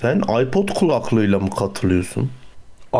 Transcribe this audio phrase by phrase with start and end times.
[0.00, 2.30] Sen iPod kulaklığıyla mı katılıyorsun?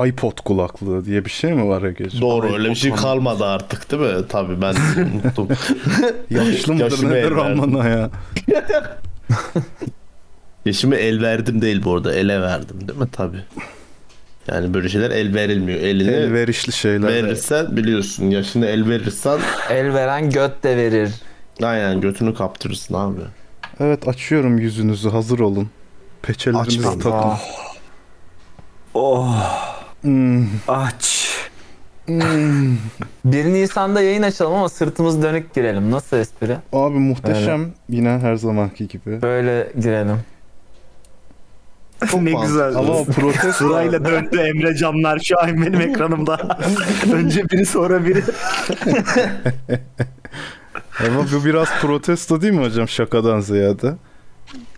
[0.06, 2.26] iPod kulaklığı diye bir şey mi var Ege'ciğim?
[2.26, 4.24] Doğru öyle bir şey kalmadı artık değil mi?
[4.28, 4.74] Tabii ben
[5.14, 5.48] unuttum.
[6.30, 8.10] Yaşlı mıdır Yaşıma nedir el amına ya?
[10.66, 12.14] Yaşımı el verdim değil bu arada.
[12.14, 13.08] Ele verdim değil mi?
[13.12, 13.40] Tabii.
[14.48, 15.80] Yani böyle şeyler el verilmiyor.
[15.80, 17.08] Eline Elverişli şeyler.
[17.08, 18.30] verirsen biliyorsun.
[18.30, 19.38] Yaşını el verirsen
[19.70, 21.10] El veren göt de verir.
[21.62, 23.20] aynen götünü kaptırırsın abi.
[23.80, 25.70] Evet açıyorum yüzünüzü hazır olun.
[26.26, 26.98] Peçelerinizi Açmadım.
[27.00, 27.16] takın.
[27.18, 27.40] Ah.
[28.94, 29.36] Oh
[30.02, 31.28] Hmm, aç.
[32.06, 32.76] hmm.
[33.24, 35.90] 1 Nisan'da yayın açalım ama sırtımız dönük girelim.
[35.90, 36.56] Nasıl espri?
[36.72, 39.22] Abi muhteşem yine her zamanki gibi.
[39.22, 40.18] Böyle girelim.
[42.14, 42.46] ne mantıklı.
[42.46, 42.76] güzel.
[42.76, 46.58] Ama o protesto Sırayla döndü Emre Canlar şu an benim ekranımda.
[47.12, 48.22] Önce biri sonra biri.
[51.06, 53.94] ama bu biraz protesto değil mi hocam şakadan ziyade?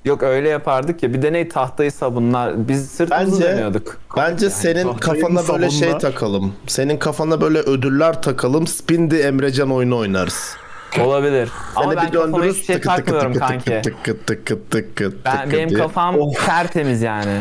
[0.05, 1.15] Yok öyle yapardık ya.
[1.15, 2.69] Bir de ne tahtayı sabunlar.
[2.69, 3.99] Biz sırtımızı Bence- dönüyorduk.
[4.17, 6.55] Bence senin tahtayı kafana mı böyle şey takalım.
[6.67, 8.67] Senin kafana böyle ödüller takalım.
[8.67, 10.57] Spindi Emrecan oyunu oynarız.
[11.01, 11.51] Olabilir.
[11.77, 13.81] Ama Seni ben kafama hiçbir şey tıkı takmıyorum tıkı kanki.
[13.83, 15.79] tıkı tıkı tıkı Ben, benim diye.
[15.79, 17.41] kafam tertemiz yani.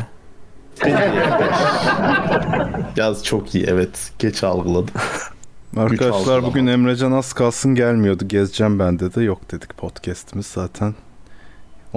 [2.97, 4.11] Yaz çok iyi evet.
[4.19, 4.93] Geç algıladım.
[5.77, 8.27] Arkadaşlar bugün Emrecan az kalsın gelmiyordu.
[8.27, 9.23] Gezeceğim ben dedi.
[9.23, 10.95] Yok dedik podcast'imiz zaten.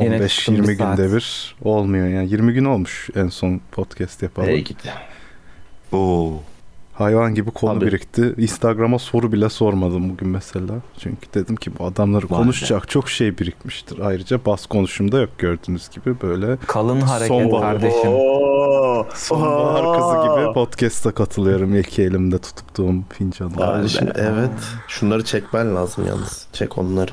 [0.05, 0.97] Yine 15-20 çıktım bir saat.
[0.97, 2.31] günde bir olmuyor yani.
[2.31, 4.49] 20 gün olmuş en son podcast yapalım.
[4.49, 4.91] Hey gidi.
[5.93, 6.33] Oo.
[6.93, 7.87] Hayvan gibi konu Abi.
[7.87, 8.35] birikti.
[8.39, 10.75] Instagram'a soru bile sormadım bugün mesela.
[10.99, 13.99] Çünkü dedim ki bu adamları Vay konuşacak çok şey birikmiştir.
[13.99, 17.81] Ayrıca bas konuşumda yok gördüğünüz gibi böyle Kalın hareket Sonbahar.
[17.81, 18.11] kardeşim.
[18.11, 19.07] Oo.
[19.15, 21.79] sonbahar kızı gibi podcast'a katılıyorum.
[21.79, 23.85] İki elimde tuttuğum fincanla.
[24.17, 24.51] Evet.
[24.89, 26.47] Şunları çekmen lazım yalnız.
[26.53, 27.11] Çek onları.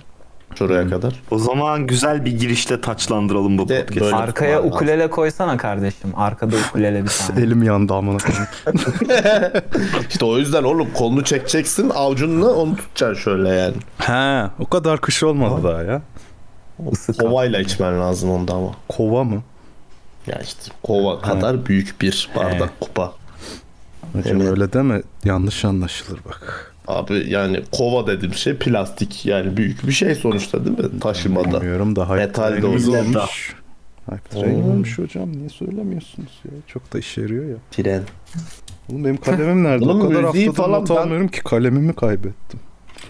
[0.58, 1.14] Şuraya kadar.
[1.32, 4.06] O zaman güzel bir girişle taçlandıralım bu De podcast'ı.
[4.06, 6.14] böyle- Arkaya ukulele koysana kardeşim.
[6.16, 7.42] Arkada ukulele bir tane.
[7.46, 8.48] Elim yandı amına koyayım.
[10.10, 13.76] İşte o yüzden oğlum kolunu çekeceksin avucunla onu tutacaksın şöyle yani.
[13.98, 16.02] He, o kadar kış olmadı daha ya.
[16.92, 17.22] Isı kap.
[17.28, 18.72] Kovayla içmen lazım onda ama.
[18.90, 19.44] Kova mı?
[20.28, 23.12] Ya işte kova kadar büyük bir bardak kupa.
[24.14, 24.50] Hocam Evet.
[24.52, 26.75] öyle deme yanlış anlaşılır bak.
[26.88, 31.62] Abi yani kova dediğim şey plastik yani büyük bir şey sonuçta değil mi taşımada.
[31.62, 33.56] Bilmiyorum da hype Metal de olmuş.
[34.10, 36.52] Hype train olmuş hocam niye söylemiyorsunuz ya?
[36.68, 37.56] Çok da işe yarıyor ya.
[37.72, 38.04] Tren.
[38.90, 39.86] Oğlum benim kalemim nerede?
[39.86, 42.60] Bunun o kadar haftadır falan not ben- almıyorum ki kalemimi kaybettim.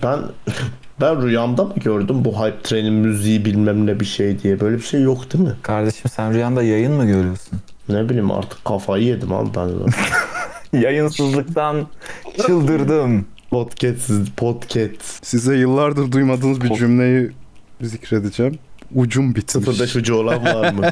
[0.03, 0.19] Ben
[1.01, 4.59] ben rüyamda mı gördüm bu hype trenin müziği bilmem ne bir şey diye.
[4.59, 5.53] Böyle bir şey yok değil mi?
[5.61, 7.59] Kardeşim sen rüyanda yayın mı görüyorsun?
[7.89, 9.69] Ne bileyim artık kafayı yedim abi ben.
[10.79, 11.87] Yayınsızlıktan
[12.45, 13.25] çıldırdım.
[13.55, 15.25] Podcast, podcast.
[15.25, 17.31] Size yıllardır duymadığınız bir cümleyi
[17.81, 18.59] zikredeceğim.
[18.95, 19.79] Ucum bitmiş.
[19.79, 20.91] 05 ucu olan var mı?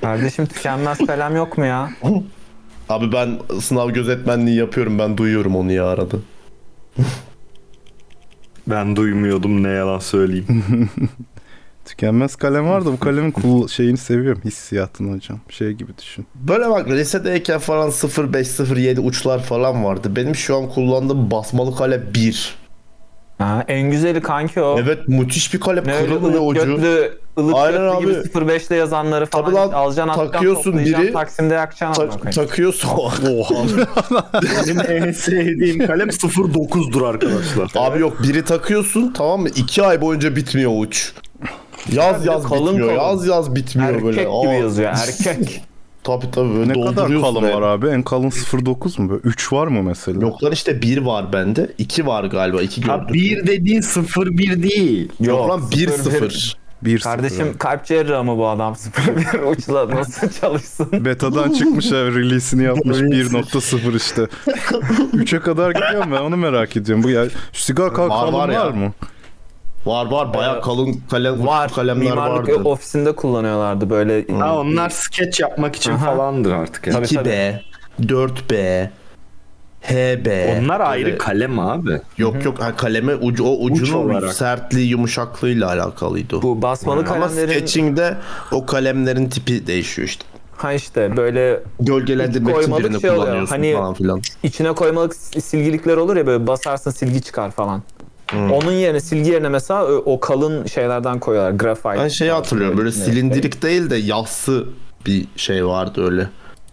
[0.00, 1.90] Kardeşim tükenmez kalem yok mu ya?
[2.88, 6.16] abi ben sınav gözetmenliği yapıyorum ben duyuyorum onu ya arada.
[8.66, 10.62] Ben duymuyordum ne yalan söyleyeyim.
[11.94, 14.42] Tükenmez kalem var da bu kalemin cool şeyini seviyorum.
[14.44, 15.40] Hissiyatını hocam.
[15.48, 16.26] Şey gibi düşün.
[16.34, 17.90] Böyle bak lisedeyken falan
[18.32, 20.16] 05 07 uçlar falan vardı.
[20.16, 22.54] Benim şu an kullandığım basmalı kale 1.
[23.38, 24.78] Ha, en güzeli kanki o.
[24.80, 26.66] Evet müthiş bir kale Ne kırılı ve ucu.
[26.66, 28.28] götlü, ılık Aynen götlü abi.
[28.28, 32.08] gibi 05'te yazanları falan Tabii lan, alacaksın atacaksın takıyorsun biri, Taksim'de yakacaksın.
[32.08, 32.88] Ta- takıyorsun.
[34.42, 37.70] Benim en sevdiğim kalem 09'dur arkadaşlar.
[37.76, 39.48] Abi yok biri takıyorsun tamam mı?
[39.48, 41.12] İki ay boyunca bitmiyor uç.
[41.92, 42.96] Yaz yaz kalın bitmiyor.
[42.96, 43.08] kalın.
[43.10, 44.22] Yaz yaz bitmiyor Erkek böyle.
[44.22, 45.62] gibi Aa, yazıyor erkek.
[46.04, 47.54] Tabii tabii böyle Ne kadar kalın hep.
[47.54, 47.86] var abi?
[47.88, 48.30] En kalın
[48.64, 49.10] 09 mu?
[49.10, 50.20] Böyle 3 var mı mesela?
[50.20, 51.70] Yok lan işte bir var bende.
[51.78, 52.62] iki var galiba.
[52.62, 53.14] iki Ha, gördüm.
[53.14, 55.08] bir dediğin 01 değil.
[55.20, 56.56] Yok lan bir sıfır, sıfır.
[56.82, 58.74] 1 Kardeşim kalp cerrahı mı bu adam
[59.34, 61.04] 01 uçla nasıl çalışsın?
[61.04, 64.22] Betadan çıkmış abi release'ini yapmış 1.0 işte.
[65.16, 66.14] 3'e kadar gidiyor mu?
[66.16, 67.04] Ben onu merak ediyorum.
[67.04, 68.64] Bu ya sigara kal Var, kalın var var, ya.
[68.70, 68.92] mı?
[69.86, 71.72] Var var baya Ee, kalın kalem Var.
[71.72, 72.68] kalemler Mimarlık vardı.
[72.68, 74.26] ofisinde kullanıyorlardı böyle.
[74.38, 76.04] Ha onlar sketch yapmak için Aha.
[76.04, 76.86] falandır artık.
[76.86, 76.94] yani.
[77.06, 77.60] Tabii, 2B,
[78.02, 78.90] 4B,
[79.82, 80.58] HB.
[80.60, 82.00] Onlar ayrı Böyle- kalem abi.
[82.18, 84.32] Yok yok ha, kaleme ucu o ucunun olarak.
[84.32, 86.42] sertliği yumuşaklığıyla alakalıydı.
[86.42, 88.16] Bu basmalı Ama kalemlerin sketching'de
[88.52, 90.24] o kalemlerin tipi değişiyor işte.
[90.56, 93.24] ha işte böyle Gölgelendirmek için birini şey oluyor.
[93.24, 94.20] kullanıyorsun Hani- falan filan.
[94.42, 97.82] içine koymalık silgilikler olur ya böyle basarsın silgi çıkar falan.
[98.30, 98.52] Hmm.
[98.52, 101.52] Onun yerine silgi yerine mesela o, o kalın şeylerden koyuyorlar.
[101.52, 101.88] Grafite.
[101.96, 102.98] Ben şeyi hatırlıyorum böyle Evet.
[103.04, 104.64] silindirik değil de yassı
[105.06, 106.28] bir şey vardı öyle.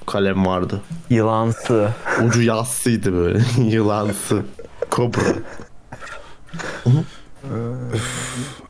[0.06, 0.81] Kalem vardı.
[1.09, 1.89] Yılansı.
[2.25, 3.39] Ucu yassıydı böyle.
[3.69, 4.42] Yılansı.
[4.89, 5.21] Kobra.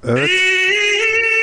[0.08, 0.30] Evet.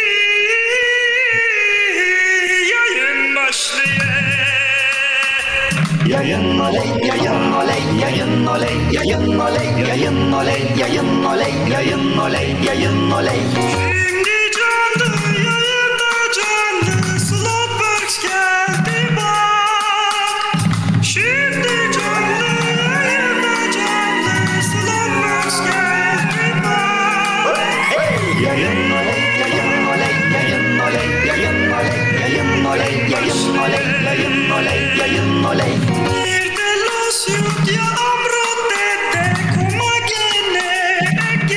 [6.09, 13.11] Yayın oley, yayın oley, yayın oley, yayın oley, yayın oley, yayın oley, yayın oley, yayın
[13.11, 13.41] oley.
[13.57, 20.63] Şimdi canlı yayında canlı Slotworks geldi bak
[21.03, 22.51] Şimdi canlı
[22.95, 27.59] yayında canlı Slotworks geldi bak
[28.43, 34.94] Yayın oley, yayın oley, yayın oley, yayın oley, yayın oley, yayın oley, yayın oley,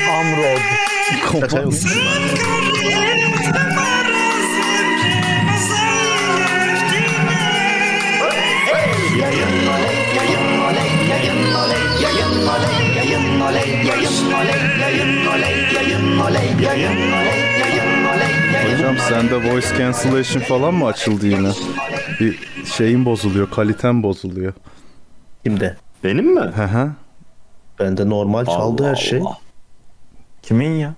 [0.10, 0.62] Amrod.
[1.26, 1.72] Komando.
[18.72, 21.52] Hocam sende voice cancellation falan mı açıldı yine?
[22.20, 22.40] Bir
[22.78, 24.54] şeyin bozuluyor, kaliten bozuluyor.
[25.48, 25.76] Kimde?
[26.04, 26.40] Benim mi?
[26.42, 26.92] Hı hı.
[27.80, 29.20] Bende normal çaldı Allah her şey.
[29.20, 29.38] Allah.
[30.42, 30.94] Kimin ya?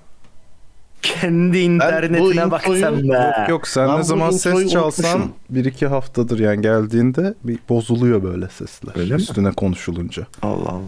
[1.02, 3.46] Kendi internetine infoyu- bak sen be.
[3.50, 5.34] Yok sen Ben ne bu zaman introyu ses çalsan unutmuşum.
[5.50, 8.94] bir iki haftadır yani geldiğinde bir bozuluyor böyle sesler.
[9.00, 9.22] Öyle mi?
[9.22, 10.28] Üstüne konuşulunca.
[10.42, 10.82] Allah Allah.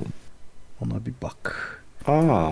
[0.82, 1.68] Ona bir bak.
[2.08, 2.50] Aa.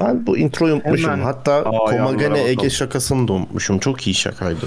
[0.00, 1.10] Ben bu introyu unutmuşum.
[1.10, 3.78] Hemen Hatta Komagene Ege şakasını da unutmuşum.
[3.78, 4.66] Çok iyi şakaydı.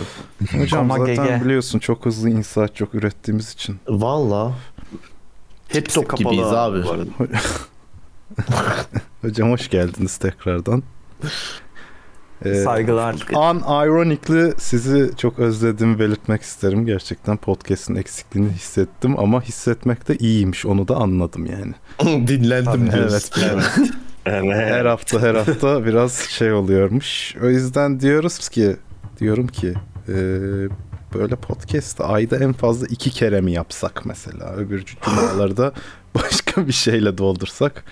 [0.60, 3.80] Hocam Ama zaten biliyorsun çok hızlı insight çok ürettiğimiz için.
[3.88, 4.52] Valla.
[5.74, 6.78] Hepsi TikTok kapalı gibiyiz abi.
[6.90, 7.06] arada.
[9.22, 10.84] Hocam hoş geldiniz tekrardan.
[12.46, 13.16] Ee, Saygılar.
[13.36, 16.86] Unironically sizi çok özlediğimi belirtmek isterim.
[16.86, 20.66] Gerçekten podcast'in eksikliğini hissettim ama hissetmek de iyiymiş.
[20.66, 21.74] Onu da anladım yani.
[22.28, 23.42] Dinlendim Tabii, diyorsun.
[23.52, 23.92] evet.
[24.26, 24.56] Evet.
[24.56, 27.36] Her hafta her hafta biraz şey oluyormuş.
[27.44, 28.76] O yüzden diyoruz ki
[29.20, 29.74] diyorum ki
[30.10, 30.16] e,
[31.14, 34.54] böyle podcast ayda en fazla iki kere mi yapsak mesela?
[34.54, 35.74] Öbür cumalarda
[36.16, 37.84] başka bir şeyle doldursak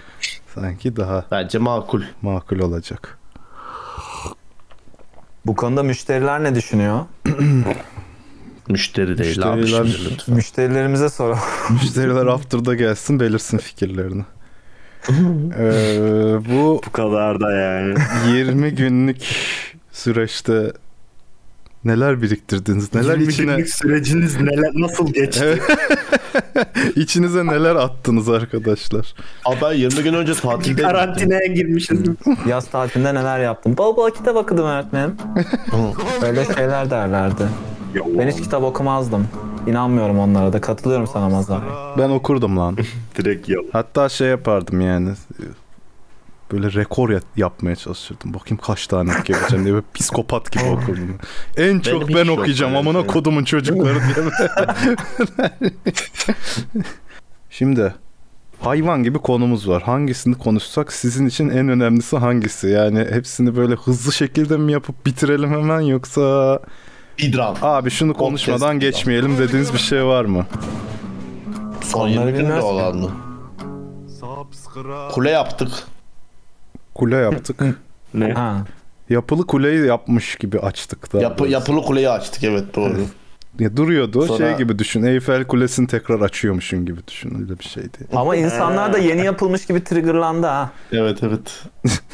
[0.56, 2.02] sanki daha Bence makul.
[2.22, 3.18] makul olacak.
[5.46, 7.06] Bu konuda müşteriler ne düşünüyor?
[8.70, 10.36] Müşteri değil abi Müşteriler- şimdi lütfen.
[10.36, 11.40] Müşterilerimize soralım.
[11.70, 14.24] Müşteriler after'da gelsin belirsin fikirlerini.
[15.58, 17.96] Ee, bu Bu kadar da yani.
[18.28, 19.18] 20 günlük
[19.92, 20.74] süreçte
[21.86, 22.94] neler biriktirdiniz?
[22.96, 25.42] Neler 20 içine süreciniz neler nasıl geçti?
[25.44, 25.62] Evet.
[26.98, 29.14] içinize neler attınız arkadaşlar?
[29.46, 32.00] Abi ben 20 gün önce tatilde Karantinaya girmişiz.
[32.48, 33.78] Yaz tatilinde neler yaptın?
[33.78, 35.16] Bol bol kitap okudum öğretmenim.
[36.24, 37.44] Öyle şeyler derlerdi.
[38.18, 39.28] Ben hiç kitap okumazdım.
[39.68, 40.62] İnanmıyorum onlara da.
[40.62, 41.62] Katılıyorum sana Mazhar.
[41.98, 42.78] Ben okurdum lan.
[43.18, 43.66] Direkt yalan.
[43.74, 45.10] Hatta şey yapardım yani.
[46.52, 48.34] Böyle rekor ya- yapmaya çalışırdım.
[48.34, 51.16] Bakayım kaç tane okuyabileceğim diye böyle psikopat gibi okurdum.
[51.58, 53.08] En çok ben okuyacağım amına şey.
[53.08, 54.26] kodumun çocukları diye.
[57.50, 57.94] Şimdi
[58.60, 59.84] hayvan gibi konumuz var.
[59.84, 62.68] Hangisini konuşsak sizin için en önemlisi hangisi?
[62.68, 66.60] Yani hepsini böyle hızlı şekilde mi yapıp bitirelim hemen yoksa
[67.18, 67.56] İdram.
[67.62, 68.82] abi şunu konuşmadan Podcast.
[68.82, 70.46] geçmeyelim dediğiniz bir şey var mı?
[71.84, 72.66] Son 20 günde bilmez ki.
[72.66, 73.12] olandı.
[75.12, 75.70] Kule yaptık.
[76.96, 77.64] Kule yaptık.
[78.14, 78.32] Ne?
[78.34, 78.66] Ha.
[79.10, 81.22] Yapılı kuleyi yapmış gibi açtık da.
[81.22, 82.98] Yapı, yapılı kuleyi açtık evet doğru.
[83.60, 84.22] Ya duruyordu.
[84.26, 85.04] Sonra- Şey gibi düşün.
[85.04, 87.36] Eyfel Kulesi'ni tekrar açıyormuşsun gibi düşün.
[87.42, 87.98] Öyle bir şeydi.
[88.14, 90.72] Ama insanlar da yeni yapılmış gibi triggerlandı ha.
[90.92, 91.64] evet evet.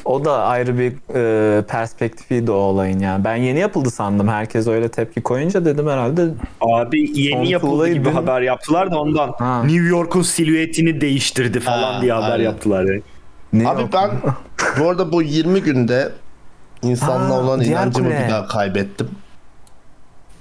[0.05, 3.23] O da ayrı bir e, perspektifiydi o olayın yani.
[3.23, 4.27] Ben yeni yapıldı sandım.
[4.27, 6.27] Herkes öyle tepki koyunca dedim herhalde.
[6.61, 9.31] Abi yeni Son yapıldı gibi haber yaptılar da ondan.
[9.39, 9.63] Ha.
[9.63, 12.43] New York'un silüetini değiştirdi falan Ha, diye haber aynen.
[12.43, 12.85] yaptılar.
[12.85, 13.01] Yani.
[13.53, 13.89] Ne Abi yok?
[13.93, 14.11] ben
[14.79, 16.11] bu arada bu 20 günde
[16.81, 18.23] insanla Aa, olan diğer inancımı kule.
[18.25, 19.09] bir daha kaybettim.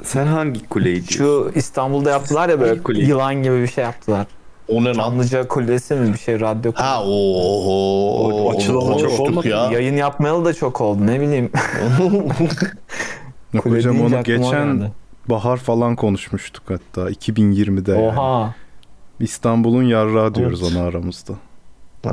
[0.02, 2.98] Sen hangi kuleyi Şu İstanbul'da yaptılar ya böyle Kule.
[3.04, 4.26] yılan gibi bir şey yaptılar.
[4.68, 5.22] O ne lan?
[5.48, 6.88] Kulesi mi bir şey radyo kulesi.
[6.88, 7.02] Ha.
[7.04, 9.70] O açılalı çok olmadı ya.
[9.70, 11.50] Yayın yapmayalı da çok oldu ne bileyim.
[13.52, 14.92] Yok Kule hocam deyince onu aklıma geçen geldi.
[15.28, 17.92] bahar falan konuşmuştuk hatta 2020'de.
[17.92, 18.06] yani.
[18.06, 18.54] Oha.
[19.20, 20.72] İstanbul'un yarrağı diyoruz Evet.
[20.76, 21.32] ona aramızda.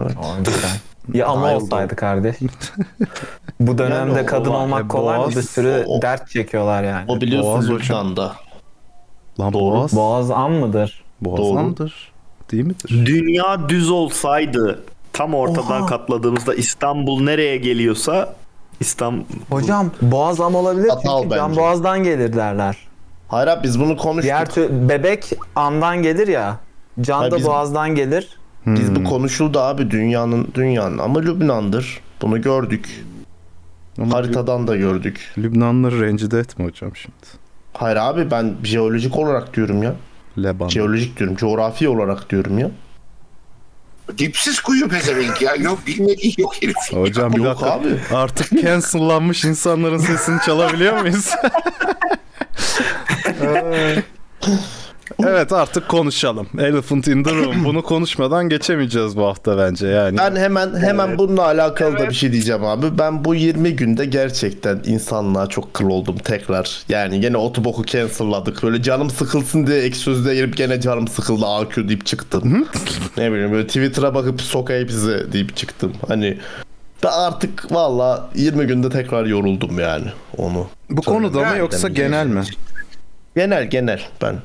[0.01, 0.11] Evet.
[1.13, 2.35] Ya ama olsaydı kardeş.
[3.59, 5.23] Bu dönemde Yani o- kadın olmak e, kolay mı?
[5.23, 7.05] Boğaz- Bir sürü o- dert çekiyorlar yani.
[7.07, 7.69] O biliyorsun Boğaz.
[7.69, 8.33] Lübnan'da.
[9.39, 9.75] Lan Doğru.
[9.75, 11.03] Boğaz, Boğaz an mıdır?
[11.21, 12.11] Boğazandır.
[12.51, 13.05] Değil midir?
[13.05, 14.83] Dünya düz olsaydı
[15.13, 15.85] tam ortadan Oha.
[15.85, 18.35] katladığımızda İstanbul nereye geliyorsa
[18.79, 21.61] İstanbul Hocam boğaz am olabilir Çatal çünkü can bence.
[21.61, 22.77] boğazdan gelir derler.
[23.27, 24.23] Hayır abi biz bunu konuştuk.
[24.23, 26.57] Diğer tür bebek andan gelir ya.
[27.01, 28.37] Can Hayır, da biz- boğazdan gelir.
[28.65, 28.95] Biz Hmm.
[28.95, 31.99] bu konuşuldu abi dünyanın dünyanın ama Lübnan'dır.
[32.21, 33.03] Bunu gördük.
[34.01, 35.31] Ama Haritadan da gördük.
[35.37, 37.15] Lübnanlıları rencide etme hocam şimdi.
[37.73, 39.95] Hayır abi ben jeolojik olarak diyorum ya.
[40.37, 40.67] Leban.
[40.69, 41.35] Jeolojik diyorum.
[41.35, 42.71] Coğrafi olarak diyorum ya.
[44.17, 45.55] Dipsiz kuyu pezevenk ya.
[45.55, 46.75] Yok bilmediği yok herif.
[46.91, 47.71] Hocam bir Yok dakika.
[47.71, 47.87] abi.
[48.13, 51.29] Artık cancellanmış insanların sesini çalabiliyor muyuz?
[55.19, 56.47] evet artık konuşalım.
[56.59, 57.65] Elephant in the room.
[57.65, 60.17] Bunu konuşmadan geçemeyeceğiz bu hafta bence yani.
[60.17, 62.97] Ben hemen hemen bununla alakalı da bir şey diyeceğim abi.
[62.97, 66.81] Ben bu 20 günde gerçekten insanlığa çok kıl oldum tekrar.
[66.89, 68.63] Yani gene otoboku cancelladık.
[68.63, 72.67] Böyle canım sıkılsın diye ek sözde girip gene canım sıkıldı AQ deyip çıktım.
[73.17, 75.93] ne bileyim böyle Twitter'a bakıp sokayım size deyip çıktım.
[76.07, 76.37] Hani
[77.03, 80.05] ben artık valla 20 günde tekrar yoruldum yani
[80.37, 80.67] onu.
[80.89, 82.41] Bu konuda mı yoksa genel mi?
[83.35, 84.35] Genel genel ben.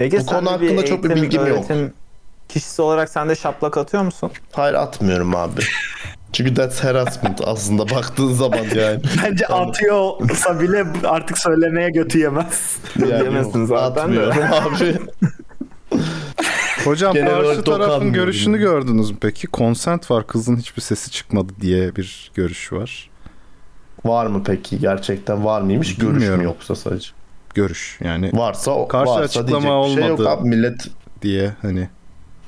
[0.00, 1.58] Ege Bu konu hakkında çok bir eğitim, bilgim yok.
[1.58, 1.92] öğretim
[2.48, 4.30] Kişisi olarak sen de şaplak atıyor musun?
[4.52, 5.60] Hayır atmıyorum abi.
[6.32, 9.02] Çünkü that's harassment aslında baktığın zaman yani.
[9.24, 12.76] Bence atıyor olsa bile artık söylemeye götü yemez.
[12.98, 14.20] yani Diyemezsin yok, zaten de.
[14.26, 14.98] atmıyorum abi.
[16.84, 18.12] Hocam Genel karşı olarak tarafın dokanmıyorum.
[18.12, 19.48] görüşünü gördünüz mü peki?
[19.52, 23.10] Consent var kızın hiçbir sesi çıkmadı diye bir görüş var.
[24.04, 25.96] Var mı peki gerçekten var mıymış?
[25.96, 26.38] Görüş Bilmiyorum.
[26.38, 27.08] mü yoksa sadece?
[27.54, 30.28] Görüş yani Varsa Karşı varsa açıklama bir şey yok olmadı.
[30.30, 30.48] abi.
[30.48, 30.86] Millet
[31.22, 31.88] diye hani.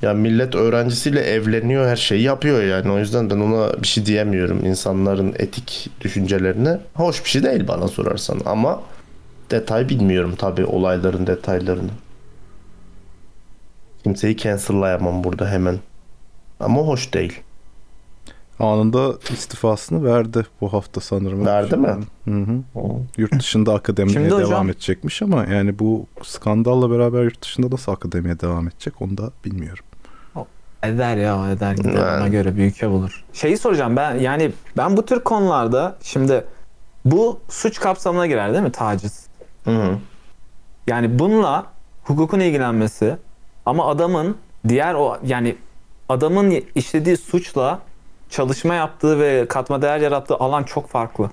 [0.01, 2.91] ya millet öğrencisiyle evleniyor her şeyi yapıyor yani.
[2.91, 6.79] O yüzden ben ona bir şey diyemiyorum insanların etik düşüncelerine.
[6.93, 8.81] Hoş bir şey değil bana sorarsan ama
[9.51, 11.89] detay bilmiyorum tabii olayların detaylarını.
[14.03, 15.79] Kimseyi cancel'layamam burada hemen.
[16.59, 17.41] Ama hoş değil.
[18.59, 21.45] Anında istifasını verdi bu hafta sanırım.
[21.45, 21.95] Verdi mi?
[22.25, 22.61] Hı hı.
[23.17, 27.91] Yurt dışında akademiye Şimdi devam hocam- edecekmiş ama yani bu skandalla beraber yurt dışında nasıl
[27.91, 29.83] akademiye devam edecek onu da bilmiyorum.
[30.83, 32.21] Eder ya eder gider Yani.
[32.21, 33.23] ona göre bir ülke bulur.
[33.33, 36.45] Şeyi soracağım ben yani ben bu tür konularda şimdi
[37.05, 39.25] bu suç kapsamına girer değil mi taciz?
[39.63, 39.97] Hı hı.
[40.87, 41.65] Yani bununla
[42.03, 43.17] hukukun ilgilenmesi
[43.65, 45.55] ama adamın diğer o yani
[46.09, 47.79] adamın işlediği suçla
[48.29, 51.29] çalışma yaptığı ve katma değer yarattığı alan çok farklı.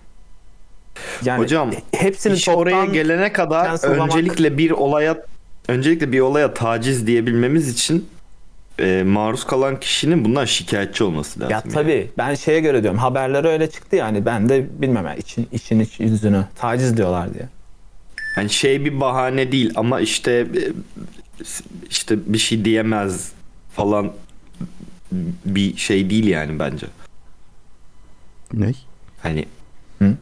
[1.25, 5.17] Yani Hocam, hepsini İş oraya gelene kadar öncelikle bir olaya
[5.69, 8.09] öncelikle bir olaya taciz diyebilmemiz için
[8.79, 11.53] e, maruz kalan kişinin bundan şikayetçi olması lazım.
[11.53, 11.75] ya yani.
[11.75, 15.81] tabii ben şeye göre diyorum haberlere öyle çıktı yani ben de bilmem yani için için
[15.81, 17.49] iç yüzünü taciz diyorlar diye.
[18.35, 20.63] Hani şey bir bahane değil ama işte e,
[21.91, 23.33] işte bir şey diyemez
[23.77, 24.13] falan
[25.45, 26.87] bir şey değil yani bence.
[28.53, 28.73] Ne?
[29.23, 29.47] Hani
[29.99, 30.15] Hı?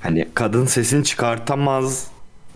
[0.00, 2.06] hani kadın sesini çıkartamaz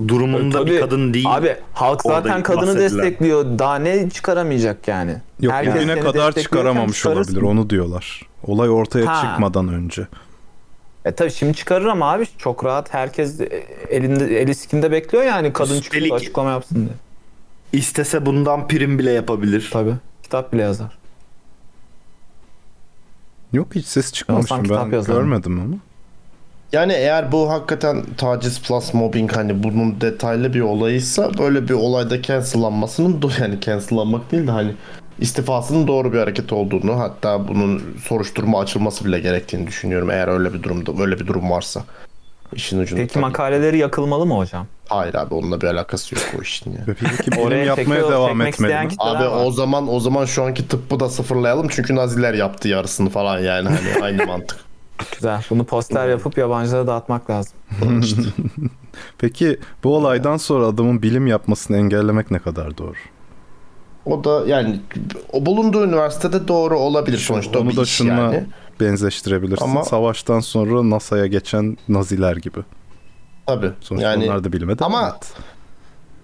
[0.08, 0.70] durumunda Tabii.
[0.70, 1.26] bir kadın değil.
[1.28, 3.04] Abi halk zaten kadını bahsedilen.
[3.04, 3.58] destekliyor.
[3.58, 5.16] Daha ne çıkaramayacak yani?
[5.40, 7.32] Yok Herkes bugüne kadar çıkaramamış çıkarırsın.
[7.32, 8.22] olabilir onu diyorlar.
[8.46, 9.22] Olay ortaya Ha.
[9.30, 10.06] çıkmadan önce.
[11.04, 13.40] E tabii şimdi çıkarır ama abi çok rahat herkes
[13.90, 16.88] elinde eli sikinde bekliyor yani kadın çıkıp Üstelik- açıklama yapsın diye.
[17.82, 19.68] İstese bundan prim bile yapabilir.
[19.72, 19.94] Tabii.
[20.22, 20.98] Kitap bile yazar.
[23.54, 24.52] Yok hiç ses çıkmamış.
[24.52, 25.76] Olsan Ben görmedim ama.
[26.72, 32.22] Yani eğer bu hakikaten taciz plus mobbing hani bunun detaylı bir olayıysa böyle bir olayda
[32.22, 34.74] cancellanmasının do- yani cancellanmak değil de hani
[35.18, 40.62] istifasının doğru bir hareket olduğunu hatta bunun soruşturma açılması bile gerektiğini düşünüyorum eğer öyle bir
[40.62, 41.84] durumda öyle bir durum varsa.
[42.54, 43.20] İşin ucunda Peki tabii.
[43.24, 44.66] makaleleri yakılmalı mı hocam?
[44.88, 46.78] Hayır abi onunla bir alakası yok o işin ya.
[46.86, 48.88] Peki bilim yapmaya çekiyor- devam etmeli mi?
[48.98, 49.44] Abi var.
[49.44, 53.68] o zaman o zaman şu anki tıbbı da sıfırlayalım çünkü Naziler yaptı yarısını falan yani
[53.68, 54.58] hani aynı mantık.
[55.14, 55.44] Güzel.
[55.50, 57.52] Bunu poster yapıp yabancılara dağıtmak lazım.
[59.18, 62.94] Peki bu olaydan sonra adamın bilim yapmasını engellemek ne kadar doğru?
[64.06, 64.80] O da yani
[65.32, 68.44] o bulunduğu üniversitede doğru olabilir sonuçta o Onu bir da iş şunla yani.
[68.80, 69.64] Benzeştirebilirsin.
[69.64, 72.60] Ama- Savaştan sonra NASA'ya geçen Naziler gibi.
[73.46, 73.70] Tabii.
[73.80, 75.26] Sonuçta yani onlar da bilime devam ama- etti.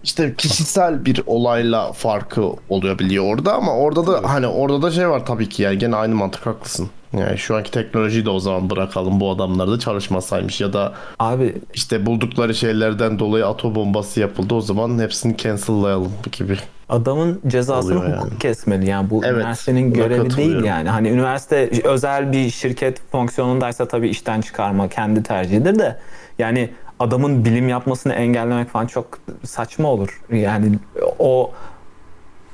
[0.04, 5.26] işte kişisel bir olayla farkı olabiliyor orada ama orada da hani orada da şey var
[5.26, 6.88] tabii ki yani gene aynı mantık haklısın.
[7.12, 11.54] Yani şu anki teknolojiyi de o zaman bırakalım bu adamlar da çalışmasaymış ya da Abi
[11.75, 16.59] işte buldukları şeylerden dolayı atom bombası yapıldı o zaman hepsini cancel'layalım gibi.
[16.90, 18.38] Adamın cezasını Oluyor hukuk yani.
[18.38, 18.88] kesmeli.
[18.88, 20.88] Yani bu Evet, üniversitenin görevi değil yani.
[20.88, 25.97] Hani üniversite özel bir şirket fonksiyonundaysa tabii işten çıkarma kendi tercihidir de
[26.38, 30.20] yani adamın bilim yapmasını engellemek falan çok saçma olur.
[30.32, 30.78] Yani
[31.18, 31.50] o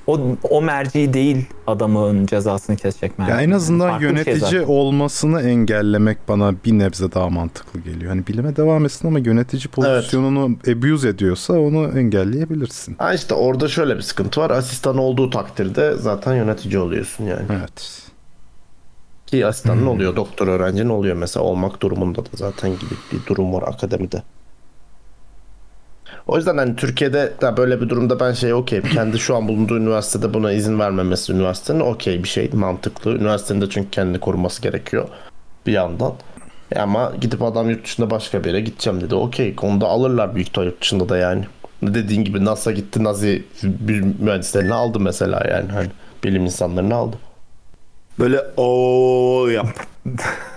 [0.07, 0.21] o
[0.51, 3.33] o merci değil adamın cezasını kesecek merci.
[3.33, 4.65] Ya en azından Farklı şey yönetici zaten.
[4.67, 8.11] olmasını engellemek bana bir nebze daha mantıklı geliyor.
[8.11, 12.95] Hani bilime devam etsin ama yönetici pozisyonunu abuse ediyorsa onu engelleyebilirsin.
[12.99, 14.51] Ha işte orada şöyle bir sıkıntı var.
[14.51, 17.47] Asistan olduğu takdirde zaten yönetici oluyorsun yani.
[17.61, 18.03] Evet.
[19.27, 19.89] Ki asistanın Hmm.
[19.89, 24.23] oluyor, doktor öğrencinin oluyor mesela olmak durumunda da zaten gibi bir durum var akademide.
[26.27, 28.83] O yüzden hani Türkiye'de de böyle bir durumda ben şey okey.
[28.83, 32.51] Kendi şu an bulunduğu üniversitede buna izin vermemesi üniversitenin okey bir şey.
[32.53, 33.15] Mantıklı.
[33.15, 35.09] Üniversitenin de çünkü kendini koruması gerekiyor.
[35.67, 36.13] Bir yandan.
[36.73, 39.15] E ama gidip adam yurt dışında başka bir yere gideceğim dedi.
[39.15, 41.45] Okey konuda alırlar büyük ihtimal yurt dışında da yani.
[41.83, 45.73] Dediğin gibi NASA gitti Nazi bir mühendislerini aldı mesela yani.
[45.73, 45.89] Hani
[46.25, 47.17] bilim insanlarını aldı.
[48.19, 49.69] Böyle o yap.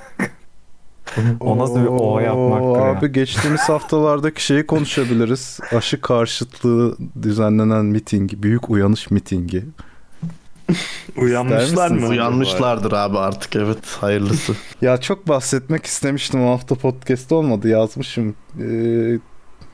[1.39, 2.99] O nasıl bir o yapmaktır ya?
[2.99, 5.59] Abi geçtiğimiz haftalardaki şeyi konuşabiliriz.
[5.71, 9.65] Aşı karşıtlığı düzenlenen miting, büyük uyanış mitingi.
[11.17, 12.07] Uyanmışlar mı?
[12.07, 14.55] Uyanmışlardır abi artık evet hayırlısı.
[14.81, 18.35] Ya çok bahsetmek istemiştim o hafta podcast olmadı yazmışım.
[18.61, 19.19] Ee,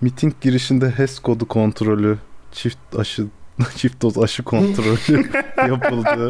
[0.01, 2.17] miting girişinde HES kodu kontrolü,
[2.51, 3.25] çift aşı
[3.75, 5.25] çift doz aşı kontrolü
[5.69, 6.29] yapıldı.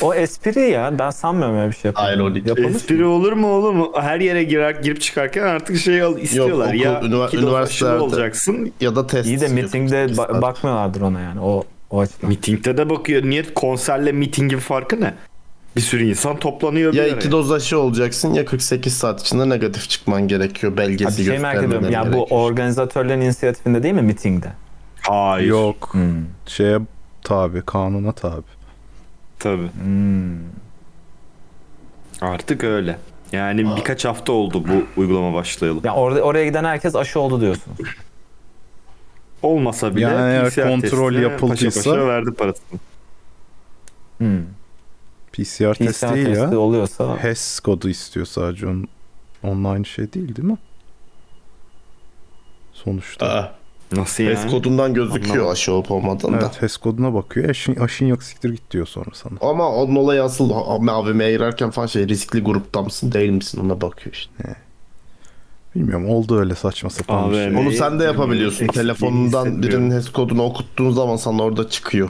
[0.00, 0.98] O espri ya.
[0.98, 2.14] Ben sanmıyorum öyle bir şey yapalım.
[2.14, 2.46] Ironik.
[2.46, 2.76] Yapılmış mı?
[2.76, 3.92] Espri olur mu oğlum?
[3.94, 6.66] Her yere girer girip çıkarken artık şey al istiyorlar.
[6.68, 8.72] okul, ya ünivers- iki doz aşılı üniversitelerde- olacaksın.
[8.80, 9.28] Ya da test.
[9.28, 11.40] İyi de mitingde ba- bakmıyorlardır ona yani.
[11.40, 12.28] O o açıdan.
[12.28, 13.22] Mitingde de bakıyor.
[13.24, 15.14] Niye konserle mitingin farkı ne?
[15.76, 19.88] Bir sürü insan toplanıyor bir Ya iki doz aşı olacaksın ya 48 saat içinde negatif
[19.88, 21.90] çıkman gerekiyor belgesi Ha, bir şey merak ediyorum.
[21.90, 22.26] Ya bu gerekiyor.
[22.30, 24.52] organizatörlerin inisiyatifinde değil mi mitingde?
[25.08, 25.48] Hayır.
[25.48, 25.88] Yok.
[25.92, 26.24] Hmm.
[26.46, 26.78] Şeye
[27.24, 28.42] tabi, kanuna tabi.
[29.38, 29.68] Tabii.
[29.82, 30.38] Hmm.
[32.20, 32.98] Artık öyle.
[33.32, 35.80] Yani birkaç hafta oldu bu uygulama başlayalı.
[35.84, 37.78] Ya orada oraya giden herkes aşı oldu diyorsunuz.
[39.42, 40.80] Olmasa bile Yani eğer PCR kontrol
[41.12, 42.80] testine yapıldıysa- paşa paşa verdi parasını.
[44.18, 44.40] Hmm.
[45.32, 46.58] PCR, test PCR değil testi ya.
[46.58, 48.88] oluyorsa HES kodu istiyor sadece onun.
[49.42, 50.58] Onunla aynı şey değil değil mi?
[52.72, 53.26] Sonuçta.
[53.26, 53.54] Aa,
[53.92, 54.34] Nasıl yani?
[54.34, 55.52] test kodundan gözüküyor Anlamadım.
[55.52, 56.36] aşı olup olmadığında.
[56.36, 57.48] Evet HES koduna bakıyor.
[57.48, 59.38] Aşın, aşın yok siktir git diyor sonra sana.
[59.40, 60.50] Ama onun olayı asıl
[60.88, 64.56] AVM'ye girerken falan şey riskli grupta mısın değil misin ona bakıyor işte.
[65.74, 67.56] Bilmiyorum oldu öyle saçma sapan bir şey.
[67.56, 68.66] Onu sen de yapabiliyorsun.
[68.66, 72.08] Telefonundan birinin HES kodunu okuttuğun zaman sana orada çıkıyor.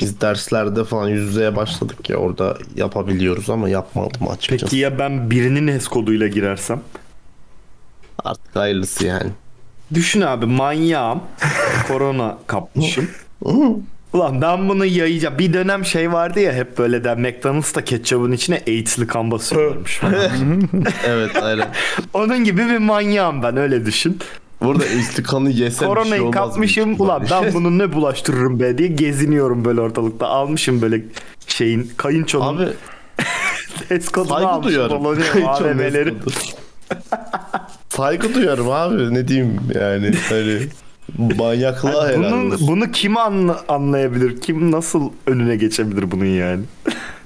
[0.00, 4.64] Biz derslerde falan yüz yüzeye başladık ya orada yapabiliyoruz ama yapmadım açıkçası.
[4.64, 6.80] Peki ya ben birinin HES koduyla girersem?
[8.24, 9.30] Artık hayırlısı yani.
[9.94, 11.20] Düşün abi manyağım.
[11.88, 13.08] korona kapmışım.
[14.12, 15.38] Ulan ben bunu yayacağım.
[15.38, 20.00] Bir dönem şey vardı ya hep böyle de McDonald's'ta ketçapın içine AIDS'li kan basıyorlarmış
[21.06, 21.68] evet aynen.
[22.14, 24.18] Onun gibi bir manyağım ben öyle düşün.
[24.60, 27.00] Burada istikanı yesem bir şey Koronayı olmaz kapmışım.
[27.00, 30.26] Ulan ben bunu ne bulaştırırım be diye geziniyorum böyle ortalıkta.
[30.26, 31.04] Almışım böyle
[31.46, 32.68] şeyin kayınçonun Abi
[33.88, 34.88] HES kodunu saygı almışım.
[35.32, 36.14] Kayınçonun AVM'leri.
[37.96, 40.68] saygı duyarım abi ne diyeyim yani hani
[41.38, 42.68] manyaklığa helal Bunun, olsun.
[42.68, 44.40] bunu kim anla- anlayabilir?
[44.40, 46.62] Kim nasıl önüne geçebilir bunun yani?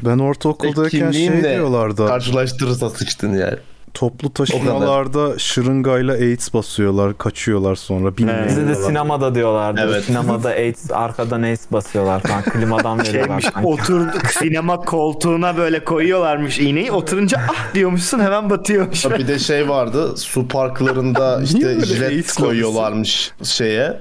[0.03, 2.07] Ben ortaokuldayken şey Kimliğinle diyorlardı.
[2.07, 3.57] Karşılaştırırsa sıçtın yani.
[3.95, 9.81] Toplu taşımalarda şırıngayla AIDS basıyorlar, kaçıyorlar sonra Bize de sinemada diyorlardı.
[9.85, 10.05] Evet.
[10.05, 12.43] Sinemada AIDS arkadan AIDS basıyorlar falan.
[12.43, 13.41] Klimadan veriyorlar.
[13.41, 16.93] Şeymiş oturduk sinema koltuğuna böyle koyuyorlarmış iğneyi.
[16.93, 19.05] Oturunca ah diyormuşsun hemen batıyormuş.
[19.05, 24.01] Bir de şey vardı su parklarında işte jilet AIDS koyuyorlarmış şeye.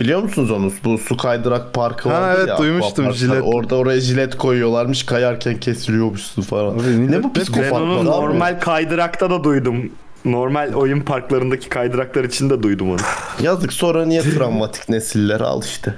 [0.00, 0.72] Biliyor musunuz onu?
[0.84, 2.58] Bu su kaydırak parkı Ha, vardı evet, ya.
[2.58, 3.42] duymuştum, jilet.
[3.44, 6.74] Orada oraya jilet koyuyorlarmış kayarken kesiliyormuşsun falan.
[6.74, 8.04] Abi, ne bu hep- ben psikopat onu abi?
[8.06, 9.90] normal kaydırakta da duydum.
[10.24, 12.98] Normal oyun parklarındaki kaydıraklar için de duydum onu.
[13.42, 15.94] Yazık sonra niye travmatik nesiller al işte.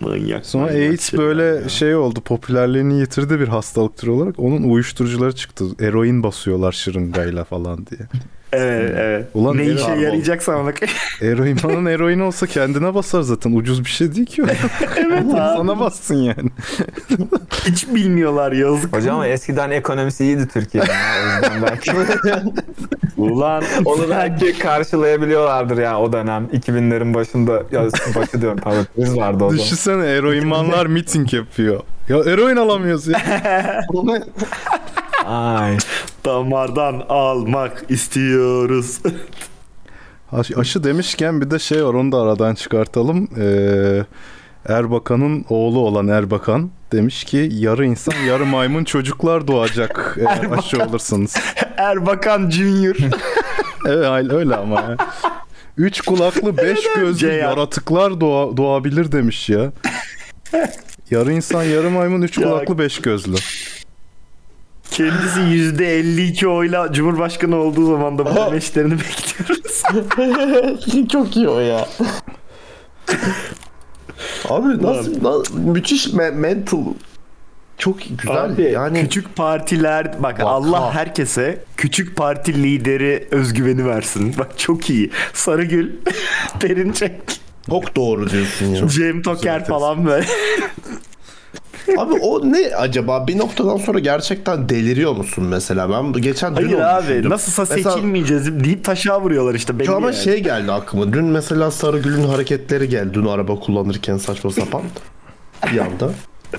[0.00, 0.46] Manyak.
[0.46, 1.68] Sonra manyak AIDS böyle ya.
[1.68, 4.34] şey oldu, popülerliğini yitirdi bir hastalık türü olarak.
[4.38, 5.64] Onun uyuşturucuları çıktı.
[5.80, 8.00] Eroin basıyorlar şırıngayla falan diye.
[8.52, 9.26] Evet evet.
[9.34, 10.70] Ulan ne işe yarayacaksa ona
[11.22, 13.52] Eroin falan eroin olsa kendine basar zaten.
[13.52, 14.46] Ucuz bir şey değil ki o.
[14.96, 16.50] evet Sana bassın yani.
[17.66, 18.96] hiç bilmiyorlar yazık.
[18.96, 20.90] Hocam ama eskiden ekonomisi iyiydi Türkiye'nin.
[21.62, 21.92] belki
[23.16, 26.48] Ulan onu belki karşılayabiliyorlardır ya o dönem.
[26.52, 29.64] 2000'lerin başında ya başı diyorum pardon kriz vardı o zaman.
[29.64, 31.80] Düşünsene eroinmanlar miting yapıyor.
[32.08, 33.20] Ya eroin alamıyoruz ya.
[35.30, 35.78] Ay.
[36.24, 38.98] damardan almak istiyoruz.
[40.32, 43.28] Aş- aşı demişken bir de şey var onu da aradan çıkartalım.
[43.40, 44.04] Ee,
[44.68, 51.36] Erbakan'ın oğlu olan Erbakan demiş ki yarı insan yarı maymun çocuklar doğacak eğer aşı olursanız.
[51.76, 52.96] Erbakan Junior.
[53.86, 54.96] Evet öyle ama ya.
[55.76, 59.72] Üç kulaklı beş gözlü yaratıklar doğa, doğabilir demiş ya.
[61.10, 63.36] Yarı insan yarı maymun üç kulaklı beş gözlü.
[64.90, 69.82] Kendisi %52 oyla Cumhurbaşkanı olduğu zaman da bu demeçlerini bekliyoruz.
[71.12, 71.88] Çok iyi o ya.
[74.48, 76.78] Abi nasıl, na- müthiş me- mental
[77.78, 78.44] çok güzel.
[78.44, 84.34] Abi yani küçük partiler bak Allah herkese küçük parti lideri özgüveni versin.
[84.38, 85.10] Bak çok iyi.
[85.32, 85.90] Sarıgül,
[86.60, 87.12] Perinçek,
[87.70, 88.88] çok doğru diyorsun ya.
[88.88, 90.26] Cem Toker falan böyle.
[91.98, 93.26] Abi o ne acaba?
[93.26, 95.90] Bir noktadan sonra gerçekten deliriyor musun mesela?
[95.90, 97.30] Ben geçen dün Hayır onu abi düşündüm.
[97.30, 99.78] nasılsa Mesela- seçilmeyeceğiz deyip taşa vuruyorlar işte.
[99.78, 100.16] Belli ama yani.
[100.16, 101.12] şey geldi aklıma.
[101.12, 103.14] Dün mesela Sarıgül'ün hareketleri geldi.
[103.14, 104.82] Dün araba kullanırken saçma sapan.
[105.72, 106.10] bir anda.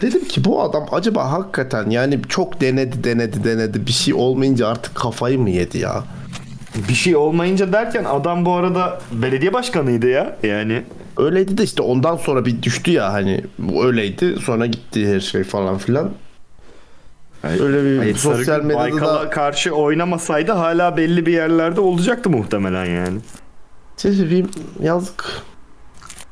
[0.01, 4.95] Dedim ki bu adam acaba hakikaten yani çok denedi denedi denedi bir şey olmayınca artık
[4.95, 6.03] kafayı mı yedi ya?
[6.89, 10.37] Bir şey olmayınca derken adam bu arada belediye başkanıydı ya.
[10.43, 10.83] Yani
[11.17, 13.43] Öyleydi de işte ondan sonra bir düştü ya hani
[13.83, 16.11] öyleydi sonra gitti her şey falan filan.
[17.43, 22.29] Öyle bir Hayır, sosyal Sarıgül medyada Baykal'a da karşı oynamasaydı hala belli bir yerlerde olacaktı
[22.29, 23.19] muhtemelen yani.
[23.97, 24.49] Sesivim
[24.83, 25.25] yazık.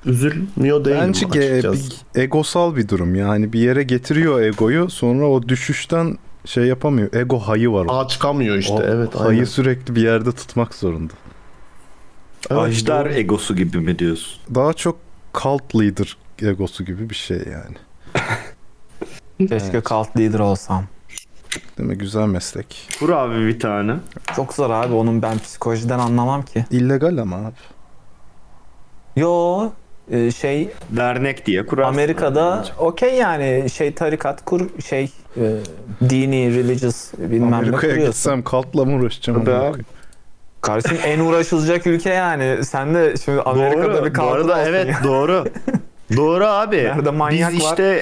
[0.06, 1.91] Üzülmüyor değilim Bence ge- açıkçası.
[2.15, 7.13] bir egosal bir durum yani bir yere getiriyor egoyu sonra o düşüşten şey yapamıyor.
[7.13, 7.86] Ego hayı var.
[7.89, 9.43] Aa çıkamıyor işte O evet hayı aynen.
[9.43, 11.13] sürekli bir yerde tutmak zorunda.
[12.49, 13.13] Evet, Ajdar doğru.
[13.13, 14.41] egosu gibi mi diyorsun?
[14.56, 14.97] Daha çok
[15.34, 17.75] cult leader egosu gibi bir şey yani.
[19.49, 20.84] Keşke cult leader olsam.
[21.78, 21.97] Değil mi?
[21.97, 22.89] Güzel meslek.
[22.99, 23.95] Kur abi bir tane.
[24.36, 26.65] Çok zor abi onun ben psikolojiden anlamam ki.
[26.71, 27.56] İllegal ama abi.
[29.15, 29.69] Yo
[30.38, 31.93] şey Dernek diye kurarsın.
[31.93, 35.41] Amerika'da okey yani şey tarikat kur şey e,
[36.10, 39.45] dini religious bilmem ne Amerika'ya gitsem cult'la mı uğraşacağım?
[39.45, 39.84] Tabii?
[40.62, 42.65] Kardeşim en uğraşılacak ülke yani.
[42.65, 45.00] Sen de şimdi Amerika'da doğru, bir kalkın arada olsun evet ya.
[45.04, 45.45] doğru.
[46.17, 46.78] doğru abi.
[46.78, 47.69] Nerede manyak Biz var?
[47.69, 48.02] işte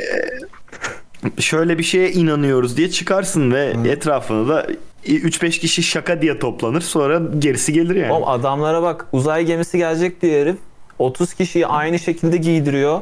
[1.38, 4.67] e, şöyle bir şeye inanıyoruz diye çıkarsın ve etrafına da
[5.06, 8.12] 3-5 kişi şaka diye toplanır sonra gerisi gelir yani.
[8.12, 10.58] Oğlum adamlara bak uzay gemisi gelecek diye herif
[10.99, 13.01] 30 kişiyi aynı şekilde giydiriyor.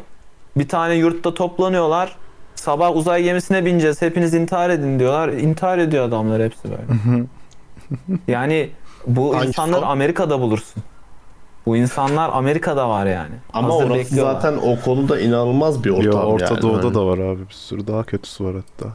[0.58, 2.16] Bir tane yurtta toplanıyorlar.
[2.56, 4.02] Sabah uzay gemisine bineceğiz.
[4.02, 5.30] Hepiniz intihar edin diyorlar.
[5.30, 7.24] İntihar ediyor adamlar hepsi böyle.
[8.28, 8.70] yani
[9.08, 9.82] bu o?
[9.86, 10.84] Amerika'da bulursun.
[11.66, 13.36] Bu insanlar Amerika'da var yani.
[13.54, 14.34] Ama Hazır orası bekliyorlar.
[14.34, 16.62] zaten o konuda inanılmaz bir ortam Yo, Orta yani.
[16.62, 17.50] Doğu'da Hani- da var abi.
[17.50, 18.90] Bir sürü daha kötüsü var hatta.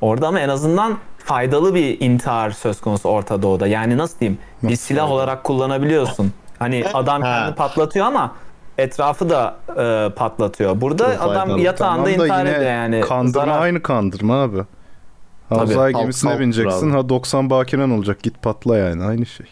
[0.00, 3.66] Orada ama en azından faydalı bir intihar söz konusu Orta Doğu'da.
[3.66, 4.38] Yani nasıl diyeyim?
[4.62, 5.14] Bir Nasıl silah faydalı?
[5.16, 6.32] olarak kullanabiliyorsun.
[6.62, 7.28] Hani adam Ha.
[7.44, 8.32] kendi patlatıyor ama
[8.78, 10.80] etrafı da e, patlatıyor.
[10.80, 11.60] Burada Çok adam faydalı.
[11.60, 13.00] yatağında Tamam intihar ediyor yani.
[13.00, 13.62] Kandırma Zarar.
[13.62, 14.58] aynı kandırma abi.
[14.58, 14.64] Ha
[15.48, 15.64] Tabii.
[15.70, 16.92] uzay Kalk, gemisine kalk, bineceksin.
[16.92, 16.98] bravo.
[17.04, 18.22] Ha 90 bakinen olacak.
[18.22, 19.04] Git patla yani.
[19.04, 19.46] Aynı şey.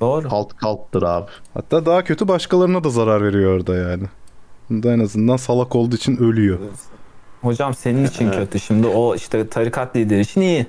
[0.00, 0.28] Doğru.
[0.28, 1.26] Kalt kalttır abi.
[1.54, 4.02] Hatta daha kötü başkalarına da zarar veriyor orada yani.
[4.70, 6.58] Bunda en azından salak olduğu için ölüyor.
[7.42, 8.60] Hocam senin için kötü.
[8.60, 10.66] Şimdi o işte tarikat lideri için iyi.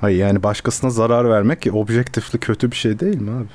[0.00, 3.46] Hayır yani başkasına zarar vermek objektifli kötü bir şey değil mi abi?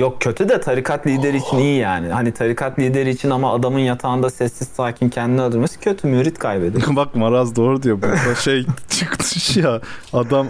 [0.00, 2.08] Yok kötü de tarikat lideri için iyi yani.
[2.08, 6.82] Hani tarikat lideri için ama adamın yatağında sessiz sakin kendini öldürmesi kötü mürit kaybediyor.
[6.96, 8.02] Bak Maraz doğru diyor.
[8.02, 9.80] Burada şey çıktı ya.
[10.12, 10.46] Adam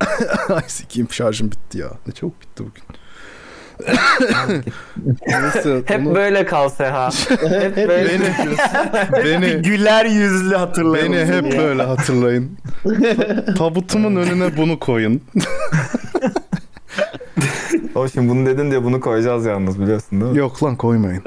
[0.48, 1.90] Ay sikeyim şarjım bitti ya.
[2.06, 2.99] Ne çabuk bitti bugün.
[5.26, 7.10] Neyse, Hep onu- böyle kal Seha.
[7.60, 8.08] Hep böyle.
[8.08, 11.12] beni, beni, Güler yüzlü hatırlayalım.
[11.12, 11.58] beni hep ya.
[11.62, 12.58] böyle hatırlayın.
[13.58, 15.20] Tabutumun önüne bunu koyun.
[17.94, 20.38] O şimdi bunu dedin diye bunu koyacağız yalnız biliyorsun değil mi?
[20.38, 21.22] Yok lan koymayın.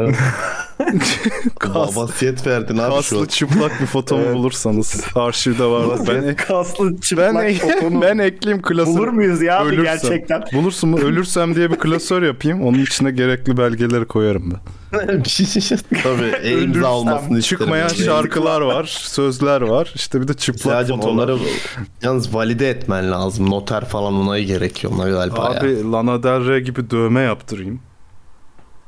[1.59, 3.25] Kas, Vasiyet verdin abi şu kaslı an.
[3.25, 5.85] çıplak bir fotomu bulursanız arşivde var.
[6.07, 8.97] Ben, kaslı çıplak ben, fotonu ben ekleyeyim klasörü.
[8.97, 9.83] bulur muyuz ya abi Ölürsem.
[9.83, 10.43] gerçekten?
[10.53, 10.97] Bulursun mu?
[10.99, 12.61] Ölürsem diye bir klasör yapayım.
[12.63, 14.59] Onun içine gerekli belgeleri koyarım ben.
[16.03, 17.59] Tabii e, imza olmasını isterim.
[17.59, 17.97] Çıkmayan Yani.
[18.05, 19.91] şarkılar var, sözler var.
[19.95, 21.13] İşte bir de çıplak Siyahcığım fotolar.
[21.13, 21.37] onları
[22.01, 23.49] yalnız valide etmen lazım.
[23.49, 25.59] Noter falan onayı gerekiyor ona galiba ya.
[25.61, 27.79] Abi Lana Del Rey gibi dövme yaptırayım.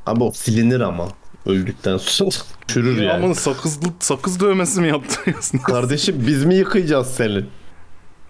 [0.06, 1.08] Abi o silinir ama
[1.45, 2.29] öldükten sonra.
[2.67, 3.23] Çürür yani.
[3.23, 5.58] Aman sakızlı sakız dövmesi mi yaptırıyorsun?
[5.63, 7.43] Kardeşim biz mi yıkayacağız seni?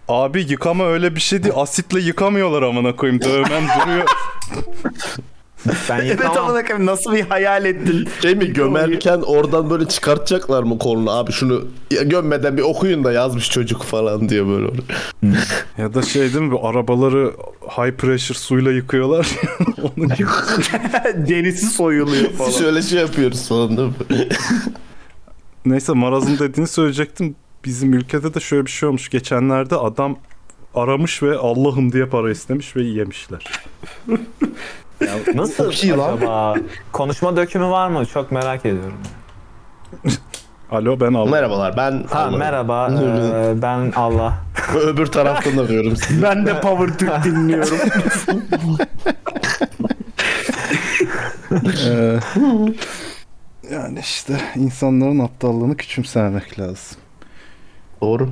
[0.08, 1.56] Abi yıkama öyle bir şey değil.
[1.58, 3.22] Asitle yıkamıyorlar amına koyayım.
[3.22, 4.06] Dövmem duruyor.
[5.90, 8.08] Ben Evet amına koyayım nasıl bir hayal ettin?
[8.22, 13.12] Şey mi gömerken oradan böyle çıkartacaklar mı kolunu abi şunu ya gömmeden bir okuyun da
[13.12, 14.72] yazmış çocuk falan diye böyle.
[15.78, 17.32] ya da şey değil mi bu arabaları
[17.78, 19.28] high pressure suyla yıkıyorlar.
[19.82, 20.10] Onun.
[21.28, 22.52] Derisi soyuluyor falan.
[22.52, 23.94] Şöyle şey yapıyoruz falan değil mi?
[25.66, 27.36] Neyse Maraz'ın dediğini söyleyecektim.
[27.66, 29.10] Bizim ülkede de şöyle bir şey olmuş.
[29.10, 30.18] Geçenlerde adam
[30.76, 33.44] aramış ve Allah'ım diye para istemiş ve yemişler.
[35.36, 36.18] Nasıl Çok iyi lan.
[36.18, 36.56] acaba?
[36.92, 38.06] Konuşma dökümü var mı?
[38.06, 38.98] Çok merak ediyorum.
[40.72, 41.32] Alo ben Allah.
[41.32, 42.38] Merhabalar ben Ha Allah.
[42.38, 42.90] merhaba.
[42.92, 44.34] e, ben Allah.
[44.76, 46.22] Öbür taraftan arıyorum sizi.
[46.24, 47.78] Ben de Power Türk dinliyorum.
[51.88, 52.20] Ee,
[53.74, 56.98] Yani işte insanların aptallığını küçümsemek lazım.
[58.02, 58.30] Doğru.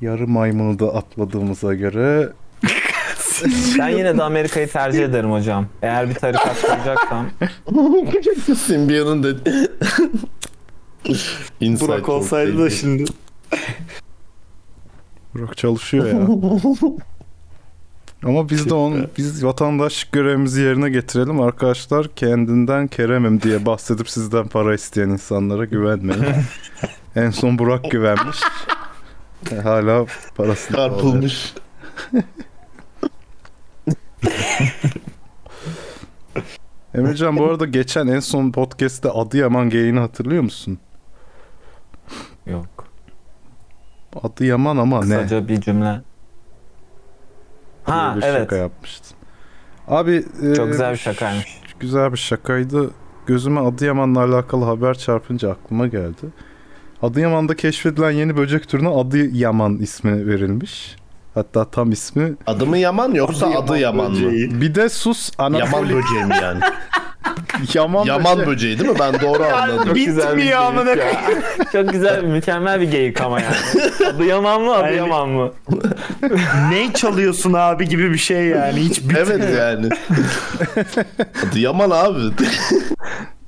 [0.00, 2.28] Yarı maymunu da atladığımıza göre
[3.78, 5.66] Ben yine de Amerika'yı tercih ederim hocam.
[5.82, 7.26] Eğer bir tarikat kuracaksam.
[9.22, 9.70] Dedi.
[11.60, 13.04] Inside Burak olsaydı da şimdi.
[15.34, 16.28] Burak çalışıyor ya.
[18.24, 22.08] Ama biz de onu biz vatandaşlık görevimizi yerine getirelim arkadaşlar.
[22.16, 26.24] Kendinden Kerem'im diye bahsedip sizden para isteyen insanlara güvenmeyin.
[27.16, 28.38] en son Burak güvenmiş.
[29.52, 30.76] E, Hala parasını.
[30.76, 31.54] Çarpılmış.
[36.94, 40.78] Emircan bu arada geçen en son podcast'te Adıyaman geyini hatırlıyor musun?
[42.46, 42.88] Yok.
[44.22, 45.16] Adıyaman ama ne?
[45.16, 46.00] Kısaca bir cümle.
[47.84, 48.40] Ha Böyle bir evet.
[48.42, 49.16] şaka yapmıştım.
[49.88, 50.24] Abi
[50.56, 51.60] Çok e, güzel bir şakaymış.
[51.80, 52.90] Güzel bir şakaydı.
[53.26, 56.26] Gözüme Adıyaman'la alakalı haber çarpınca aklıma geldi.
[57.02, 60.96] Adıyaman'da keşfedilen yeni böcek türüne Adıyaman ismi verilmiş.
[61.34, 62.34] Hatta tam ismi.
[62.46, 64.30] Adı Yaman yoksa adı Yaman mı?
[64.60, 65.60] Bir de sus Anatoli.
[65.60, 66.60] Yaman böceği mi yani?
[67.74, 68.46] Yaman, Yaman böceği.
[68.46, 68.96] böceği değil mi?
[69.00, 69.84] Ben doğru anladım.
[69.86, 71.70] Çok güzel bir Bitmiyor amına geyik ya.
[71.72, 73.56] Çok güzel, mükemmel bir geyik ama yani.
[74.14, 75.52] Adıyaman mı, Adıyaman mı?
[76.70, 78.80] ne çalıyorsun abi gibi bir şey yani.
[78.80, 79.88] Hiç bit- evet yani.
[81.48, 82.18] Adı Yaman abi.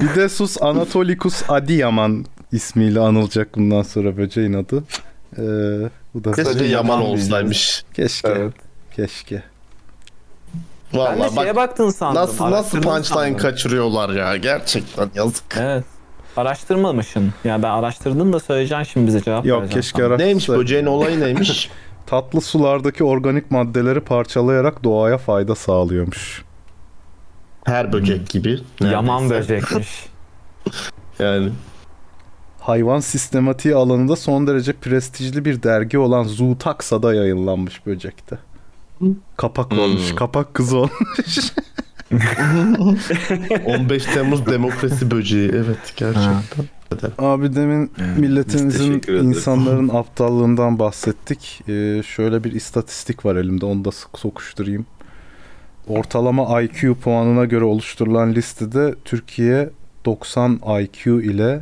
[0.01, 4.85] Bir de sus Anatolicus Adiyaman ismiyle anılacak bundan sonra böceğin adı.
[5.39, 5.43] Ee,
[6.15, 7.85] bu da Keşke Yaman Yaman olsaymış.
[7.95, 8.29] keşke.
[8.29, 8.55] Evet.
[8.97, 9.43] Keşke.
[10.95, 12.23] Ben de Vallahi şeye bak baktın sandım.
[12.23, 13.37] nasıl nasıl punchline sandım.
[13.37, 14.37] kaçırıyorlar ya.
[14.37, 15.45] Gerçekten yazık.
[15.61, 15.85] Evet.
[16.37, 17.33] Araştırmamışsın.
[17.45, 20.25] Ya ben araştırdım da söyleyeceksin şimdi bize cevap Yok keşke araştırsa.
[20.25, 21.71] Neymiş böceğin olayı neymiş?
[22.07, 26.45] Tatlı sulardaki organik maddeleri parçalayarak doğaya fayda sağlıyormuş.
[27.65, 28.59] Her böcek gibi.
[28.81, 29.55] Yaman Neredeyse.
[29.55, 30.07] böcekmiş.
[31.19, 31.51] Yani.
[32.61, 38.39] Hayvan sistematiği alanında son derece prestijli bir dergi olan Zootaxa'da yayınlanmış böcekte.
[39.37, 40.15] Kapak olmuş.
[40.15, 41.53] Kapak kızı olmuş.
[43.67, 45.51] 15 Temmuz demokrasi böceği.
[45.51, 46.65] Evet gerçekten.
[47.19, 51.63] Abi demin milletimizin insanların aptallığından bahsettik.
[51.69, 53.67] Ee, şöyle bir istatistik var elimde.
[53.67, 54.87] Onu da sokuşturayım.
[55.89, 59.71] Ortalama IQ puanına göre oluşturulan listede Türkiye
[60.05, 61.61] 90 IQ ile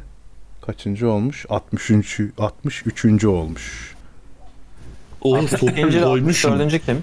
[0.73, 1.47] kaçıncı olmuş?
[1.51, 2.21] 63.
[2.39, 3.25] 63.
[3.25, 3.95] olmuş.
[5.23, 6.53] O İkinci sokup ve koymuşum.
[6.53, 7.03] dördüncü kim?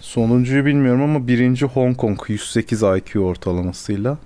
[0.00, 4.18] Sonuncuyu bilmiyorum ama birinci Hong Kong 108 IQ ortalamasıyla.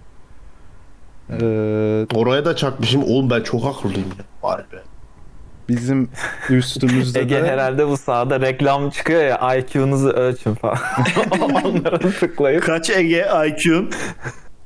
[1.30, 3.04] Ee, Oraya da çakmışım.
[3.04, 4.24] Oğlum ben çok akıllıyım ya.
[4.42, 4.76] Vay be.
[5.68, 6.08] bizim
[6.50, 10.78] üstümüzde Ege de herhalde bu sahada reklam çıkıyor ya IQ'nuzu ölçün falan.
[11.64, 12.62] Onlara tıklayıp.
[12.62, 13.90] Kaç Ege IQ'un?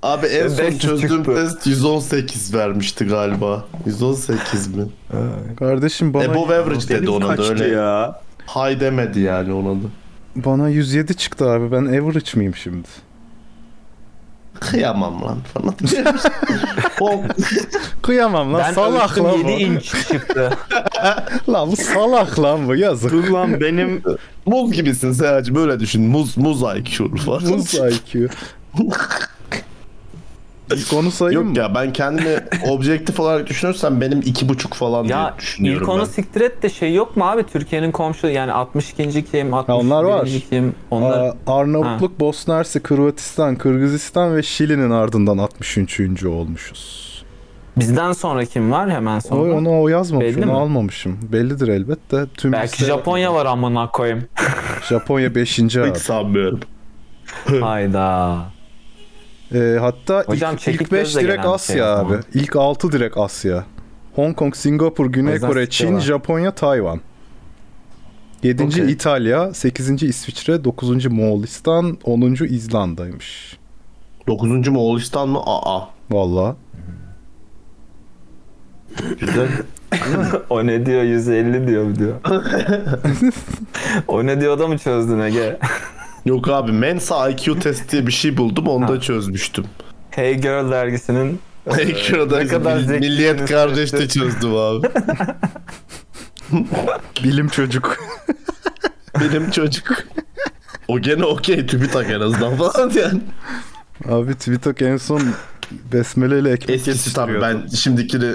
[0.05, 1.35] Abi en son 500 çözdüğüm çıktı.
[1.35, 3.65] test 118 vermişti galiba.
[3.87, 4.85] 118 mi?
[5.59, 7.67] kardeşim bana Above average dedi ona da öyle.
[7.69, 8.21] ya?
[8.47, 9.87] High demedi yani ona da.
[10.37, 11.73] bana 107 çıktı abi.
[11.73, 12.89] Ben average miyim şimdi?
[14.61, 15.75] Kıyamam lan falan.
[17.01, 17.23] O
[18.03, 19.51] Kıyamam lan Ben salak lan 7 bu.
[19.51, 20.51] inç çıktı.
[21.49, 23.13] Lan bu salak lan bu yazık.
[23.13, 24.03] Dur lan benim
[24.47, 26.03] muz gibisin Serhat'cığım böyle düşün.
[26.03, 27.43] Muz muz IQ falan.
[27.49, 28.29] Muz IQ.
[30.73, 31.59] İlk onu sayayım Yok mı?
[31.59, 36.01] ya ben kendimi objektif olarak düşünürsem benim iki buçuk falan diye ya düşünüyorum ilk onu
[36.01, 36.05] ben.
[36.05, 37.43] siktir et de şey yok mu abi?
[37.43, 39.25] Türkiye'nin komşu yani 62.
[39.25, 39.75] kim, 61.
[39.75, 40.29] onlar var.
[40.51, 40.75] kim?
[40.91, 46.25] Onlar Aa, Arnavutluk, Bosna Hersek, Hırvatistan, Kırgızistan ve Şili'nin ardından 63.
[46.25, 47.05] olmuşuz.
[47.77, 49.55] bizden sonra kim var hemen sonra?
[49.55, 50.53] onu o yazmamış, Belli onu mi?
[50.59, 51.19] almamışım.
[51.33, 52.25] Bellidir elbette.
[52.37, 54.25] Tüm Belki liste- Japonya var amına koyayım.
[54.89, 55.59] Japonya 5.
[55.59, 55.99] Hiç abi.
[55.99, 56.61] sanmıyorum.
[57.61, 58.39] Hayda.
[59.55, 62.09] Ee, hatta Hocam ilk, ilk 5 gözle direkt Asya şey abi.
[62.09, 62.25] zaman.
[62.35, 63.65] İlk 6 direkt Asya.
[64.15, 66.01] Hong Kong, Singapur, Güney Kore, Çin, sıkıyorlar.
[66.01, 67.01] Japonya, Tayvan.
[68.43, 68.63] 7.
[68.63, 68.93] Okey.
[68.93, 70.03] İtalya, 8.
[70.03, 71.07] İsviçre, 9.
[71.07, 72.45] Moğolistan, 10.
[72.45, 73.59] İzlanda'ymış.
[74.27, 74.69] 9.
[74.69, 75.41] Moğolistan mı?
[75.47, 75.89] Aa.
[76.11, 76.57] Vallahi.
[79.21, 79.49] Güzel.
[80.51, 82.15] o ne diyor 150 diyor diyor.
[84.09, 85.59] o ne diyor da mı çözdün Ege?
[86.25, 89.65] Yok abi Mensa IQ test diye bir şey buldum onu da çözmüştüm.
[90.11, 94.19] Hey Girl dergisinin ne kadar Mil- zekisiniz Milliyet kardeşte testi.
[94.21, 94.87] çözdüm abi.
[97.25, 97.97] Bilim çocuk.
[99.21, 99.97] Benim çocuk.
[100.89, 103.21] O gene okey TÜBİTAK en azından falan yani.
[104.09, 105.23] abi TÜBİTAK en son
[105.93, 107.65] besmele ile ekmek Eskisi tabii yetiştiriyordu.
[107.71, 108.33] ben şimdikini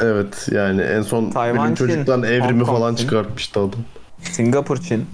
[0.00, 3.04] evet yani en son Tayvan, benim Çin, çocuktan evrimi Hong Kong, falan Çin.
[3.04, 3.80] çıkartmıştı adam.
[4.22, 5.06] Singapur Çin.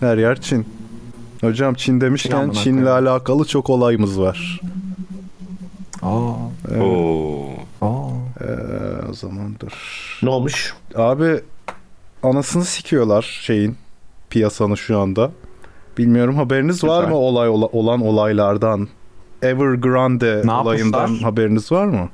[0.00, 0.68] Her yer Çin.
[1.40, 4.60] Hocam Çin Çin demişken amına Çin'le alakalı çok olayımız var.
[6.02, 6.32] Aa.
[6.80, 7.48] Oo.
[7.80, 8.10] Oo.
[8.40, 8.44] Ee,
[9.10, 9.72] o zaman dur.
[10.22, 10.74] Ne olmuş?
[10.94, 11.40] Abi
[12.22, 13.76] anasını sikiyorlar şeyin
[14.30, 15.30] piyasanın şu anda.
[15.98, 17.10] Bilmiyorum haberiniz var Güzel.
[17.12, 18.88] mı olay ola- olan olaylardan?
[19.42, 21.30] Evergrande Ne olayından yapmışlar?
[21.30, 22.08] haberiniz var mı?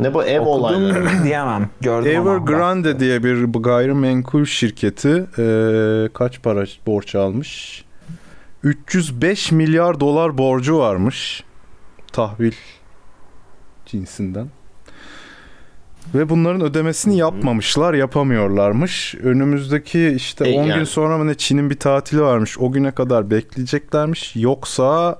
[0.00, 1.08] Ne bu ev olayları?
[1.24, 1.70] Diyemem.
[1.80, 2.30] Gördüm ama.
[2.32, 5.08] Evergrande diye bir bu gayrimenkul şirketi
[5.38, 7.84] eee, kaç para borç almış?
[8.62, 11.44] 305 milyar dolar borcu varmış.
[12.12, 12.52] Tahvil
[13.86, 14.46] cinsinden.
[16.14, 19.14] Ve bunların ödemesini yapmamışlar, yapamıyorlarmış.
[19.14, 20.86] Önümüzdeki işte E, 10 gün yani.
[20.86, 22.58] sonra mı ne Çin'in bir tatili varmış.
[22.58, 24.36] O güne kadar bekleyeceklermiş.
[24.36, 25.18] Yoksa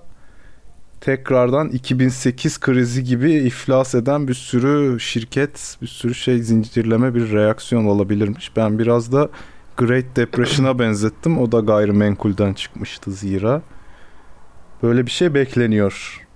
[1.01, 7.85] tekrardan 2008 krizi gibi iflas eden bir sürü şirket, bir sürü şey zincirleme bir reaksiyon
[7.85, 8.57] olabilirmiş.
[8.57, 9.29] Ben biraz da
[9.77, 11.39] Great Depression'a benzettim.
[11.39, 13.63] O da gayrimenkulden çıkmıştı zira.
[14.83, 16.27] Böyle bir şey bekleniyor.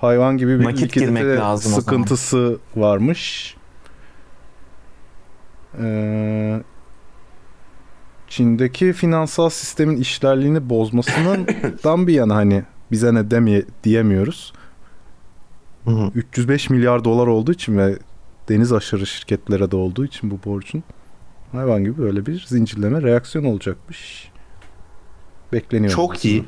[0.00, 0.80] Hayvan gibi bir Nakit
[1.56, 1.80] zaman.
[1.80, 3.56] sıkıntısı varmış.
[5.80, 6.60] Ee,
[8.28, 11.46] Çin'deki finansal sistemin işlerliğini bozmasından
[12.06, 14.52] bir yana hani bize ne demeye diyemiyoruz.
[15.84, 16.10] Hı hı.
[16.14, 17.98] 305 milyar dolar olduğu için ve
[18.48, 20.82] deniz aşırı şirketlere de olduğu için bu borcun
[21.52, 24.30] hayvan gibi böyle bir zincirleme reaksiyon olacakmış.
[25.52, 25.92] Bekleniyor.
[25.92, 26.44] Çok iyi.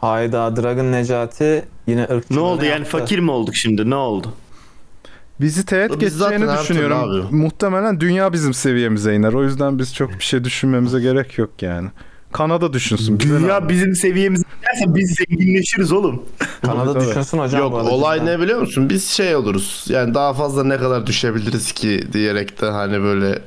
[0.00, 2.34] Hayda Dragon Necati yine ırkçı.
[2.34, 3.90] Ne oldu yani fakir mi olduk şimdi?
[3.90, 4.32] Ne oldu?
[5.40, 7.28] Bizi teğet Biz geçeceğini düşünüyorum.
[7.30, 9.32] Muhtemelen dünya bizim seviyemize iner.
[9.32, 11.88] O yüzden biz çok bir şey düşünmemize gerek yok yani.
[12.32, 13.20] Kanada düşünsün.
[13.20, 16.22] Dünya bizim seviyemize gelirse biz zenginleşiriz oğlum.
[16.62, 17.60] Kanada düşünsün hocam.
[17.60, 18.90] Yok olay ne biliyor musun?
[18.90, 19.84] Biz şey oluruz.
[19.88, 23.38] Yani daha fazla ne kadar düşebiliriz ki diyerek de hani böyle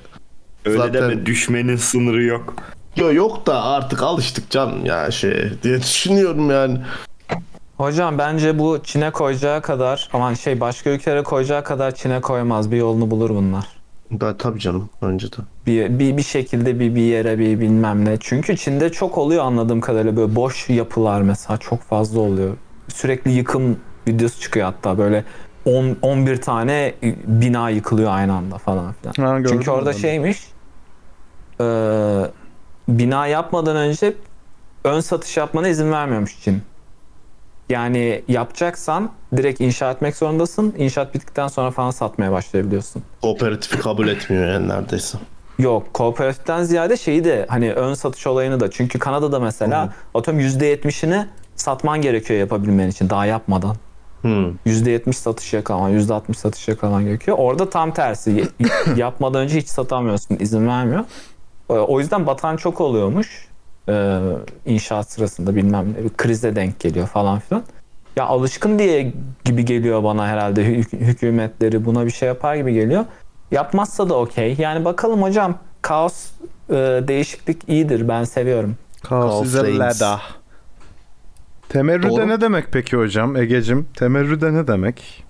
[0.65, 2.55] Öyle Zaten- deme düşmenin sınırı yok.
[2.95, 6.77] Yo yok da artık alıştık canım ya şey diye düşünüyorum yani.
[7.77, 12.71] Hocam bence bu Çin'e koyacağı kadar aman şey başka ülkelere koyacağı kadar Çin'e koymaz.
[12.71, 13.65] Bir yolunu bulur bunlar.
[14.21, 15.35] Ben tabii canım önce de.
[15.67, 18.17] Bir, bir, bir şekilde bir, bir yere bir bilmem ne.
[18.19, 22.53] Çünkü Çin'de çok oluyor anladığım kadarıyla böyle boş yapılar mesela çok fazla oluyor.
[22.87, 25.23] Sürekli yıkım videosu çıkıyor hatta böyle
[25.65, 26.93] 10 11 tane
[27.27, 29.13] bina yıkılıyor aynı anda falan filan.
[29.27, 29.97] Ha, Çünkü orada onu.
[29.97, 30.47] şeymiş
[31.61, 31.65] e,
[32.87, 34.13] bina yapmadan önce
[34.83, 36.61] ön satış yapmana izin vermiyormuş Çin.
[37.69, 40.73] Yani yapacaksan direkt inşa etmek zorundasın.
[40.77, 43.03] İnşaat bittikten sonra falan satmaya başlayabiliyorsun.
[43.21, 45.17] Kooperatifi kabul etmiyor yani neredeyse.
[45.59, 51.25] Yok kooperatiften ziyade şeyi de hani ön satış olayını da çünkü Kanada'da mesela atıyorum %70'ini
[51.55, 53.75] satman gerekiyor yapabilmen için daha yapmadan.
[54.21, 54.49] Hmm.
[54.65, 57.37] %70 satış yakalaman, %60 satış yakalaman gerekiyor.
[57.39, 58.47] Orada tam tersi.
[58.95, 60.37] Yapmadan önce hiç satamıyorsun.
[60.39, 61.03] izin vermiyor.
[61.69, 63.47] O yüzden batan çok oluyormuş.
[63.89, 64.19] Ee,
[64.65, 66.03] inşaat sırasında bilmem ne.
[66.03, 67.63] bir Krize denk geliyor falan filan.
[68.15, 69.13] Ya alışkın diye
[69.45, 73.05] gibi geliyor bana herhalde hü- hükümetleri buna bir şey yapar gibi geliyor.
[73.51, 74.55] Yapmazsa da okey.
[74.59, 76.25] Yani bakalım hocam kaos
[76.69, 76.73] e,
[77.07, 78.07] değişiklik iyidir.
[78.07, 78.75] Ben seviyorum.
[79.03, 80.19] Kaos Kaos is a ladder.
[81.69, 82.27] Temerrüde Doğru.
[82.27, 83.87] ne demek peki hocam Egecim?
[83.93, 85.23] Temerrüde ne demek?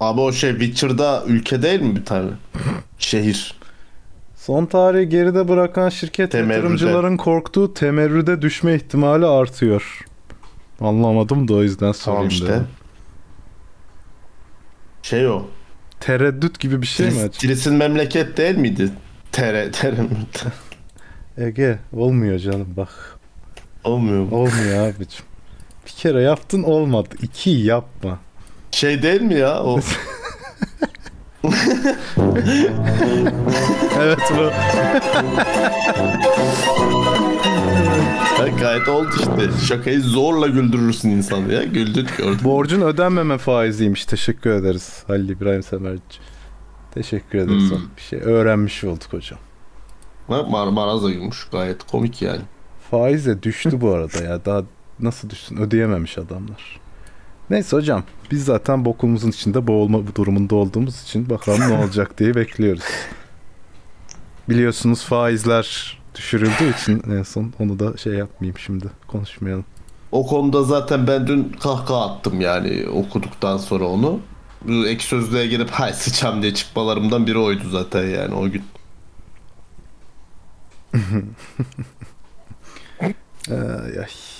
[0.00, 2.30] Abi o şey Witcher'da ülke değil mi bir tane?
[2.98, 3.56] Şehir.
[4.46, 6.54] Son tarihi geride bırakan şirket Temerrüde.
[6.54, 10.04] yatırımcıların korktuğu temerrüde düşme ihtimali artıyor.
[10.80, 12.46] Anlamadım da o yüzden sorayım Tamam işte.
[12.46, 12.66] dedim.
[15.02, 15.42] Şey o.
[16.00, 17.32] Tereddüt gibi bir şey mi Tris, acaba?
[17.38, 18.90] Tris'in memleket değil miydi?
[19.32, 19.96] Tere, tere
[21.38, 23.18] Ege olmuyor canım bak.
[23.84, 24.36] Olmuyor mu?
[24.36, 25.24] Olmuyor abicim.
[25.86, 27.08] Bir kere yaptın olmadı.
[27.22, 28.18] İki yapma.
[28.70, 29.80] Şey değil mi ya o?
[34.00, 34.50] Evet bu.
[38.60, 39.66] Gayet oldu işte.
[39.66, 41.64] Şakayı zorla güldürürsün insanı ya.
[41.64, 42.38] Güldür gördüm.
[42.44, 44.04] Borcun ödenmeme faiziymiş.
[44.04, 46.02] Teşekkür ederiz Halil İbrahim Semerci.
[46.94, 47.70] Teşekkür ederiz.
[47.70, 47.78] Hmm.
[47.96, 49.38] Bir şey öğrenmiş olduk hocam.
[50.28, 51.44] Mar Maraz gülmüş.
[51.52, 52.42] Gayet komik yani.
[52.90, 54.44] Faiz de düştü bu arada ya.
[54.44, 54.62] Daha
[55.00, 55.56] nasıl düşsün?
[55.56, 56.80] Ödeyememiş adamlar.
[57.50, 58.02] Neyse hocam.
[58.30, 62.84] Biz zaten bokumuzun içinde boğulma durumunda olduğumuz için bakalım ne olacak diye bekliyoruz.
[64.48, 68.86] Biliyorsunuz faizler düşürüldüğü için en son onu da şey yapmayayım şimdi.
[69.08, 69.64] Konuşmayalım.
[70.12, 74.20] O konuda zaten ben dün kahkaha attım yani okuduktan sonra onu.
[74.86, 78.64] Ek sözlüğe girip hay sıçam diye çıkmalarımdan biri oydu zaten yani o gün.
[83.50, 84.35] Ay, ay.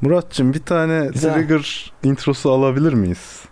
[0.00, 1.34] Muratçım bir tane Güzel.
[1.34, 3.42] Trigger introsu alabilir miyiz?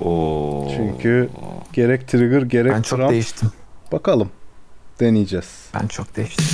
[0.00, 0.68] Oo.
[0.76, 1.28] Çünkü
[1.72, 3.00] gerek Trigger gerek ben Trump.
[3.00, 3.50] Ben çok değiştim.
[3.92, 4.30] Bakalım.
[5.00, 5.64] Deneyeceğiz.
[5.74, 6.44] Ben çok değiştim.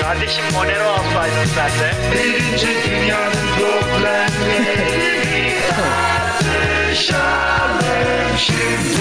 [0.00, 1.92] Kardeşim Monero alsaydın sen de.
[2.12, 5.19] Birinci dünyanın problemleri
[5.76, 7.18] tartışalım
[8.38, 9.00] şimdi.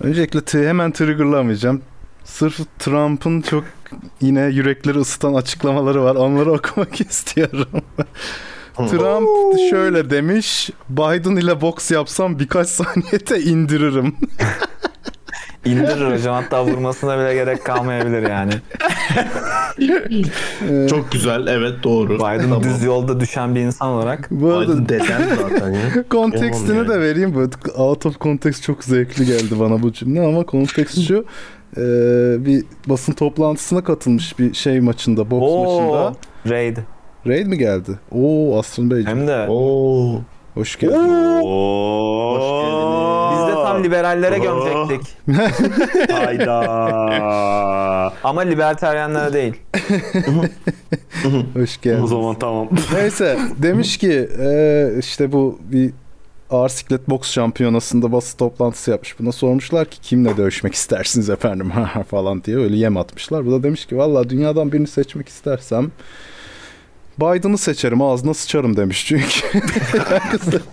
[0.00, 1.82] Öncelikle t- hemen triggerlamayacağım.
[2.24, 3.64] Sırf Trump'ın çok
[4.20, 6.14] yine yürekleri ısıtan açıklamaları var.
[6.16, 7.68] Onları okumak istiyorum.
[8.76, 9.28] Trump
[9.70, 10.70] şöyle demiş.
[10.88, 14.16] Biden ile boks yapsam birkaç saniyede indiririm.
[15.64, 18.52] İndirir hocam hatta vurmasına bile gerek kalmayabilir yani.
[20.90, 21.46] Çok güzel.
[21.46, 22.14] Evet doğru.
[22.18, 22.62] Biden Tamam.
[22.62, 25.80] düz yolda düşen bir insan olarak Bu arada Biden deden zaten ya.
[26.10, 27.02] kontekstini Tamam de yani.
[27.02, 27.34] vereyim.
[27.34, 31.24] Böyle out of context çok zevkli geldi bana bu cümle ama kontekst şu.
[31.76, 31.80] Ee,
[32.46, 36.14] bir basın toplantısına katılmış bir şey maçında, boks Oo, maçında.
[36.54, 36.76] raid.
[37.26, 37.90] Raid mi geldi?
[38.12, 39.04] Oo Aslan Bey.
[39.04, 40.20] Hem de Oo.
[40.60, 40.94] Hoş geldin.
[43.32, 45.16] biz de tam liberallere gömecektik.
[46.10, 46.58] Hayda.
[48.24, 49.54] Ama libertaryenlere değil.
[51.54, 52.02] Hoş geldin.
[52.02, 52.68] o zaman tamam.
[52.94, 55.90] Neyse demiş ki e, işte bu bir
[56.50, 59.18] ağır siklet boks şampiyonasında basın toplantısı yapmış.
[59.20, 61.72] Buna sormuşlar ki kimle dövüşmek istersiniz efendim
[62.10, 63.46] falan diye öyle yem atmışlar.
[63.46, 65.90] Bu da demiş ki valla dünyadan birini seçmek istersem
[67.20, 69.60] Biden'ı seçerim ağzına sıçarım demiş çünkü.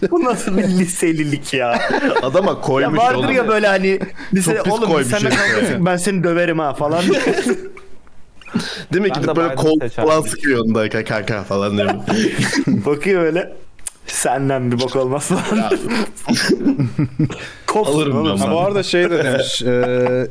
[0.11, 1.79] Bu nasıl bir liselilik ya?
[2.21, 3.31] Adama ya koymuş vardır oğlum.
[3.35, 3.99] ya böyle hani
[4.33, 5.59] lise, Çok pis oğlum biz koymuş seninle herif kavga ya.
[5.69, 7.03] ettik, ben seni döverim ha falan.
[8.93, 9.09] Değil mi?
[9.09, 11.87] Ben Gidip de böyle kol falan sıkıyor onda kaka falan diye.
[12.85, 13.53] Bakıyor öyle.
[14.07, 15.61] Senden bir bok olmaz falan.
[15.61, 15.69] Ya,
[17.67, 18.51] Kopsun Alırım ben.
[18.51, 19.61] Bu arada şey de demiş.
[19.61, 20.27] e,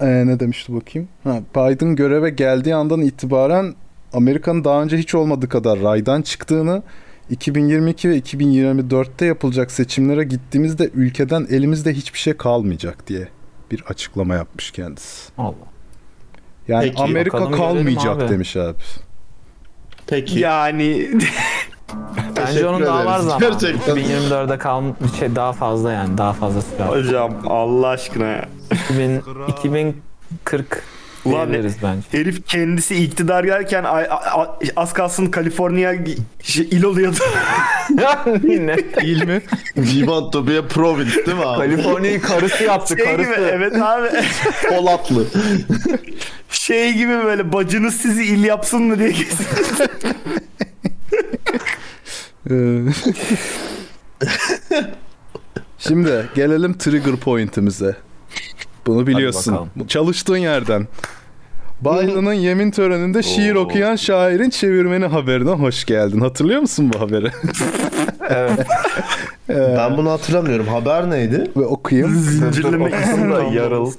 [0.00, 1.08] e, ne demişti bakayım?
[1.24, 3.74] Ha, Biden göreve geldiği andan itibaren
[4.16, 6.82] Amerika'nın daha önce hiç olmadığı kadar raydan çıktığını
[7.30, 13.28] 2022 ve 2024'te yapılacak seçimlere gittiğimizde ülkeden elimizde hiçbir şey kalmayacak diye
[13.70, 15.32] bir açıklama yapmış kendisi.
[15.38, 15.54] Allah.
[16.68, 18.28] Yani Peki, Amerika kalmayacak abi.
[18.28, 18.76] demiş abi.
[20.06, 20.38] Peki.
[20.38, 21.10] Yani
[22.36, 23.40] Bence onun daha var zaman.
[23.40, 23.96] Gerçekten.
[23.96, 26.86] 2024'de kalm şey daha fazla yani daha fazla sürer.
[26.86, 28.48] hocam Allah aşkına ya.
[28.72, 30.95] 2000, 2040 Ulan
[31.30, 32.18] diyebiliriz bence.
[32.18, 33.84] Herif kendisi iktidar gelirken
[34.76, 35.94] az kalsın Kaliforniya
[36.42, 37.18] şey, il oluyordu.
[38.44, 38.76] ne?
[39.02, 39.42] Değil mi?
[39.74, 41.58] We want to be a province değil mi abi?
[41.58, 43.50] Kaliforniya'yı karısı yaptı Şey gibi karısı.
[43.52, 44.08] evet abi.
[44.68, 45.26] Polatlı.
[46.50, 49.46] Şey gibi böyle bacınız sizi il yapsın mı diye kesin.
[55.78, 57.96] Şimdi gelelim trigger point'imize.
[58.86, 59.70] Bunu biliyorsun.
[59.88, 60.88] Çalıştığın yerden.
[61.80, 66.20] Biden'ın yemin töreninde şiir okuyan şairin çevirmeni haberine hoş geldin.
[66.20, 67.30] Hatırlıyor musun bu haberi?
[68.30, 68.66] Evet.
[69.48, 70.66] Ben bunu hatırlamıyorum.
[70.66, 71.50] Haber neydi?
[71.56, 72.14] Ve okuyayım.
[72.14, 73.92] Zincirleme isim de yarıl.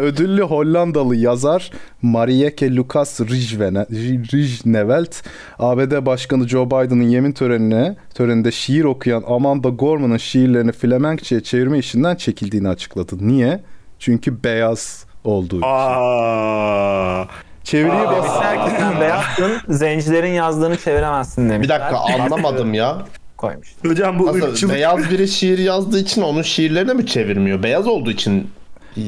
[0.00, 1.70] Ödüllü Hollandalı yazar
[2.02, 3.86] Marieke Lucas Rijvene-
[4.32, 5.16] Rijnevelt,
[5.58, 12.16] ABD Başkanı Joe Biden'ın yemin törenine töreninde şiir okuyan Amanda Gorman'ın şiirlerini Flemenkçe'ye çevirme işinden
[12.16, 13.16] çekildiğini açıkladı.
[13.20, 13.60] Niye?
[13.98, 15.66] Çünkü beyaz olduğu için.
[15.68, 17.24] Aa.
[17.64, 18.24] Çeviriyi bas.
[18.26, 21.80] Demişler ki sen beyazsın, zencilerin yazdığını çeviremezsin Bir demişler.
[21.80, 22.98] dakika anlamadım ya.
[23.38, 23.68] Koymuş.
[23.86, 24.74] Hocam bu Nasıl ırkçılık.
[24.74, 27.62] beyaz biri şiir yazdığı için onun şiirlerini mi çevirmiyor?
[27.62, 28.50] Beyaz olduğu için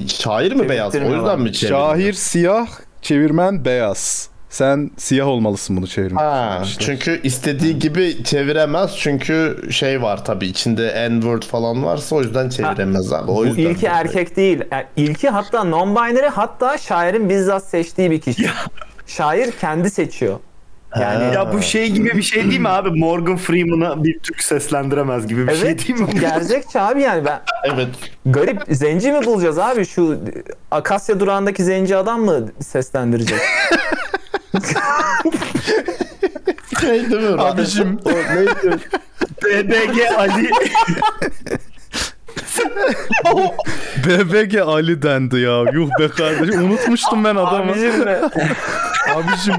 [0.07, 0.95] şair mi beyaz?
[0.95, 1.95] O yüzden mi çevirmiyor?
[1.95, 2.67] Şair siyah,
[3.03, 4.29] çevirmen beyaz.
[4.55, 6.21] Sen siyah olmalısın bunu çevirmek.
[6.21, 12.49] Ha, çünkü istediği gibi çeviremez çünkü şey var tabii içinde n-word falan varsa o yüzden
[12.49, 13.31] çeviremez abi.
[13.31, 13.63] O Bu yüzden.
[13.63, 14.61] ilki erkek değil.
[14.73, 18.47] Yani ilki hatta non-binary hatta şairin bizzat seçtiği bir kişi.
[19.07, 20.39] Şair kendi seçiyor.
[21.01, 22.91] Yani Ya bu şey gibi bir şey değil mi abi?
[23.01, 26.07] Morgan Freeman'a bir Türk seslendiremez gibi bir şey evet değil mi?
[26.21, 27.89] gerçekçi abi yani ben Evet.
[28.27, 30.19] garip zenci mi bulacağız abi şu
[30.71, 33.39] Akasya durağındaki zenci adam mı seslendirecek?
[36.81, 37.43] Şey değil mi?
[37.43, 37.99] Abicim.
[38.05, 38.79] O neydi?
[39.45, 40.51] BBG Ali.
[44.07, 45.65] BBG Ali dendi ya.
[45.73, 46.65] Yuh be kardeşim.
[46.65, 47.73] Unutmuştum ben adamı.
[47.73, 48.09] Abicim
[49.15, 49.55] Abicim.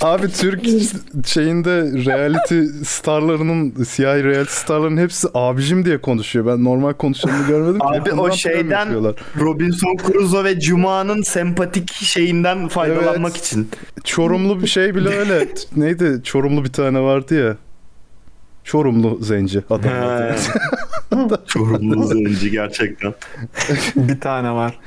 [0.00, 0.64] Abi Türk
[1.26, 1.70] şeyinde
[2.06, 6.46] reality starlarının siyahi reality starların hepsi abicim diye konuşuyor.
[6.46, 7.78] Ben normal konuşanını görmedim.
[7.78, 7.86] ki.
[7.86, 8.88] Abi o şeyden.
[9.40, 13.46] Robinson Crusoe ve Cuma'nın sempatik şeyinden faydalanmak Evet.
[13.46, 13.68] için.
[14.04, 15.48] Çorumlu bir şey bile öyle.
[15.76, 16.20] Neydi?
[16.24, 17.56] Çorumlu bir tane vardı ya.
[18.64, 19.90] Çorumlu zenci adam.
[21.46, 23.14] Çorumlu zenci gerçekten.
[23.96, 24.78] bir tane var.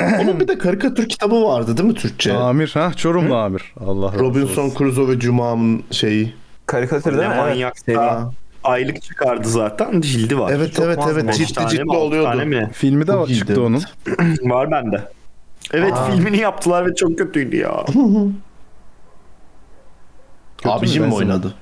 [0.00, 2.32] Onun bir de karikatür kitabı vardı değil mi Türkçe?
[2.32, 3.74] Amir ha Çorumlu Amir.
[3.80, 4.70] Allah Robinson.
[4.78, 6.34] Crusoe ve Cuma'nın şeyi.
[6.66, 7.34] Karikatür değil mi?
[7.38, 7.48] Evet.
[7.48, 7.74] manyak
[8.64, 10.00] aylık çıkardı zaten.
[10.00, 10.52] Cildi var.
[10.52, 12.26] Evet evet az evet ciddi mi, altı oluyordu.
[12.26, 12.70] tane mi?
[12.72, 13.66] Filmi de Çok iyiydi, çıktı evet.
[13.66, 13.82] onun.
[14.50, 15.02] Var bende.
[15.72, 17.84] Evet filmini yaptılar ve çok kötüydü ya.
[20.64, 21.54] Abicim mi oynadı?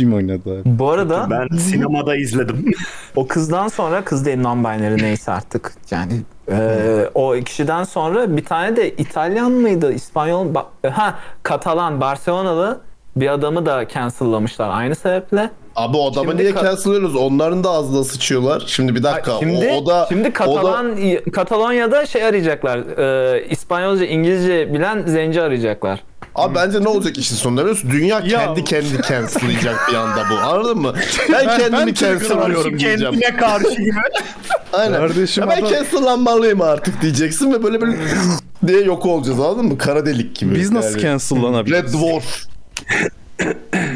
[0.00, 0.78] Mi oynadı abi?
[0.78, 2.72] Bu arada Ben sinemada izledim.
[3.16, 6.12] o kızdan sonra kız değil non-binary neyse artık yani
[6.50, 10.46] e, o kişiden sonra bir tane de İtalyan mıydı İspanyol
[10.90, 12.80] ha Katalan Barcelonalı
[13.16, 15.50] bir adamı da cancel'lamışlar aynı sebeple.
[15.76, 17.16] Abi o adamı Şimdi niye cancel'lıyoruz?
[17.16, 18.62] Onların da ağzına sıçıyorlar.
[18.66, 19.32] Şimdi bir dakika.
[19.38, 20.96] Şimdi o, o da şimdi o da- Katalan
[21.32, 22.78] Katalonya'da şey arayacaklar.
[22.98, 26.02] E, İspanyolca, İngilizce bilen zenci arayacaklar.
[26.36, 27.90] Abi bence ne olacak işin sonunda biliyor musun?
[27.92, 30.34] Dünya kendi kendi cancel'layacak bir anda bu.
[30.34, 30.94] Anladın mı?
[31.32, 33.20] Ben, kendimi cancel'lıyorum diyeceğim.
[33.20, 33.90] Kendine karşı gibi.
[34.72, 34.96] Aynen.
[34.96, 37.96] Kardeşim ya ben adam- cancel'lanmalıyım artık diyeceksin ve böyle böyle
[38.66, 39.78] diye yok olacağız anladın mı?
[39.78, 40.54] Kara delik gibi.
[40.54, 41.00] Biz nasıl Yani.
[41.02, 41.84] cancellanabiliriz?
[41.84, 42.42] Red Dwarf.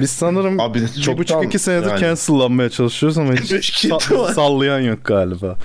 [0.01, 2.01] Biz sanırım Abi bir çoktan buçuk iki senedir yani.
[2.01, 3.53] cancellanmaya çalışıyoruz ama hiç
[3.85, 5.57] sa- sallayan yok galiba.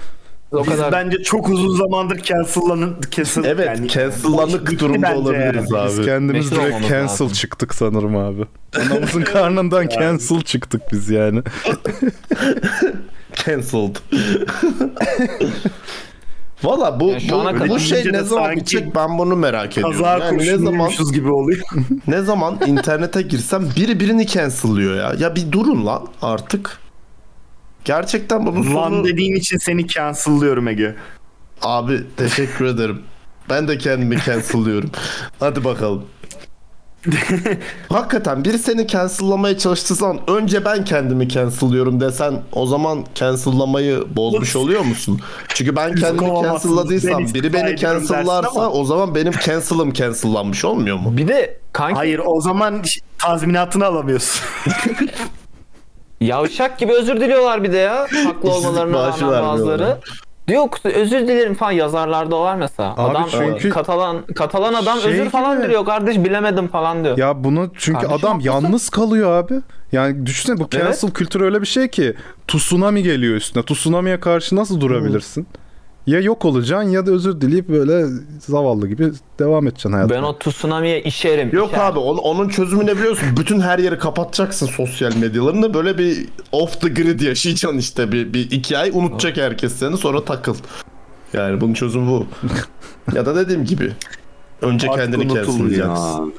[0.57, 5.71] O Biz kadar bence çok uzun zamandır cancel'lanın cancel Evet yani cancel'lanık durumda bence olabiliriz
[5.71, 5.87] yani.
[5.87, 6.05] Biz abi.
[6.05, 7.29] kendimiz Meşhur direkt cancel lazım.
[7.29, 8.45] çıktık sanırım abi.
[8.91, 11.41] Anamızın karnından cancel çıktık biz yani.
[13.45, 13.95] Cancelled.
[16.63, 19.91] Valla bu, Ya şu ana bu, bu şey ne zaman bitecek ben bunu merak ediyorum.
[20.01, 21.61] Kaza Yani ne zaman gibi oluyor.
[22.07, 25.13] ne zaman internete girsem biri birini cancel'lıyor ya.
[25.19, 26.77] Ya bir durun lan artık.
[27.85, 28.75] Gerçekten bunun sonu...
[28.75, 30.95] Lan dediğin için seni cancel'lıyorum Ege.
[31.61, 33.01] Abi teşekkür ederim.
[33.49, 34.91] Ben de kendimi cancel'lıyorum.
[35.39, 36.05] Hadi bakalım.
[37.89, 44.55] Hakikaten biri seni cancel'lamaya çalıştığı zaman önce ben kendimi cancel'lıyorum desen o zaman cancel'lamayı bozmuş
[44.55, 45.19] oluyor musun?
[45.47, 51.17] Çünkü ben kendimi cancel'ladıysam biri beni cancel'larsa o zaman benim cancel'ım cancel'lanmış olmuyor mu?
[51.17, 52.83] bir de kanki Hayır o zaman
[53.17, 54.45] tazminatını alamıyorsun.
[56.21, 58.07] Yavşak gibi özür diliyorlar bir de ya.
[58.25, 59.97] Haklı olmalarına rağmen bazıları.
[60.47, 62.93] Diyor özür dilerim falan yazarlarda var mesela.
[62.97, 65.67] Abi adam çünkü- Katalan Katalan adam Şey özür falan gibi.
[65.67, 67.17] diliyor kardeş bilemedim falan diyor.
[67.17, 69.53] Ya bunu çünkü Kardeşim adam yalnız kalıyor abi.
[69.91, 71.13] Yani düşünsene bu cancel Evet.
[71.13, 72.15] kültürü öyle bir şey ki
[72.47, 73.63] tsunami geliyor üstüne.
[73.63, 75.47] Tsunami'ye karşı nasıl durabilirsin?
[76.07, 78.05] Ya yok olacaksın ya da özür dileyip böyle
[78.39, 80.17] zavallı gibi devam edeceksin hayatına.
[80.17, 81.49] Ben o tsunami'ye işerim.
[81.53, 81.83] Yok işerim.
[81.85, 83.27] abi onun, onun çözümü ne biliyorsun?
[83.37, 85.73] Bütün her yeri kapatacaksın sosyal medyalarını.
[85.73, 88.11] Böyle bir off the grid yaşayacaksın işte.
[88.11, 90.55] Bir, bir iki ay unutacak herkes seni sonra takıl.
[91.33, 92.27] Yani bunun çözümü bu.
[93.15, 93.91] ya da dediğim gibi.
[94.61, 95.31] Önce Artık kendini
[95.83, 96.31] abi.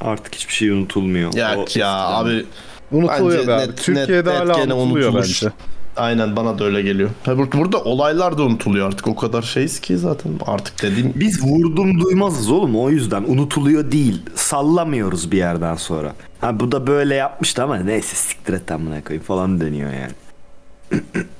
[0.00, 1.34] Artık hiçbir şey unutulmuyor.
[1.34, 2.46] Ya, O ya abi
[2.92, 3.62] Unutuluyor Bence be abi.
[3.62, 5.52] net- Türkiye'de net- hala net unutuluyor bence.
[5.96, 7.10] Aynen bana da öyle geliyor.
[7.26, 9.06] Bur- Burada olaylar da unutuluyor artık.
[9.08, 14.22] O kadar şeyiz ki zaten artık dediğim Biz vurdum duymazız oğlum o yüzden unutuluyor değil.
[14.34, 16.12] Sallamıyoruz bir yerden sonra.
[16.40, 20.12] Ha bu da böyle yapmıştı ama neyse siktir et amına koyayım falan deniyor yani.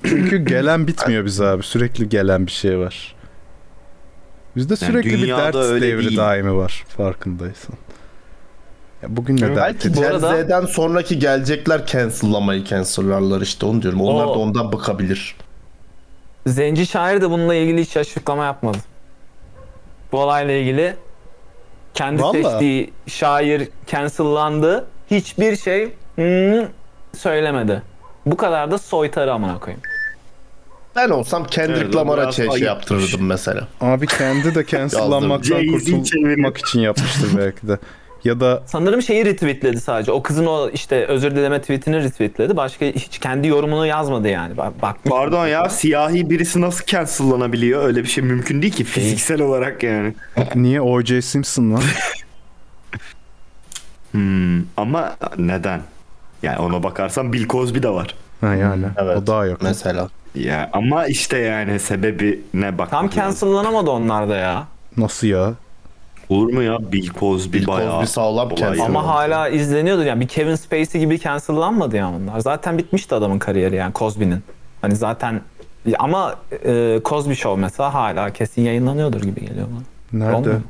[0.05, 1.63] Çünkü gelen bitmiyor bize abi.
[1.63, 3.15] Sürekli gelen bir şey var.
[4.57, 6.17] Bizde sürekli bir dünyada dert devri değil.
[6.19, 7.77] daimi var farkındaysan.
[9.09, 14.01] Bugün ne Belki Bu arada- Z'den sonraki gelecekler cancel'lamayı cancel'larlar işte onu diyorum.
[14.01, 15.37] Onlar O- da ondan bıkabilir.
[16.47, 18.79] Zenci şair de bununla ilgili hiç açıklama yapmadı.
[20.13, 20.97] Bu olayla ilgili
[21.95, 22.43] kendi Vallahi.
[22.43, 24.85] seçtiği şair cancellandı.
[25.11, 26.67] Hiçbir şey hmm,
[27.19, 27.83] söylemedi.
[28.27, 29.83] Bu kadar da soytarı amına koyayım.
[30.97, 32.63] Ben olsam Kendrick Evet, Lamar'a şey, şey ayıpmış.
[32.63, 33.69] yaptırırdım mesela.
[33.81, 37.79] Abi kendi de cancellanmaktan kurtulmak için yapmıştır belki de.
[38.25, 40.13] Ya da Sanırım şeyi retweetledi sadece.
[40.13, 42.57] O kızın o işte özür dileme tweetini retweetledi.
[42.57, 44.57] Başka hiç kendi yorumunu yazmadı yani.
[44.57, 44.97] Bak.
[45.05, 47.85] Pardon ya siyahi birisi nasıl cancellanabiliyor?
[47.85, 50.15] Öyle bir şey mümkün değil ki fiziksel olarak yani.
[50.55, 51.23] niye O.J.
[51.23, 51.83] Simpson lan?
[54.15, 55.81] Hmm, ama neden?
[56.43, 58.15] Yani ona bakarsan Bill Cosby de var.
[58.41, 58.85] Ha yani.
[58.97, 59.17] Evet.
[59.17, 59.63] O daha yok.
[59.63, 60.09] Mesela.
[60.35, 62.91] Ya ama işte yani sebebi ne bak.
[62.91, 64.67] Tam cancellanamadı onlar da ya.
[64.97, 65.55] Nasıl ya?
[66.29, 67.93] Olur mu ya Bill Cosby Bill bayağı.
[67.93, 68.85] Cosby sağlam cancel.
[68.85, 70.21] Ama hala izleniyordu yani.
[70.21, 72.41] Bir Kevin Spacey gibi cancellanmadı ya onlar.
[72.41, 74.43] Zaten bitmişti adamın kariyeri yani Cosby'nin.
[74.81, 75.41] Hani zaten
[75.99, 76.35] ama
[76.67, 80.23] e, Cosby Show mesela hala kesin yayınlanıyordur gibi geliyor bana.
[80.25, 80.37] Nerede?
[80.37, 80.61] Olmuyor.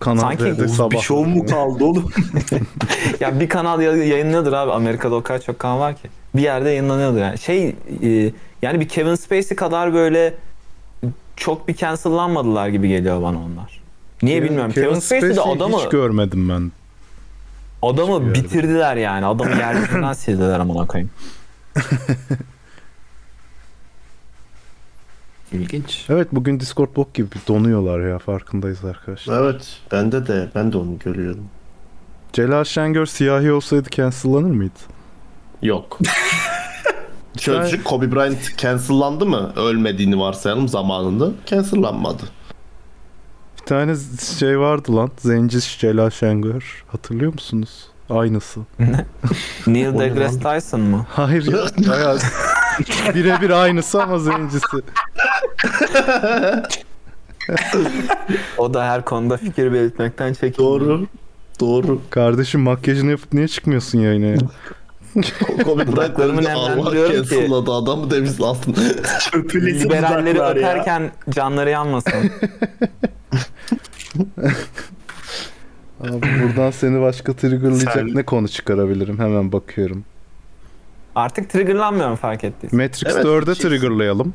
[0.00, 0.90] Kanal Sanki Oğuz sabah.
[0.90, 2.10] Bir şov mu kaldı oğlum?
[3.20, 4.72] Ya bir kanal ya- yayınlıyordur abi.
[4.72, 6.08] Amerika'da o kadar çok kanal var ki.
[6.36, 7.38] Bir yerde yayınlanıyordur yani.
[7.38, 7.68] Şey
[8.02, 10.34] e, yani bir Kevin Spacey kadar böyle
[11.36, 13.80] çok bir cancellanmadılar gibi geliyor bana onlar.
[14.22, 14.72] Niye bilmiyorum.
[14.72, 16.72] Kevin, Spacey de adamı hiç görmedim ben.
[17.82, 19.26] adamı bitirdiler yani.
[19.26, 21.10] Adamı yeryüzünden sildiler amına koyayım.
[25.52, 26.06] İlginç.
[26.08, 29.42] Evet bugün Discord bok gibi donuyorlar ya farkındayız arkadaşlar.
[29.42, 31.44] Evet bende de ben de onu görüyorum.
[32.32, 34.78] Celal Şengör siyahi olsaydı cancellanır mıydı?
[35.62, 35.98] Yok.
[37.38, 39.52] Çocuk Kobe Bryant cancellandı mı?
[39.56, 41.30] Ölmediğini varsayalım zamanında.
[41.46, 42.22] Cancellanmadı.
[43.66, 43.94] Bir tane
[44.38, 45.10] şey vardı lan.
[45.18, 46.84] Zenci Celal Şengör.
[46.88, 47.86] Hatırlıyor musunuz?
[48.10, 48.60] Aynısı.
[49.66, 51.06] Neil deGrasse Tyson mı?
[51.10, 51.58] Hayır ya.
[51.90, 52.18] Bayağı
[53.14, 54.66] birebir aynısı ama zencisi.
[58.58, 60.80] O da her konuda fikir belirtmekten çekiniyor.
[60.80, 61.06] Doğru.
[61.60, 62.00] Doğru.
[62.10, 64.36] Kardeşim makyajını yapıp niye çıkmıyorsun yayına ya?
[65.64, 68.80] Kobe Bryant Dudaklarımı dedi, Allah nemlendiriyorum ki- adamı demiş aslında.
[69.32, 72.30] Öpülesi Liberalleri öperken canları yanmasın.
[76.00, 79.18] Abi buradan seni başka triggerlayacak Sen- ne konu çıkarabilirim?
[79.18, 80.04] Hemen bakıyorum.
[81.14, 82.80] Artık triggerlanmıyorum fark ettiysen.
[82.80, 84.34] Matrix Evet, 4'e şey- triggerlayalım.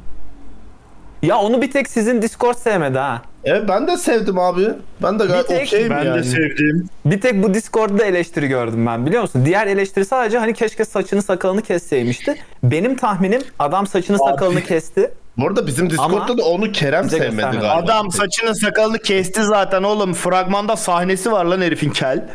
[1.21, 3.21] Ya onu bir tek sizin Discord sevmedi ha.
[3.43, 4.67] Evet ben de sevdim abi.
[5.03, 6.19] Ben de gayet Bir tek okeyim Ben yani.
[6.19, 6.87] de sevdim.
[7.05, 9.45] Bir tek bu Discord'da eleştiri gördüm ben biliyor musun?
[9.45, 12.35] Diğer eleştiri sadece hani keşke saçını sakalını kesseymişti.
[12.63, 15.11] Benim tahminim adam saçını sakalını kesti.
[15.37, 17.61] Bu arada bizim Discord'da Ama da onu Kerem sevmedi göstermedi.
[17.61, 17.85] galiba.
[17.85, 20.13] Adam saçını sakalını kesti zaten oğlum.
[20.13, 22.29] Fragmanda sahnesi var lan herifin kel.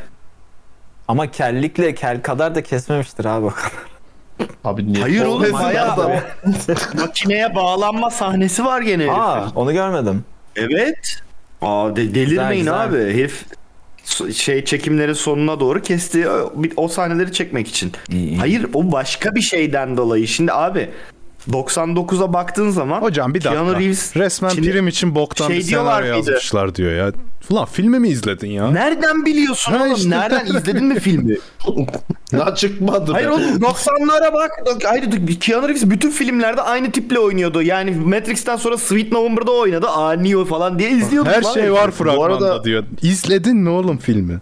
[1.08, 3.46] Ama kellikle kel kadar da kesmemiştir abi.
[4.64, 5.02] Abi niye?
[5.02, 5.96] Hayır oğlum Olmasın bayağı
[7.00, 9.18] makineye bağlanma sahnesi var gene herifin.
[9.20, 10.24] Aa onu görmedim.
[10.56, 11.16] Evet.
[11.62, 13.04] Aa de- delirmeyin Güzel, güzel.
[13.04, 13.14] abi.
[13.14, 13.44] Herif
[14.34, 17.92] şey çekimlerin sonuna doğru kesti o, bir- o sahneleri çekmek için.
[18.08, 18.38] İyi, iyi.
[18.38, 20.28] Hayır o başka bir şeyden dolayı.
[20.28, 20.90] Şimdi abi
[21.50, 23.54] 99'a baktığın zaman Hocam bir dakika.
[23.64, 27.12] Keanu Reeves Resmen Şimdi prim için boktan şey bir diyorlar senaryo yazmışlar diyor ya.
[27.50, 28.70] Ulan filmi mi izledin ya?
[28.70, 29.94] Nereden biliyorsun Ha oğlum?
[29.94, 30.10] işte.
[30.10, 31.36] Nereden izledin mi filmi?
[32.32, 34.50] Ya çıkmadı Hayır oğlum 90'lara bak.
[34.84, 37.62] Hayır Keanu Reeves bütün filmlerde aynı tiple oynuyordu.
[37.62, 39.86] Yani Matrix'ten sonra Sweet November'da oynadı.
[39.88, 41.32] Aa Neo falan diye izliyorduk.
[41.32, 42.84] Her şey var fragmanda arada- diyor.
[43.02, 44.38] İzledin mi oğlum filmi?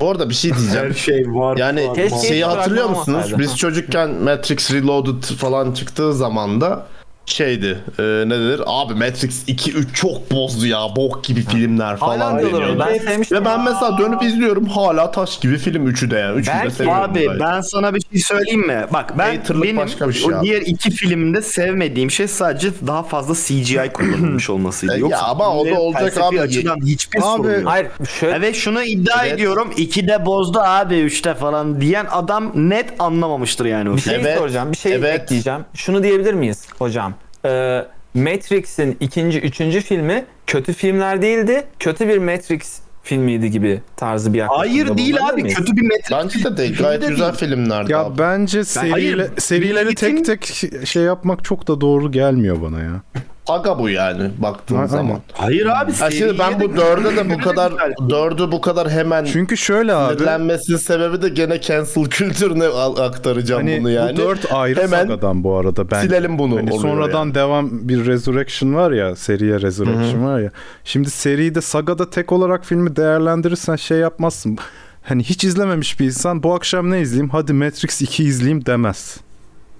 [0.00, 0.88] Bu arada bir şey diyeceğim.
[0.88, 1.56] Her şey var.
[1.56, 2.22] Yani var.
[2.28, 3.38] Şeyi hatırlıyor musunuz?
[3.38, 6.86] Biz çocukken Matrix Reloaded falan çıktığı zaman da
[7.30, 7.78] şeydi.
[7.98, 8.60] E, ne denir?
[8.66, 10.78] Abi Matrix 2 3 çok bozdu ya.
[10.96, 12.84] Bok gibi filmler falan Hala diyorlar deniyordu.
[12.88, 13.38] Ben sevmiştim.
[13.40, 16.38] Ve ben mesela dönüp izliyorum hala taş gibi film 3'ü de yani.
[16.40, 17.02] 3'ü de Belki- seviyorum.
[17.02, 17.40] Abi gayet.
[17.40, 18.84] ben sana bir şey söyleyeyim mi?
[18.92, 20.46] Bak ben Haterlık benim başka bir şey o abi.
[20.46, 24.92] diğer iki filmde sevmediğim şey sadece daha fazla CGI kullanılmış olmasıydı.
[24.92, 26.40] E, ya Yoksa ama o da filmlerin olacak felsefi abi.
[26.40, 27.62] açıdan hiçbir Abi- sorun yok.
[27.70, 27.86] Hayır
[28.20, 29.34] şöyle Evet şunu iddia Evet.
[29.34, 29.70] ediyorum.
[29.76, 34.72] 2'de bozdu abi 3'te falan diyen adam net anlamamıştır yani o bir şey Evet, soracağım.
[34.72, 35.20] Bir şey evet.
[35.20, 35.60] ekleyeceğim.
[35.74, 37.14] Şunu diyebilir miyiz hocam?
[37.44, 37.84] Ee,
[38.14, 41.64] Matrix'in ikinci, üçüncü filmi kötü filmler değildi.
[41.78, 45.58] Kötü bir Matrix filmiydi gibi tarzı bir yaklaşımda Hayır değil abi miyiz?
[45.58, 46.10] kötü bir Matrix.
[46.10, 46.76] Bence de değil.
[46.78, 47.34] Gayet de güzel değil.
[47.38, 48.18] filmlerdi Ya abi.
[48.18, 53.00] bence seriyle, hayır, serileri tek milletin- tek şey yapmak çok da doğru gelmiyor bana ya.
[53.46, 54.86] Aga bu yani baktığın Aynen.
[54.86, 55.20] zaman.
[55.32, 55.92] Hayır abi.
[55.92, 57.72] Ha şimdi ben bu dörde de bu kadar
[58.10, 60.14] dördü bu kadar hemen Çünkü şöyle abi.
[60.14, 62.66] sinirlenmesinin sebebi de gene cancel kültürüne
[63.02, 64.12] aktaracağım Hani bunu yani.
[64.12, 66.00] bu dört ayrı Hemen sagadan bu arada ben.
[66.02, 67.34] silelim bunu Hani sonradan yani.
[67.34, 70.50] devam bir Resurrection var ya, seriye Resurrection var ya.
[70.84, 74.58] Şimdi seride sagada tek olarak filmi değerlendirirsen şey yapmazsın.
[75.02, 77.28] Hani hiç izlememiş bir insan bu akşam ne izleyeyim?
[77.30, 79.16] Hadi Matrix 2 izleyeyim demez.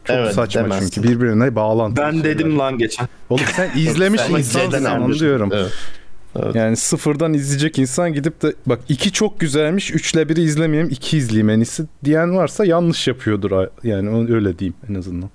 [0.05, 0.91] Çok Evet, saçma demezsin.
[0.91, 2.05] çünkü birbirine bağlantılı.
[2.07, 2.25] Ben şeyler.
[2.25, 3.09] dedim lan geçen.
[3.31, 5.51] Oğlum sen izlemiş insansın onu diyorum.
[5.55, 6.55] Evet.
[6.55, 11.51] Yani sıfırdan izleyecek insan gidip de bak iki çok güzelmiş, üçle biri izlemeyeyim, iki izleyeyim
[11.51, 13.67] en iyisi diyen varsa yanlış yapıyordur.
[13.85, 15.31] Yani öyle diyeyim en azından.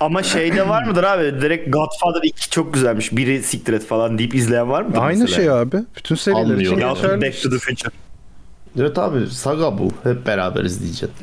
[0.00, 1.40] Ama şeyde var mıdır abi?
[1.40, 3.16] Direkt Godfather 2 çok güzelmiş.
[3.16, 5.36] Biri siktir et falan deyip izleyen var mıdır Aynı mesela?
[5.36, 5.76] şey abi.
[5.96, 6.78] Bütün seriler için Anlıyorum.
[6.80, 7.22] Ya geçerli.
[7.22, 7.90] Back to the Future.
[8.80, 9.88] Evet abi saga bu.
[10.02, 11.14] Hep beraber izleyeceğiz.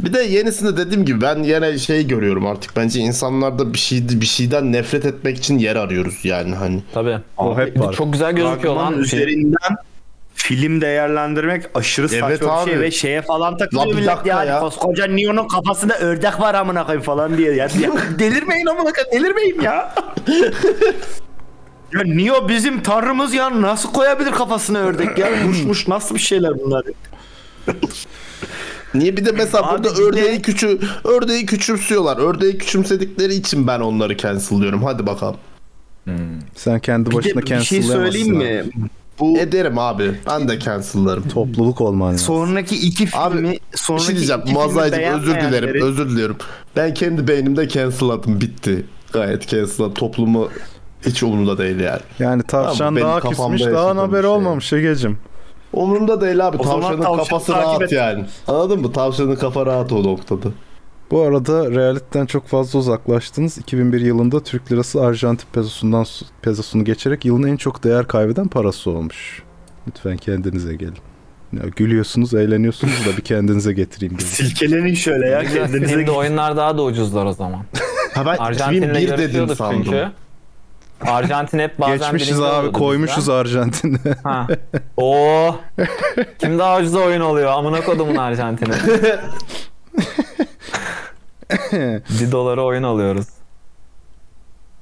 [0.00, 2.76] Bir de yenisinde dediğim gibi ben yine şey görüyorum artık.
[2.76, 6.82] Bence insanlarda bir şey bir şeyden nefret etmek için yer arıyoruz yani hani.
[6.94, 7.18] Tabii.
[7.36, 7.92] O hep var.
[7.94, 9.02] Çok güzel gözüküyor Fragman lan.
[9.04, 9.18] Şey.
[9.20, 9.76] üzerinden
[10.34, 12.70] film değerlendirmek aşırı saçma Evet bir abi.
[12.70, 14.44] şey ve şeye falan takılıyor millet ya.
[14.44, 14.60] ya.
[14.60, 17.52] Koskoca Neo'nun kafasında ördek var amına koyayım falan diye.
[17.54, 19.94] Ya, ya delirmeyin amına koyayım delirmeyin ya.
[21.94, 25.28] ya Neo bizim tanrımız ya nasıl koyabilir kafasına ördek ya?
[25.46, 26.84] Muşmuş nasıl bir şeyler bunlar?
[28.94, 32.16] Niye bir de mesela Abi burada bir de- ördeği küçü ördeği küçümsüyorlar.
[32.16, 34.82] Ördeği küçümsedikleri için ben onları cancel'lıyorum.
[34.84, 35.36] Hadi bakalım.
[36.56, 38.64] Sen kendi Bir başına de bir şey söyleyeyim mi?
[39.20, 40.12] Bu Ederim abi.
[40.30, 41.28] Ben de cancel'larım.
[41.28, 42.26] Topluluk olman lazım.
[42.26, 44.42] sonraki iki filmi Abi, Bir sonraki şey diyeceğim.
[44.46, 44.80] iki filmi özür
[45.34, 45.68] dilerim.
[45.68, 46.36] beğenmeyenleri- Özür diliyorum.
[46.76, 48.40] Ben kendi beynimde cancel'ladım.
[48.40, 48.84] Bitti.
[49.12, 49.94] Gayet cancel'ladım.
[49.94, 50.48] Toplumu
[51.06, 52.00] hiç umurumda değil yani.
[52.18, 54.30] Yani tavşan benim daha küsmüş daha haberi şey.
[54.30, 55.18] olmamış Egeciğim.
[55.72, 56.56] Umurumda değil abi.
[56.56, 57.92] O Tavşanın tavşanı kafası rahat et.
[57.92, 58.24] yani.
[58.48, 58.92] Anladın mı?
[58.92, 60.48] Tavşanın kafa rahat o noktada.
[61.10, 63.58] Bu arada realitten çok fazla uzaklaştınız.
[63.58, 66.06] 2001 yılında Türk lirası Arjantin pesosundan
[66.42, 69.42] pesosunu geçerek yılın en çok değer kaybeden parası olmuş.
[69.88, 70.96] Lütfen kendinize gelin.
[71.52, 74.14] Ya gülüyorsunuz, eğleniyorsunuz da bir kendinize getireyim.
[74.14, 74.26] dedim.
[74.30, 75.92] Silkelenin şöyle ya kendinize.
[75.94, 77.60] Şimdi oyunlar daha da ucuzlar o zaman.
[78.14, 79.82] Ha ben Arjantin'le 2001 dedim sandım.
[79.84, 80.08] çünkü.
[81.00, 83.32] Arjantin hep bazen Geçmişiz abi, koymuşuz bizden.
[83.32, 83.98] Arjantin'e.
[84.22, 84.46] Ha.
[84.96, 85.56] Oo.
[86.38, 87.50] Kim daha ucuz oyun oluyor?
[87.52, 88.72] Amına kodumun Arjantin'i.
[92.20, 93.26] bir dolara oyun alıyoruz.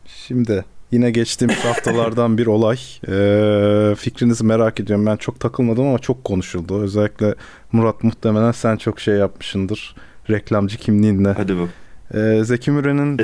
[0.06, 2.78] Şimdi yine geçtiğimiz haftalardan bir olay.
[3.08, 5.06] Ee, fikrinizi merak ediyorum.
[5.06, 6.80] Ben çok takılmadım ama çok konuşuldu.
[6.82, 7.34] Özellikle
[7.72, 9.94] Murat muhtemelen sen çok şey yapmışsındır.
[10.30, 11.32] Reklamcı kimliğinle.
[11.32, 11.68] Hadi bak.
[12.14, 13.18] Ee, Zeki Müren'in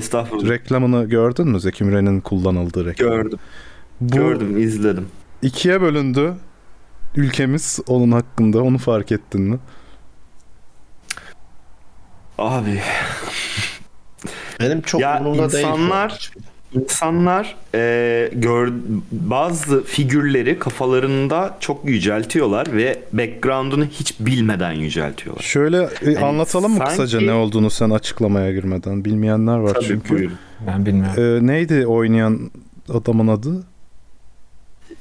[0.48, 1.60] reklamını gördün mü?
[1.60, 3.08] Zeki Müren'in kullanıldığı reklam.
[3.10, 3.38] Gördüm.
[4.00, 5.06] Bu Gördüm, izledim.
[5.42, 6.34] ikiye bölündü.
[7.16, 8.62] Ülkemiz onun hakkında.
[8.62, 9.58] Onu fark ettin mi?
[12.38, 12.80] Abi
[14.60, 15.66] Benim çok Ya umurumda değil.
[16.74, 18.72] İnsanlar- e, gör,
[19.12, 25.42] bazı figürleri kafalarında çok yüceltiyorlar ve background'unu hiç bilmeden yüceltiyorlar.
[25.42, 29.04] Şöyle e, anlatalım mı sanki- kısaca ne olduğunu sen açıklamaya girmeden?
[29.04, 30.14] Bilmeyenler var Tabii çünkü.
[30.14, 30.36] buyurun.
[30.66, 31.22] Ben bilmiyorum.
[31.44, 32.50] Ee, neydi oynayan
[32.88, 33.64] adamın adı?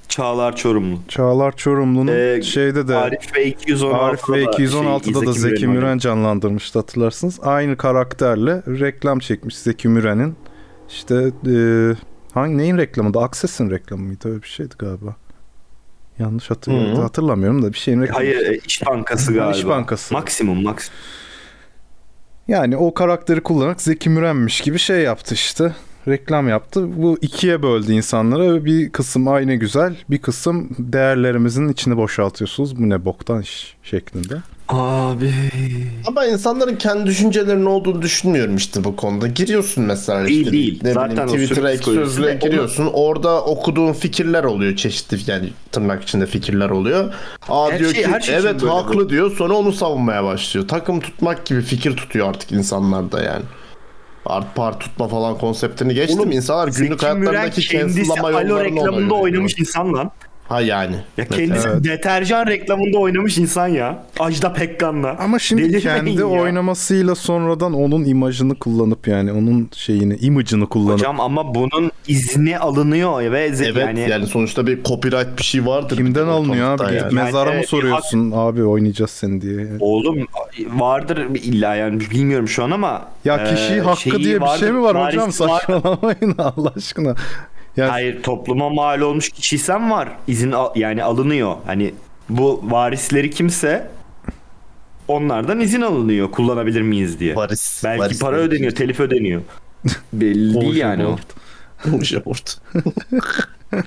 [0.09, 0.99] Çağlar Çorumlu.
[1.07, 6.79] Çağlar Çorumlu'nun Ee, şeyde de Arif ve 216'da Arif ve 216'da da Zeki Müren canlandırmıştı
[6.79, 7.39] hatırlarsınız.
[7.43, 10.35] Aynı karakterle reklam çekmiş Zeki Müren'in.
[10.91, 11.55] İşte e,
[12.33, 13.19] hangi neyin reklamıydı?
[13.19, 14.29] Access'in reklamı mıydı?
[14.29, 15.15] Öyle bir şeydi galiba.
[16.19, 16.97] Yanlış hatırlıyorum.
[16.97, 17.01] Hı.
[17.01, 18.17] Hatırlamıyorum da bir şeyin reklamı.
[18.17, 19.57] Hayır e, İş Bankası galiba.
[19.57, 20.13] İş Bankası.
[20.13, 20.99] Maksimum maksimum.
[22.47, 25.75] Yani o karakteri kullanarak Zeki Müren'miş gibi şey yaptı işte.
[26.07, 27.01] Reklam yaptı.
[27.01, 28.65] Bu ikiye böldü insanları.
[28.65, 32.79] Bir kısım aynı güzel, bir kısım değerlerimizin içini boşaltıyorsunuz.
[32.79, 34.35] Bu ne boktan iş şeklinde.
[34.71, 35.33] Abi.
[36.07, 39.27] Ama insanların kendi düşüncelerinin olduğunu düşünmüyorum işte bu konuda.
[39.27, 40.79] Giriyorsun mesela işte değil.
[40.83, 42.89] ne Zaten o bileyim Twitter'a ek sözlüğe giriyorsun.
[42.93, 47.13] Orada okuduğun fikirler oluyor çeşitli yani tırnak içinde fikirler oluyor.
[47.49, 49.09] Aa Her diyor şey- ki şey evet haklı bu.
[49.09, 50.67] diyor sonra onu savunmaya başlıyor.
[50.67, 53.43] Takım tutmak gibi fikir tutuyor artık insanlarda yani.
[54.25, 56.19] Art par tutma falan konseptini geçtim.
[56.19, 59.19] Oğlum, İnsanlar günlük Zeki hayatlarındaki kendisi cancel'lama Alo yollarını reklamında oynuyor.
[59.21, 60.11] oynamış insan lan.
[60.51, 60.95] Ha yani.
[61.17, 61.83] Ya kendisi Evet.
[61.83, 64.03] deterjan reklamında oynamış insan ya.
[64.19, 65.15] Ajda Pekkan'la.
[65.19, 66.25] Ama şimdi Delirmeyin kendi ya.
[66.25, 73.31] oynamasıyla sonradan onun imajını kullanıp yani onun şeyini, imajını kullanıp Hocam ama bunun izni alınıyor
[73.31, 75.97] ve Evet yani, yani, sonuçta bir copyright bir şey vardır.
[75.97, 76.95] kimden alınıyor abi?
[76.95, 77.13] yani.
[77.13, 79.67] mezara mı Yani, soruyorsun abi oynayacağız seni diye.
[79.79, 80.27] oğlum
[80.73, 84.81] vardır illa yani bilmiyorum şu an ama Ya kişi e, hakkı diye bir şey mi
[84.81, 85.31] var hocam?
[85.31, 87.15] Saçmalamayın Allah aşkına.
[87.77, 90.09] Ya Hayır topluma mal olmuş kişiysen var.
[90.27, 91.55] İzin al- yani alınıyor.
[91.65, 91.93] Hani
[92.29, 93.87] bu varisleri kimse
[95.07, 97.35] onlardan izin alınıyor kullanabilir miyiz diye.
[97.35, 97.81] Varis.
[97.83, 99.41] Belki varis para ödeniyor, telif ödeniyor.
[100.13, 101.17] Belli değil yani o.
[102.11, 102.57] Yoğurt.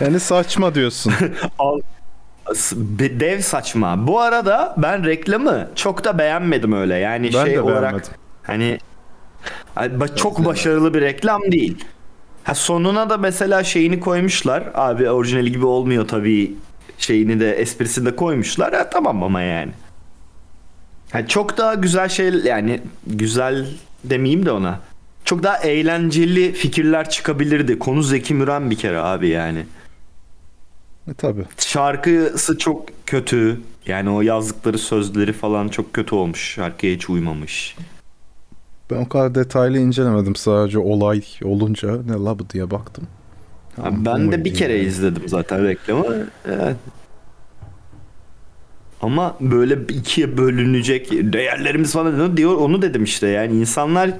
[0.00, 1.12] yani saçma diyorsun.
[1.58, 1.80] Al-
[2.98, 4.06] Dev saçma.
[4.06, 6.94] Bu arada ben reklamı çok da beğenmedim öyle.
[6.96, 8.10] Yani Ben şey de olarak beğenmedim.
[8.42, 8.78] hani
[9.76, 11.84] ba- çok başarılı bir reklam değil.
[12.44, 14.64] Ha sonuna da mesela şeyini koymuşlar.
[14.74, 16.54] Abi orijinali gibi olmuyor tabii.
[16.98, 18.74] Şeyini de esprisini de koymuşlar.
[18.74, 19.72] Ha tamam ama yani.
[21.12, 23.66] Ha, çok daha güzel şey yani güzel
[24.04, 24.80] demeyeyim de ona.
[25.24, 27.78] Çok daha eğlenceli fikirler çıkabilirdi.
[27.78, 29.66] Konu Zeki Müren bir kere abi yani.
[31.10, 31.44] E, tabii.
[31.58, 33.60] Şarkısı çok kötü.
[33.86, 36.54] Yani o yazdıkları sözleri falan çok kötü olmuş.
[36.54, 37.76] Şarkıya hiç uymamış.
[38.90, 43.04] Ben o kadar detaylı incelemedim sadece olay olunca ne la bu diye baktım.
[43.82, 46.06] Ha, ben de bir kere izledim zaten reklamı.
[49.00, 52.54] Ama böyle ikiye bölünecek değerlerimiz falan diyor.
[52.54, 53.26] Onu dedim işte.
[53.26, 54.10] Yani insanlar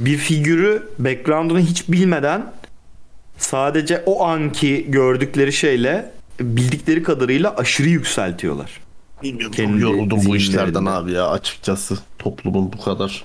[0.00, 2.52] bir figürü background'unu hiç bilmeden
[3.38, 6.10] sadece o anki gördükleri şeyle
[6.40, 8.80] bildikleri kadarıyla aşırı yükseltiyorlar.
[9.22, 11.98] Bilmiyorum Kendi yoruldum bu işlerden abi ya açıkçası.
[12.18, 13.24] Toplumun bu kadar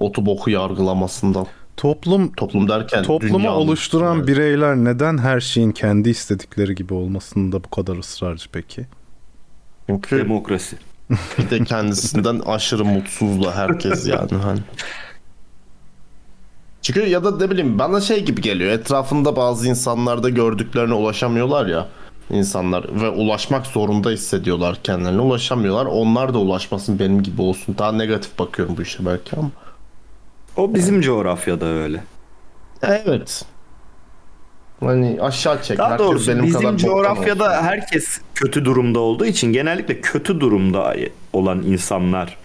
[0.00, 1.46] otoboku yargılamasından.
[1.76, 4.28] Toplum Toplum derken toplumu dünyanın- oluşturan Evet.
[4.28, 8.86] bireyler neden her şeyin kendi istedikleri gibi olmasında bu kadar ısrarcı peki?
[9.86, 10.76] Çünkü Demokrasi.
[11.38, 14.60] bir de kendisinden aşırı mutsuz da herkes yani hani.
[16.82, 18.72] Çünkü ya da ne bileyim bana şey gibi geliyor.
[18.72, 21.86] Etrafında bazı insanlarda gördüklerine ulaşamıyorlar ya
[22.30, 25.20] insanlar ve ulaşmak zorunda hissediyorlar kendilerine.
[25.20, 25.86] Ulaşamıyorlar.
[25.86, 27.74] Onlar da ulaşmasın benim gibi olsun.
[27.78, 29.50] Daha negatif bakıyorum bu işe belki ama.
[30.60, 32.04] O bizim coğrafyada öyle.
[32.82, 33.44] Evet.
[34.80, 35.78] Hani aşağı çek.
[35.78, 37.62] Daha Herkes doğrusu benim kadar bizim boktan coğrafyada olsun.
[37.62, 40.96] herkes kötü durumda olduğu için genellikle kötü durumda
[41.32, 42.36] olan insanlar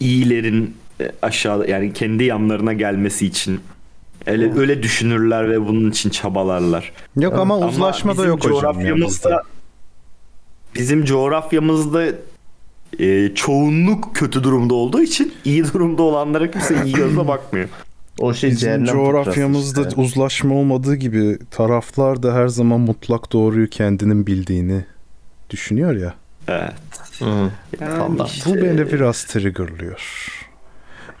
[0.00, 3.60] iyilerin e, aşağı yani kendi yanlarına gelmesi için
[4.26, 6.92] Öyle, öyle düşünürler ve bunun için çabalarlar.
[7.16, 8.54] Yok ama uzlaşma da yok hocam.
[8.54, 9.42] ya coğrafyamızda
[10.74, 12.04] bizim coğrafyamızda
[12.98, 17.68] e, çoğunluk kötü durumda olduğu için iyi durumda olanlara kimse iyi gözle bakmıyor.
[18.18, 20.00] O şey Bizim coğrafyamızda işte.
[20.00, 24.84] uzlaşma olmadığı gibi taraflar da her zaman mutlak doğruyu kendinin bildiğini
[25.50, 26.14] düşünüyor ya.
[26.48, 26.72] Evet.
[27.18, 27.50] Hı.
[27.80, 30.28] Yani Bu işte- beni biraz triggerlıyor.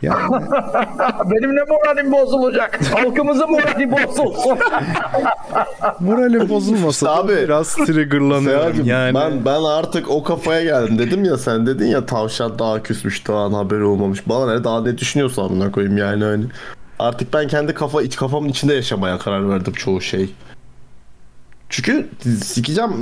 [0.06, 0.20] Yani
[1.30, 2.80] Benim ne moralim bozulacak?
[2.94, 4.58] Halkımızın morali bozulsun.
[6.00, 8.84] moralim bozulmasa da abi, biraz triggerlanıyorum.
[8.84, 13.28] Yani ben ben artık o kafaya geldim dedim ya sen dedin ya tavşan daha küsmüş
[13.28, 14.28] daha haberi olmamış.
[14.28, 16.44] Bana ne daha ne düşünüyorsa amına koyayım yani hani.
[16.98, 20.30] Artık ben kendi kafa iç kafamın içinde yaşamaya karar verdim çoğu şey.
[21.68, 22.06] Çünkü
[22.44, 22.92] sikeceğim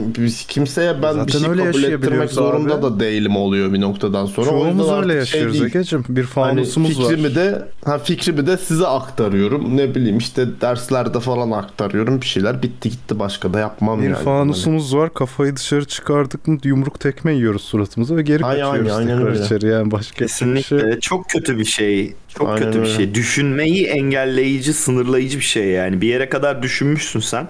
[0.48, 2.82] kimseye ben Zaten bir şey öyle kabul ettirmek zorunda abi.
[2.82, 4.50] da değilim oluyor bir noktadan sonra.
[4.50, 5.64] Çoğumuz öyle şey yaşıyoruz değil.
[5.64, 6.04] Egeciğim.
[6.08, 7.08] Bir Hani fanusumuz var.
[7.08, 9.76] fikrimi de ha fikrimi de size aktarıyorum.
[9.76, 12.62] Ne bileyim işte derslerde falan aktarıyorum bir şeyler.
[12.62, 14.16] Bitti gitti başka da yapmam Bir yani.
[14.24, 15.14] fanusumuz var.
[15.14, 19.30] Kafayı dışarı çıkardık mı yumruk tekme yiyoruz suratımıza ve geri Ay, kaçıyoruz ay, aynen tekrar
[19.32, 19.44] öyle.
[19.44, 19.66] içeri.
[19.66, 20.80] Yani başka bir Kesinlikle.
[20.80, 21.00] şey.
[21.00, 22.14] Çok kötü bir şey.
[22.38, 23.14] Çok Aynen kötü bir şey.
[23.14, 26.00] Düşünmeyi engelleyici, sınırlayıcı bir şey yani.
[26.00, 27.48] Bir yere kadar düşünmüşsün sen.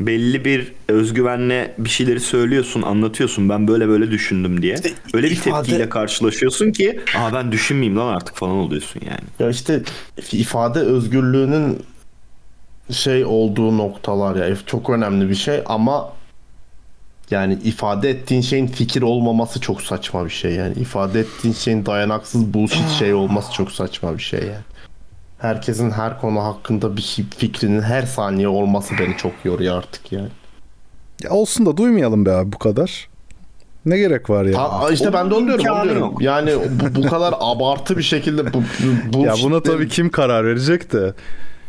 [0.00, 3.48] Belli bir özgüvenle bir şeyleri söylüyorsun, anlatıyorsun.
[3.48, 4.76] Ben böyle böyle düşündüm diye.
[5.14, 9.20] Öyle bir ifade- tepkiyle karşılaşıyorsun ki, "Aa ben düşünmeyeyim lan artık" falan oluyorsun yani.
[9.38, 9.82] Ya işte
[10.32, 11.82] ifade özgürlüğünün
[12.90, 16.12] şey olduğu noktalar ya çok önemli bir şey ama
[17.30, 20.74] yani ifade ettiğin şeyin fikir olmaması çok saçma bir şey yani.
[20.74, 24.64] ifade ettiğin şeyin dayanaksız bullshit şey olması çok saçma bir şey yani.
[25.38, 27.02] Herkesin her konu hakkında bir
[27.36, 30.28] fikrinin her saniye olması beni çok yoruyor artık yani.
[31.22, 33.08] Ya olsun da duymayalım be abi bu kadar.
[33.86, 34.58] Ne gerek var ya?
[34.58, 36.00] Ha, işte ben de onu diyorum, onu diyorum.
[36.00, 36.22] yok.
[36.22, 38.62] Yani bu, bu kadar abartı bir şekilde bu,
[39.12, 41.14] bu ya buna bullshit'lerin- tabii kim karar verecek de.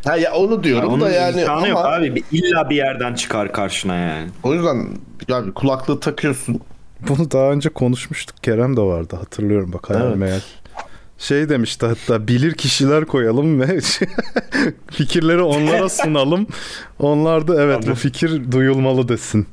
[0.06, 2.24] Ha ya onu diyorum Onun da yani ama yok abi.
[2.32, 4.30] İlla bir yerden çıkar karşına yani.
[4.44, 4.88] o yüzden
[5.28, 6.60] yani kulaklığı takıyorsun.
[7.08, 8.44] Bunu daha önce konuşmuştuk.
[8.44, 10.18] Kerem de vardı hatırlıyorum bak hayal Evet.
[10.18, 10.40] meyal.
[11.20, 13.80] Şey demişti hatta bilir kişiler koyalım ve
[14.92, 16.48] fikirleri onlara sunalım.
[17.00, 19.48] Onlar da evet bu fikir duyulmalı desin.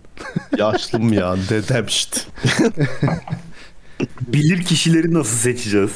[0.58, 2.20] Yaşlım ya dedem işte.
[4.20, 5.92] Bilir kişileri nasıl seçeceğiz?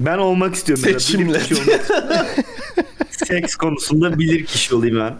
[0.00, 0.84] Ben olmak istiyorum.
[0.86, 1.00] mesela.
[1.00, 1.28] Seçimle.
[1.34, 2.06] Bilir kişi olmak istiyorum.
[3.10, 5.14] Seks konusunda bilir kişi olayım ben.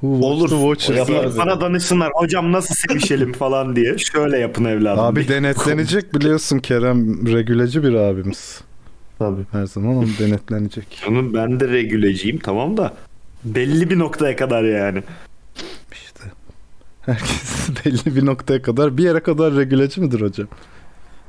[0.00, 0.48] Who Olur.
[0.48, 1.08] watch the watchers?
[1.08, 1.38] O yaparız.
[1.38, 3.98] Bana danışsınlar hocam nasıl sevişelim falan diye.
[3.98, 5.04] Şöyle yapın evladım.
[5.04, 8.60] Abi denetlenecek biliyorsun Kerem regüleci bir abimiz.
[9.18, 9.42] Tabii.
[9.52, 11.02] Her zaman onu denetlenecek.
[11.08, 12.94] Onun ben de regüleciyim tamam da
[13.44, 15.02] belli bir noktaya kadar yani.
[15.92, 16.20] İşte
[17.00, 20.48] herkes belli bir noktaya kadar bir yere kadar regüleci midir hocam?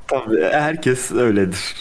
[0.07, 1.75] Tabii herkes öyledir.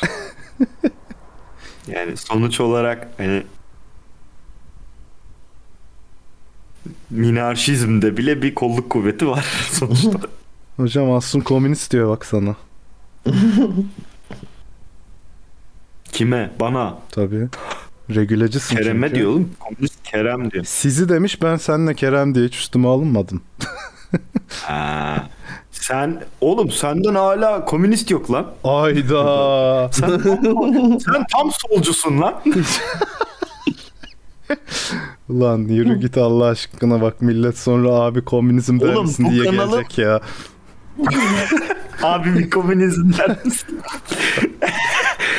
[1.89, 3.43] yani sonuç olarak hani
[7.11, 10.19] minarşizmde bile bir kolluk kuvveti var sonuçta.
[10.77, 12.57] Hocam Asun komünist diyor bak sana.
[16.13, 16.51] Kime?
[16.61, 16.99] Bana.
[17.11, 17.49] Tabii.
[18.15, 19.19] Regülecisin Kerem'e çünkü.
[19.21, 19.51] diyor oğlum.
[19.61, 20.65] Komünist Kerem diyor.
[20.65, 23.43] Sizi demiş ben seninle Kerem diye hiç üstüme alınmadım.
[24.63, 25.29] Ha.
[25.71, 28.47] Sen oğlum senden hala komünist yok lan.
[28.65, 29.91] Ayda.
[29.93, 30.09] Sen
[30.99, 32.35] sen tam solcusun lan.
[35.29, 39.99] Ulan yürü git Allah aşkına bak millet sonra abi komünizm der misin diye kanalı- gelecek
[39.99, 40.21] ya.
[42.03, 43.81] Abi bir komünizm der misin?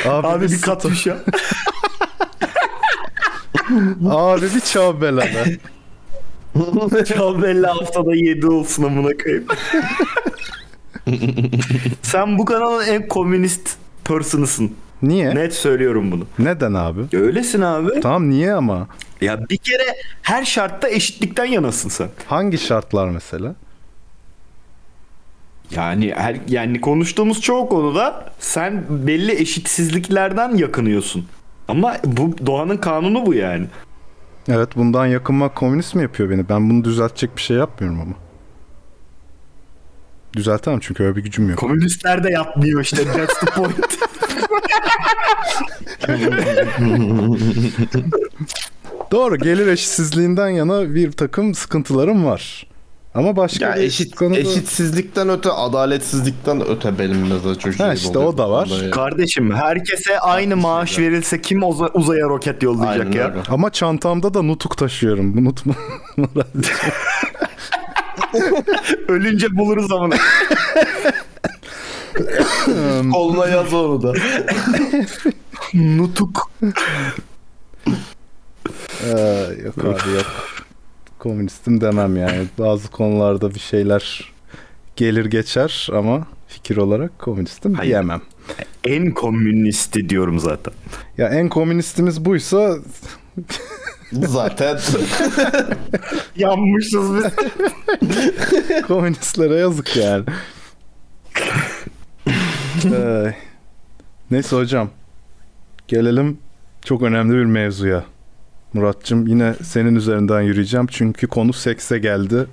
[0.08, 1.16] Abi, Abi bir katmış ya.
[4.10, 5.56] Abi bir çabela be.
[7.16, 9.44] Ya belli haftada 7 olsun amına koyayım.
[12.02, 14.72] Sen bu kanalın en komünist person'ısın.
[15.02, 15.34] Niye?
[15.34, 16.26] Net söylüyorum bunu.
[16.38, 17.00] Neden abi?
[17.16, 18.00] Öylesin abi.
[18.00, 18.88] Tamam niye ama?
[19.20, 22.08] Ya bir kere her şartta eşitlikten yanasın sen.
[22.26, 23.54] Hangi şartlar mesela?
[25.70, 31.26] Yani her yani konuştuğumuz çoğu konuda sen belli eşitsizliklerden yakınıyorsun.
[31.68, 33.66] Ama bu doğanın kanunu bu yani.
[34.48, 36.48] Evet bundan yakınmak komünist mi yapıyor beni?
[36.48, 38.14] Ben bunu düzeltecek bir şey yapmıyorum ama.
[40.36, 41.58] Düzeltemem çünkü öyle bir gücüm yok.
[41.58, 43.04] Komünistler de yapmıyor işte.
[43.04, 43.98] That's the point.
[49.12, 52.66] Doğru gelir eşitsizliğinden yana bir takım sıkıntılarım var.
[53.14, 54.38] Ama başka Ya bir eşit konuda...
[54.38, 57.84] eşitsizlikten öte adaletsizlikten öte benim mesela çocuğum.
[57.84, 58.70] Ha işte o da var.
[58.92, 63.28] Kardeşim herkese aynı maaş verilse kim uza- uzaya roket yollayacak Aynen ya?
[63.30, 63.38] öyle.
[63.48, 65.38] Ama çantamda da nutuk taşıyorum.
[65.38, 65.74] Unutma.
[69.08, 70.14] Ölünce buluruz ama.
[73.12, 74.12] Koluna yaz onu da.
[75.74, 76.50] Nutuk.
[79.04, 80.26] Ee, yok abi yok.
[81.18, 82.46] Komünistim demem yani.
[82.58, 84.32] Bazı konularda bir şeyler
[84.96, 87.90] gelir geçer ama fikir olarak komünistim Hayır.
[87.90, 88.20] diyemem.
[88.84, 90.74] En komünisti diyorum zaten.
[91.18, 92.76] Ya en komünistimiz buysa
[94.12, 94.78] Zaten
[96.36, 97.24] Yanmışız biz.
[98.86, 100.24] komünistlere yazık yani.
[104.30, 104.90] Neyse hocam.
[105.88, 106.38] Gelelim
[106.84, 108.04] çok önemli bir mevzuya.
[108.72, 112.46] Muratçım yine senin üzerinden yürüyeceğim çünkü konu sekse geldi.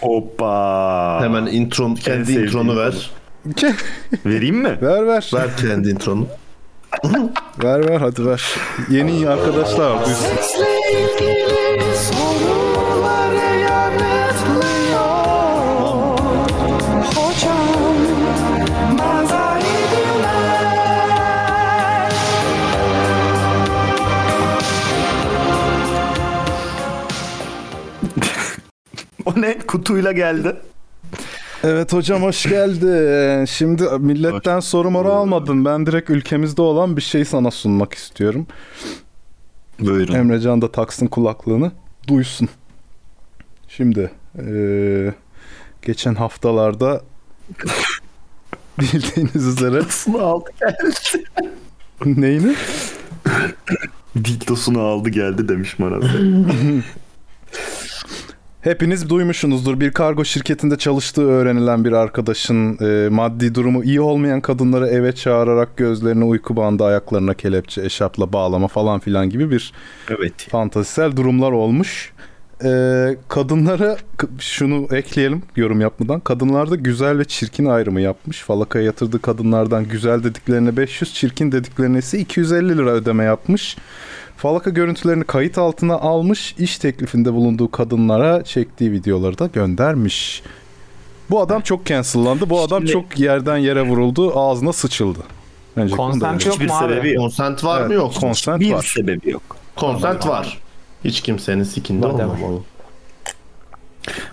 [0.00, 1.18] Hoppa.
[1.22, 3.10] hemen intron, kendi sevdiğim intronu ver.
[4.26, 4.78] Vereyim mi?
[4.82, 5.30] ver ver.
[5.34, 6.26] Ver kendi intronu.
[7.62, 8.42] Ver ver hadi ver.
[8.90, 10.26] Yeni arkadaşlar duysun.
[29.24, 29.58] O ne?
[29.58, 30.56] Kutuyla geldi.
[31.64, 33.44] Evet hocam hoş geldin.
[33.44, 35.64] Şimdi milletten soru moru almadım.
[35.64, 38.46] Ben direkt ülkemizde olan bir şey sana sunmak istiyorum.
[39.80, 40.14] Buyurun.
[40.14, 41.72] Emrecan da taksın kulaklığını
[42.08, 42.48] duysun.
[43.68, 45.14] Şimdi eee,
[45.82, 47.02] geçen haftalarda
[48.80, 51.24] bildiğiniz üzere Dildosunu aldı geldi.
[52.20, 52.54] neyini?
[54.24, 56.04] Dildosunu aldı geldi demiş Maraz.
[58.68, 59.80] Hepiniz duymuşsunuzdur.
[59.80, 65.76] Bir kargo şirketinde çalıştığı öğrenilen bir arkadaşın e, maddi durumu iyi olmayan kadınları eve çağırarak
[65.76, 69.72] gözlerine uyku bandı, ayaklarına kelepçe, eşapla bağlama falan filan gibi bir
[70.10, 70.48] evet.
[70.50, 72.12] fantazisel durumlar olmuş.
[72.64, 73.96] Ee, kadınlara
[74.38, 76.20] şunu ekleyelim yorum yapmadan.
[76.20, 78.42] Kadınlarda güzel ve çirkin ayrımı yapmış.
[78.42, 83.76] Falakaya yatırdığı kadınlardan güzel dediklerine 500, çirkin dediklerine ise 250 lira ödeme yapmış.
[84.38, 86.54] Falaka görüntülerini kayıt altına almış.
[86.58, 90.42] iş teklifinde bulunduğu kadınlara çektiği videoları da göndermiş.
[91.30, 92.50] Bu adam çok cancellandı.
[92.50, 94.38] Bu adam Şimdi- çok yerden yere vuruldu.
[94.40, 95.18] Ağzına sıçıldı.
[95.76, 96.92] Bence Consent yok Hiçbir mu abi?
[96.94, 97.22] sebebi yok.
[97.22, 98.20] Konsent var Evet, mı yok mu?
[98.20, 98.82] Consent Bir var.
[98.94, 99.42] sebebi yok.
[99.76, 100.58] Konsent var.
[101.04, 102.60] Hiç kimsenin sikinde Var, olmamalı.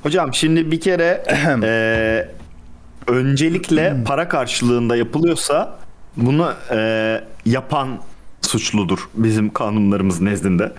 [0.04, 1.24] Hocam şimdi bir kere
[1.64, 2.30] eee,
[3.08, 5.78] öncelikle para karşılığında yapılıyorsa
[6.18, 7.88] bunu eee, yapan
[8.46, 10.72] suçludur bizim kanunlarımız nezdinde.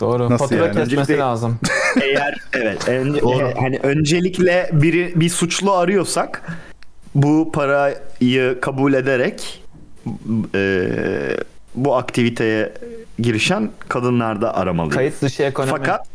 [0.00, 0.30] Doğru.
[0.30, 0.74] Nasıl Fatura yani?
[0.74, 1.58] kesmesi Öncelikle- lazım.
[2.02, 3.46] Eğer evet en- Doğru.
[3.48, 6.42] e, hani öncelikle biri bir suçlu arıyorsak
[7.14, 9.62] bu parayı kabul ederek
[10.54, 11.36] eee,
[11.74, 12.72] bu aktiviteye
[13.18, 14.94] girişen kadınlar da aramalıyız.
[14.96, 15.70] Kayıt dışı ekonomi.
[15.70, 16.06] Fakat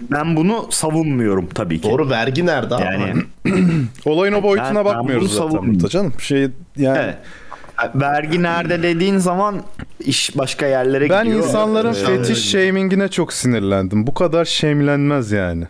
[0.00, 1.90] ben bunu savunmuyorum tabii ki.
[1.90, 2.74] Doğru vergi nerede?
[2.74, 3.12] Yani
[4.04, 6.12] Olayın o boyutuna Ben- ben bakmıyoruz bunu zaten burada canım.
[6.18, 7.16] Şey yani Evet.
[7.94, 9.62] Vergi nerede dediğin zaman
[10.00, 11.44] iş başka yerlere Ben gidiyor.
[11.44, 14.06] insanların Ee, fetiş shamingine çok sinirlendim.
[14.06, 15.64] Bu kadar shamelenmez yani.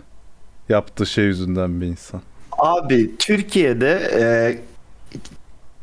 [0.68, 2.20] Yaptığı şey yüzünden bir insan.
[2.58, 4.22] Abi Türkiye'de e,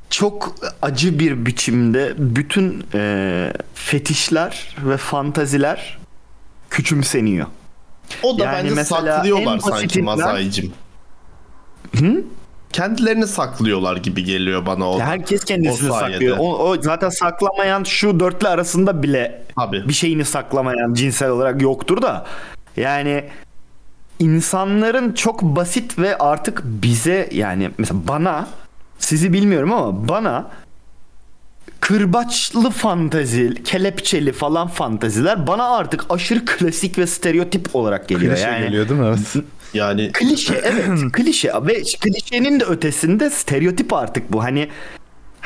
[0.09, 5.97] çok acı bir biçimde bütün e, fetişler ve fantaziler
[6.69, 7.47] küçümseniyor.
[8.23, 10.73] O da Yani bence mesela saklıyorlar en sanki Mazayicim.
[11.95, 12.23] Hı?
[12.73, 14.99] Kendilerini saklıyorlar gibi geliyor bana o.
[14.99, 16.13] Herkes kendisini O sayede.
[16.13, 16.37] saklıyor.
[16.39, 19.87] O, o zaten saklamayan şu dörtlü arasında bile Abi.
[19.87, 22.25] bir şeyini saklamayan cinsel olarak yoktur da
[22.77, 23.23] yani
[24.19, 28.47] insanların çok basit ve artık bize yani mesela bana
[28.99, 30.47] sizi bilmiyorum ama bana
[31.79, 38.35] kırbaçlı fantezi, kelepçeli falan fanteziler bana artık aşırı klasik ve stereotip olarak geliyor.
[38.35, 39.07] Klişe yani geliyor değil mi?
[39.07, 39.45] Evet.
[39.75, 40.99] Yani Klişe evet.
[41.13, 41.51] Klişe.
[41.67, 44.43] Ve klişenin de ötesinde stereotip artık bu.
[44.43, 44.69] Hani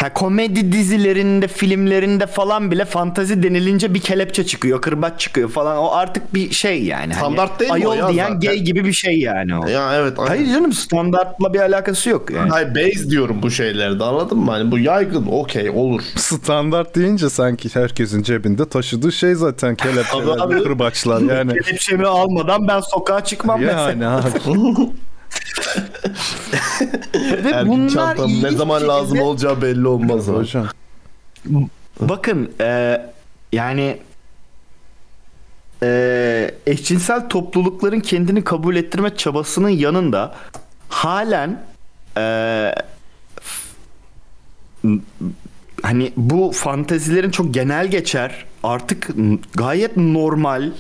[0.01, 5.91] ha, komedi dizilerinde filmlerinde falan bile fantazi denilince bir kelepçe çıkıyor kırbaç çıkıyor falan o
[5.91, 7.13] artık bir şey yani.
[7.13, 8.39] Standart hani, değil mi o Ayol ya diyen zaten?
[8.39, 9.67] gay gibi bir şey yani o.
[9.67, 10.13] ya evet.
[10.17, 12.49] Hayır canım standartla bir alakası yok yani.
[12.49, 14.51] Hayır base diyorum bu şeylerde anladın mı?
[14.51, 16.01] Hani bu yaygın okey olur.
[16.15, 21.53] Standart deyince sanki herkesin cebinde taşıdığı şey zaten kelepçeler, kırbaçlar yani.
[21.53, 23.81] Kelepçemi almadan ben sokağa çıkmam mesela.
[23.81, 24.29] Yani abi.
[27.43, 30.27] Ve Her gün bunlar çantam ne zaman bir lazım şekilde- olacağı belli olmaz.
[30.27, 30.67] Hocam.
[31.99, 33.01] Bakın e,
[33.53, 33.97] yani
[35.83, 40.35] e, eşcinsel toplulukların kendini kabul ettirme çabasının yanında
[40.89, 41.61] halen
[42.17, 42.75] e,
[43.41, 44.89] f-
[45.83, 49.09] hani bu fantezilerin çok genel geçer artık
[49.53, 50.71] gayet normal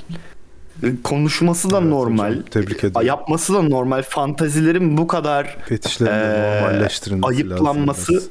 [1.03, 3.07] konuşması da normal hocam, tebrik ediyorum.
[3.07, 5.57] yapması da normal fantezilerin bu kadar
[6.01, 8.29] normalleştirilmesi ayıplanması lazım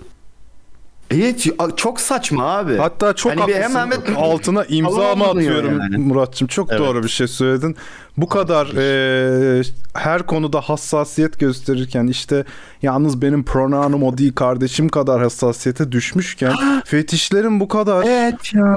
[1.11, 1.47] Evet
[1.77, 2.77] çok saçma abi.
[2.77, 3.79] Hatta çok Hani bir haklısın.
[3.79, 5.97] hemen altına imza mı atıyorum yani.
[5.99, 6.81] Muratçım çok Evet.
[6.81, 7.77] doğru bir şey söyledin.
[8.17, 9.63] Bu kadar e,
[9.95, 12.45] her konuda hassasiyet gösterirken işte
[12.83, 16.53] yalnız benim pronanım o değil kardeşim kadar hassasiyete düşmüşken
[16.85, 18.77] fetişlerin bu kadar Evet ya.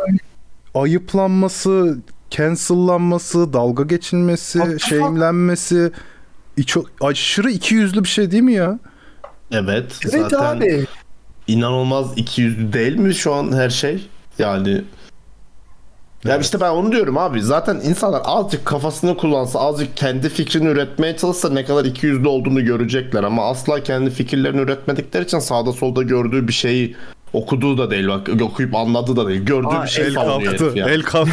[0.75, 1.97] ayıplanması,
[2.31, 4.59] cancellanması, dalga geçilmesi,
[6.57, 8.79] e, çok aşırı ikiyüzlü bir şey değil mi ya?
[9.51, 9.99] Evet.
[10.03, 10.85] Evet zaten abi.
[11.47, 14.07] inanılmaz ikiyüzlü değil mi şu an her şey?
[14.39, 14.81] Yani
[16.25, 17.41] ya işte ben onu diyorum abi.
[17.41, 23.23] Zaten insanlar azıcık kafasını kullansa, azıcık kendi fikrini üretmeye çalışsa ne kadar ikiyüzlü olduğunu görecekler
[23.23, 26.95] ama asla kendi fikirlerini üretmedikleri için sağda solda gördüğü bir şeyi
[27.33, 29.45] okuduğu da değil bak okuyup anladığı da değil.
[29.45, 31.31] Gördüğü Aa, bir şey El kalktı, el kalktı.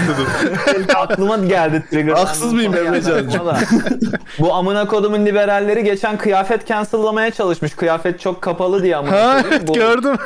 [0.96, 2.12] Aklıma geldi trigger.
[2.12, 2.72] Haksız mıyım?
[2.72, 3.58] Valla.
[4.38, 7.74] Bu amına kodumun liberalleri geçen kıyafet cancel'lamaya çalışmış.
[7.74, 9.66] Kıyafet çok kapalı diye amına ha koyayım.
[9.66, 10.16] Bu gördüm.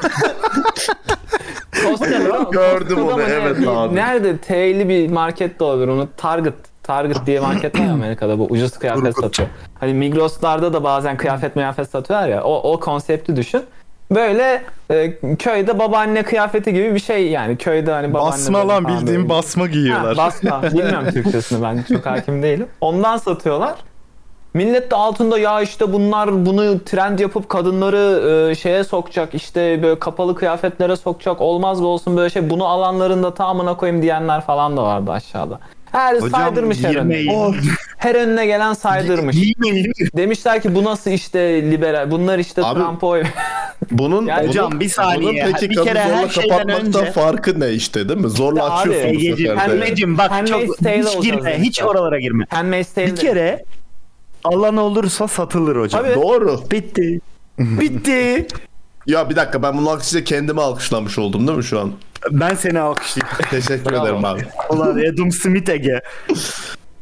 [1.72, 3.22] Costco- Gördüm onu, ne?
[3.22, 3.94] evet abi.
[3.94, 4.36] Nerede?
[4.36, 5.88] T'li bir market de olabilir.
[5.88, 9.48] Onu Target Target diye market var Amerika'da bu ucuz kıyafet satıyor.
[9.80, 12.42] Hani Migros'larda da bazen kıyafet mıyafet satıyorlar ya.
[12.44, 13.62] O, o konsepti düşün.
[14.10, 17.56] Böyle e, köyde babaanne kıyafeti gibi bir şey yani.
[17.56, 19.28] Köyde hani babaanne Basma lan falan bildiğin böyle.
[19.28, 20.16] basma giyiyorlar.
[20.16, 20.62] Ha, basma.
[20.72, 22.66] Bilmiyorum Türkçesini ben çok hakim değilim.
[22.80, 23.74] Ondan satıyorlar.
[24.54, 29.98] Millet de altında ya işte bunlar bunu trend yapıp kadınları e, şeye sokacak işte böyle
[29.98, 34.76] kapalı kıyafetlere sokacak olmaz mı olsun böyle şey bunu alanların da tamamına koyayım diyenler falan
[34.76, 35.58] da vardı aşağıda.
[35.92, 37.54] Her saydırmış her önüne.
[37.98, 39.36] Her önüne gelen saydırmış.
[40.16, 43.24] Demişler ki bu nasıl işte liberal bunlar işte Abi, Trump'a oy.
[43.90, 45.44] Bunun, Yani bunun- hocam bir saniye.
[45.44, 48.28] Bunun peki Bir kere her zorla şeyden kapatmaktan önce- farkı ne işte değil mi?
[48.30, 49.74] Zorla İşte abi, açıyorsun bu Egeciğim, sefer.
[49.74, 51.58] Emre'cim bak çok hiç girme.
[51.58, 52.44] Hiç oralara girme.
[52.48, 53.64] Handmaid's Tale Bir kere
[54.44, 56.02] alan olursa satılır hocam.
[56.04, 56.14] Tabii.
[56.14, 56.60] Doğru.
[56.70, 57.20] Bitti.
[57.58, 58.46] Bitti.
[59.06, 61.92] Ya bir dakika ben bunun alkışıyla kendimi alkışlamış oldum değil mi şu an?
[62.30, 63.36] Ben seni alkışlayayım.
[63.50, 64.04] Teşekkür Bravo.
[64.06, 64.46] ederim abi.
[64.70, 66.00] Ulan Adam Smith Ege.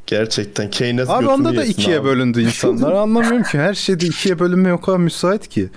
[0.07, 2.05] Gerçekten Keynes Abi onda da yesin ikiye abi.
[2.05, 2.92] bölündü insanlar.
[2.92, 5.68] Anlamıyorum ki her şeyde ikiye bölünmeye o kadar müsait ki.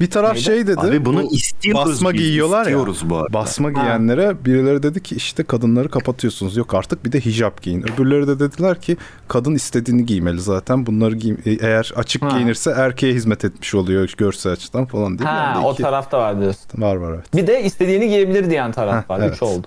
[0.00, 0.80] Bir taraf şey dedi.
[0.80, 2.62] Abi bunu bu istiyoruz basma biz, giyiyorlar ya.
[2.62, 3.32] istiyoruz bu arada.
[3.32, 6.56] Basma giyenlere birileri dedi ki işte kadınları kapatıyorsunuz.
[6.56, 7.82] Yok artık bir de hicap giyin.
[7.94, 8.96] Öbürleri de dediler ki
[9.28, 10.86] kadın istediğini giymeli zaten.
[10.86, 12.28] Bunları giy eğer açık Ha.
[12.28, 15.28] giyinirse erkeğe hizmet etmiş oluyor görsel açıdan falan diye.
[15.28, 16.82] Ha Yani o iki- tarafta var diyorsun.
[16.82, 17.34] Var var evet.
[17.36, 19.20] Bir de istediğini giyebilir diyen taraf Heh, var.
[19.22, 19.34] evet.
[19.34, 19.66] Üç oldu.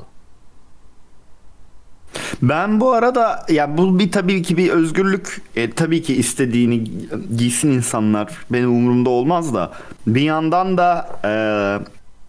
[2.41, 5.41] Ben bu arada ya bu bir tabii ki bir özgürlük.
[5.55, 8.29] E, tabii ki istediğini gi- giysin insanlar.
[8.51, 9.71] Benim umurumda olmaz da.
[10.07, 11.31] Bir yandan da e,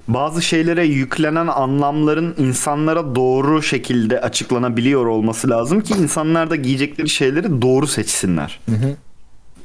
[0.09, 7.63] bazı şeylere yüklenen anlamların insanlara doğru şekilde açıklanabiliyor olması lazım ki insanlar da giyecekleri şeyleri
[7.63, 8.61] doğru seçsinler.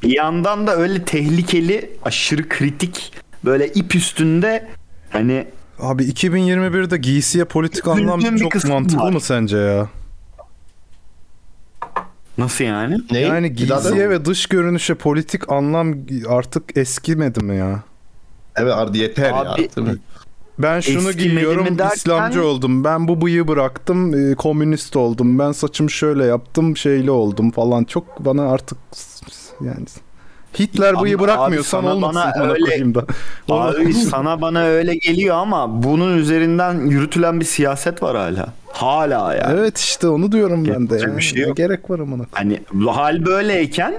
[0.04, 3.14] Bir yandan da öyle tehlikeli, aşırı kritik,
[3.46, 4.68] böyle ip üstünde
[5.10, 5.46] hani
[5.80, 9.12] Abi 2021'de giysiye politik anlam çok mantıklı var.
[9.12, 9.88] mı sence ya?
[12.40, 12.98] Nasıl yani?
[13.12, 13.20] Ne?
[13.20, 15.94] Yani giysiye ve dış görünüşe politik anlam
[16.28, 17.84] artık eskimedi mi ya?
[18.56, 19.70] Evet Arda yeter Abi- ya.
[19.76, 19.98] Değil mi?
[20.60, 22.84] Ben şunu Eskimedi giyiyorum, derken- İslamcı oldum.
[22.84, 25.40] Ben bu bıyığı bıraktım, e, komünist oldum.
[25.40, 27.84] Ben saçımı şöyle yaptım, şeyli oldum falan.
[27.84, 28.78] Çok bana artık
[29.62, 29.86] yani
[30.60, 33.06] Hitler bıyığı Ama bırakmıyorsan abi sana olmasın bana bana öyle- da.
[33.50, 38.54] Abi sana bana öyle geliyor ama bunun üzerinden yürütülen bir siyaset var hala.
[38.72, 39.50] Hala ya.
[39.54, 40.98] Evet işte onu diyorum ben de.
[40.98, 41.18] Ya.
[41.18, 41.58] bir şey yok.
[41.58, 42.24] gerek var amına.
[42.32, 43.94] Hani hal böyleyken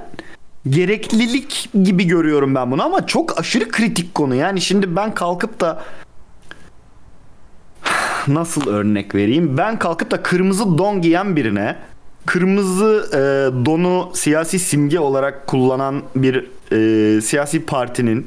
[0.68, 4.34] gereklilik gibi görüyorum ben bunu ama çok aşırı kritik konu.
[4.34, 5.82] Yani şimdi ben kalkıp da
[8.28, 9.56] nasıl örnek vereyim?
[9.58, 11.76] Ben kalkıp da kırmızı don giyen birine
[12.26, 13.18] kırmızı e,
[13.66, 18.26] donu siyasi simge olarak kullanan bir e, siyasi partinin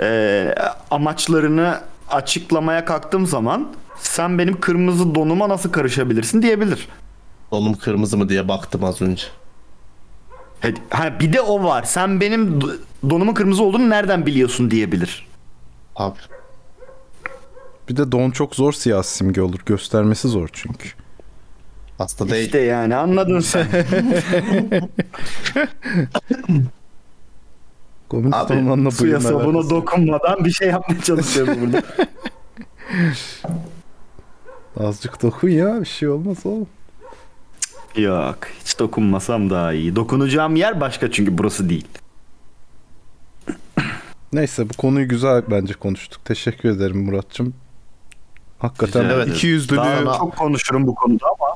[0.00, 0.54] e,
[0.90, 1.80] amaçlarını
[2.10, 6.88] açıklamaya kalktığım zaman sen benim kırmızı donuma nasıl karışabilirsin diyebilir.
[7.52, 9.24] Donum kırmızı mı diye baktım az önce.
[10.90, 11.82] Ha bir de o var.
[11.82, 12.76] Sen benim do-
[13.10, 15.26] donumun kırmızı olduğunu nereden biliyorsun diyebilir.
[15.96, 16.18] Abi.
[17.88, 19.58] Bir de don çok zor siyasi simge olur.
[19.66, 20.88] Göstermesi zor çünkü.
[22.00, 22.44] Hasta değil.
[22.44, 23.66] İşte yani anladın sen.
[28.08, 31.82] Komünist Abi, olmanla Suya sabuna dokunmadan bir şey yapmaya çalışıyorum burada.
[34.88, 36.66] Azıcık dokun ya bir şey olmaz oğlum.
[37.96, 39.96] Yok hiç dokunmasam daha iyi.
[39.96, 41.88] Dokunacağım yer başka çünkü burası değil.
[44.32, 46.24] Neyse bu konuyu güzel bence konuştuk.
[46.24, 47.54] Teşekkür ederim Muratçım.
[48.58, 49.36] Hakikaten Rica evet, ederim.
[49.36, 51.49] iki yüzlülüğü Daha çok konuşurum bu konuda ama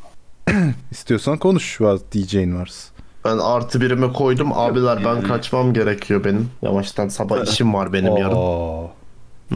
[0.90, 2.94] istiyorsan konuş var DJ'in varsa.
[3.24, 4.52] Ben artı birime koydum.
[4.52, 6.50] Abiler ben kaçmam gerekiyor benim.
[6.62, 8.36] Yavaştan sabah işim var benim yarın.
[8.36, 8.88] Aa,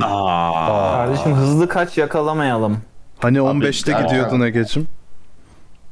[0.00, 0.92] Aa.
[0.96, 2.78] Kardeşim hızlı kaç yakalamayalım.
[3.18, 4.88] Hani 15'te Abi, gidiyordun Ege'cim.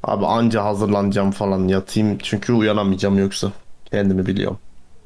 [0.04, 3.52] Abi anca hazırlanacağım falan yatayım çünkü uyanamayacağım yoksa.
[3.90, 4.58] Kendimi biliyorum.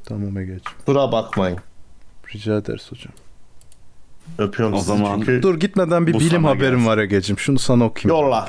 [0.04, 0.62] Tamam Ege'cim.
[0.86, 1.58] Kusura bakmayın.
[2.34, 3.12] Rica ederiz hocam.
[4.38, 5.42] Öpüyorum O sizi zaman- çünkü.
[5.42, 6.86] Dur gitmeden bir bilim haberim gelsin.
[6.86, 7.38] var Ege'cim.
[7.38, 8.24] Şunu sana okuyayım.
[8.24, 8.48] Yolla.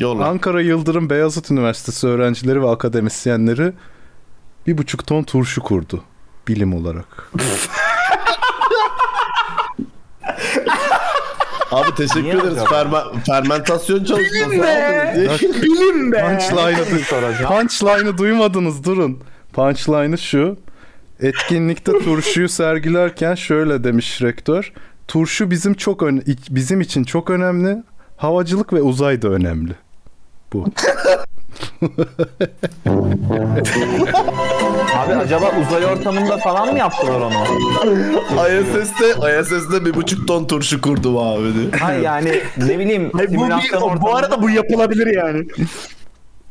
[0.00, 0.26] Yolla.
[0.28, 3.72] Ankara Yıldırım Beyazıt Üniversitesi öğrencileri ve akademisyenleri
[4.66, 6.04] bir buçuk ton turşu kurdu.
[6.48, 7.30] Bilim olarak.
[11.70, 12.58] Abi teşekkür Niye ederiz.
[12.58, 14.50] Ferme- fermentasyon çalışması.
[14.50, 15.38] Bilim be.
[15.62, 16.20] Bilim be.
[16.20, 16.84] Punchline'ı,
[17.48, 19.18] punchline'ı duymadınız durun.
[19.52, 20.56] Punchline'ı şu.
[21.20, 24.72] Etkinlikte turşuyu sergilerken şöyle demiş rektör.
[25.08, 27.82] Turşu bizim çok ön- bizim için çok önemli.
[28.16, 29.72] Havacılık ve uzay da önemli.
[30.52, 30.64] Bu.
[34.96, 37.34] Abi acaba uzay ortamında falan mı yaptılar onu?
[38.48, 39.10] ISS'te,
[39.40, 41.54] ISS'te bir buçuk ton turşu kurdum abi.
[41.54, 41.70] diye.
[41.80, 45.46] Hayır yani ne bileyim Hayır, bu, bir- simülasyon bu ortamında- arada bu yapılabilir yani.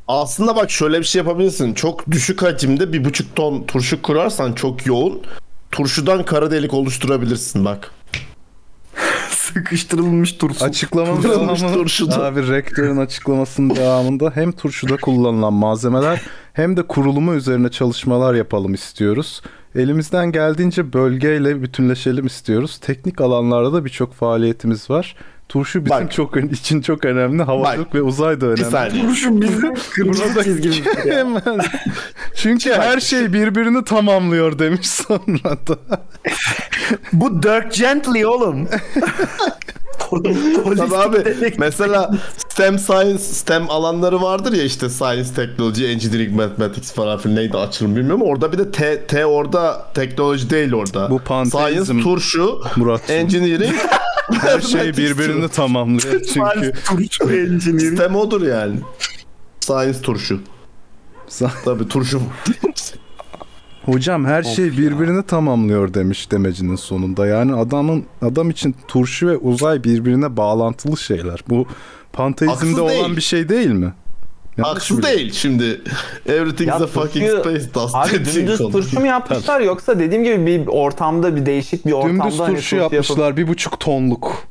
[0.07, 1.73] Aslında bak şöyle bir şey yapabilirsin.
[1.73, 5.21] Çok düşük hacimde bir buçuk ton turşu kurarsan çok yoğun.
[5.71, 7.91] Turşudan kara delik oluşturabilirsin bak.
[9.53, 10.65] Sıkıştırılmış turşu.
[11.23, 12.25] Devamı turşuda.
[12.25, 16.21] abi rektörün açıklamasının devamında hem turşuda kullanılan malzemeler
[16.53, 19.41] hem de kurulumu üzerine çalışmalar yapalım istiyoruz.
[19.75, 22.77] Elimizden geldiğince bölgeyle bütünleşelim istiyoruz.
[22.77, 25.15] Teknik alanlarda da birçok faaliyetimiz var.
[25.49, 26.11] Turşu bizim Bak.
[26.11, 27.43] çok için çok önemli.
[27.43, 28.71] Havacılık ve uzay da Bir önemli.
[28.71, 29.03] saniye.
[29.05, 30.81] Turşu bizim kırmızı çizgimiz.
[31.05, 31.41] Hemen.
[32.35, 35.77] Çünkü her şey birbirini tamamlıyor demiş sonra da.
[37.13, 38.67] Bu Dirk Gently oğlum.
[40.09, 42.11] Tabii abi mesela
[42.49, 47.95] STEM science, STEM alanları vardır ya işte science, technology, engineering, mathematics falan filan neydi açılım
[47.95, 48.21] bilmiyorum.
[48.21, 51.09] Orada bir de T, T orada teknoloji değil orada.
[51.09, 53.15] Bu panteizm, Science, turşu, Murat'cığım.
[53.15, 53.75] engineering,
[54.31, 56.73] Her şey birbirini tamamlıyor çünkü.
[56.85, 57.95] Turşu engineering.
[57.99, 58.75] STEM odur yani.
[59.59, 60.39] Science turşu.
[61.65, 62.21] Tabii turşu.
[63.85, 67.27] Hocam her şey birbirini tamamlıyor demiş demecinin sonunda.
[67.27, 71.43] Yani adamın adam için turşu ve uzay birbirine bağlantılı şeyler.
[71.49, 71.67] Bu
[72.13, 73.93] panteizmde olan bir şey değil mi?
[74.65, 75.03] Yanlış Haksız mı?
[75.03, 75.81] değil şimdi.
[76.25, 77.95] Everything's Ya a fucking turşuyu- space dust.
[77.95, 82.39] Abi dümdüz turşu mu yapmışlar yoksa dediğim gibi bir ortamda bir değişik bir ortamda Dümdüz
[82.39, 84.49] hani turşu yapıp- yapmışlar bir buçuk tonluk.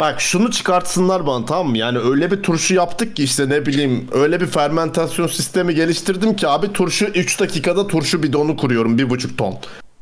[0.00, 1.78] Bak şunu çıkartsınlar bana tamam mı?
[1.78, 6.48] Yani öyle bir turşu yaptık ki işte ne bileyim öyle bir fermentasyon sistemi geliştirdim ki
[6.48, 9.54] abi turşu 3 dakikada turşu bidonu kuruyorum 1,5 ton.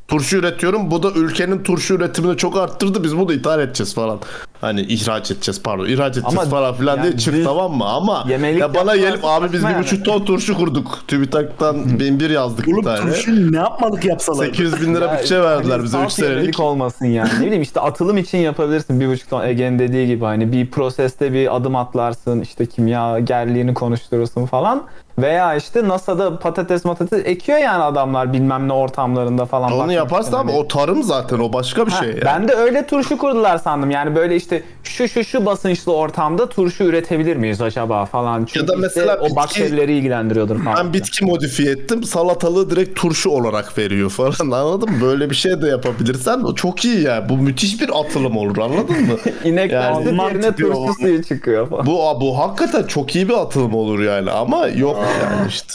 [0.07, 0.91] Turşu üretiyorum.
[0.91, 3.03] Bu da ülkenin turşu üretimini çok arttırdı.
[3.03, 4.19] Biz bunu ithal edeceğiz falan.
[4.61, 5.85] Hani ihraç edeceğiz pardon.
[5.85, 7.85] ihraç edeceğiz Ama falan filan yani diye çık tamam mı?
[7.85, 8.25] Ama
[8.59, 10.03] ya bana gelip abi biz bir buçuk yani.
[10.03, 10.99] ton turşu kurduk.
[11.07, 12.99] TÜBİTAK'tan bin bir yazdık bir Oğlum tane.
[12.99, 14.45] turşu ne yapmalık yapsalar?
[14.45, 16.59] 800 bin lira bütçe verdiler hani bize 3 saf yemelik senelik.
[16.59, 17.29] olmasın yani.
[17.39, 21.33] Ne bileyim işte atılım için yapabilirsin bir buçuk ton Ege'nin dediği gibi hani bir proseste
[21.33, 24.83] bir adım atlarsın işte kimya gerliğini konuşturursun falan.
[25.19, 29.71] Veya işte NASA'da patates matates ekiyor yani adamlar bilmem ne ortamlarında falan.
[29.71, 30.51] Onu ama hani.
[30.51, 32.09] o tarım zaten o başka bir Ha, şey.
[32.09, 32.21] yani.
[32.25, 33.91] Ben de öyle turşu kurdular sandım.
[33.91, 34.48] Yani böyle işte
[34.83, 38.45] şu şu şu basınçlı ortamda turşu üretebilir miyiz acaba falan.
[38.45, 40.85] Çünkü da işte mesela o bitki- bakterileri ilgilendiriyordur falan.
[40.85, 42.03] Ben bitki modifiye ettim.
[42.03, 44.29] Salatalığı direkt turşu olarak veriyor falan.
[44.51, 45.01] Anladın mı?
[45.01, 47.29] Böyle bir şey de yapabilirsen o çok iyi ya.
[47.29, 49.13] Bu müthiş bir atılım olur anladın mı?
[49.43, 50.93] İnek Yani- yerine turşu o.
[50.93, 51.85] suyu çıkıyor falan.
[51.85, 55.73] bu bu hakikaten çok iyi bir atılım olur yani ama yok yani işte.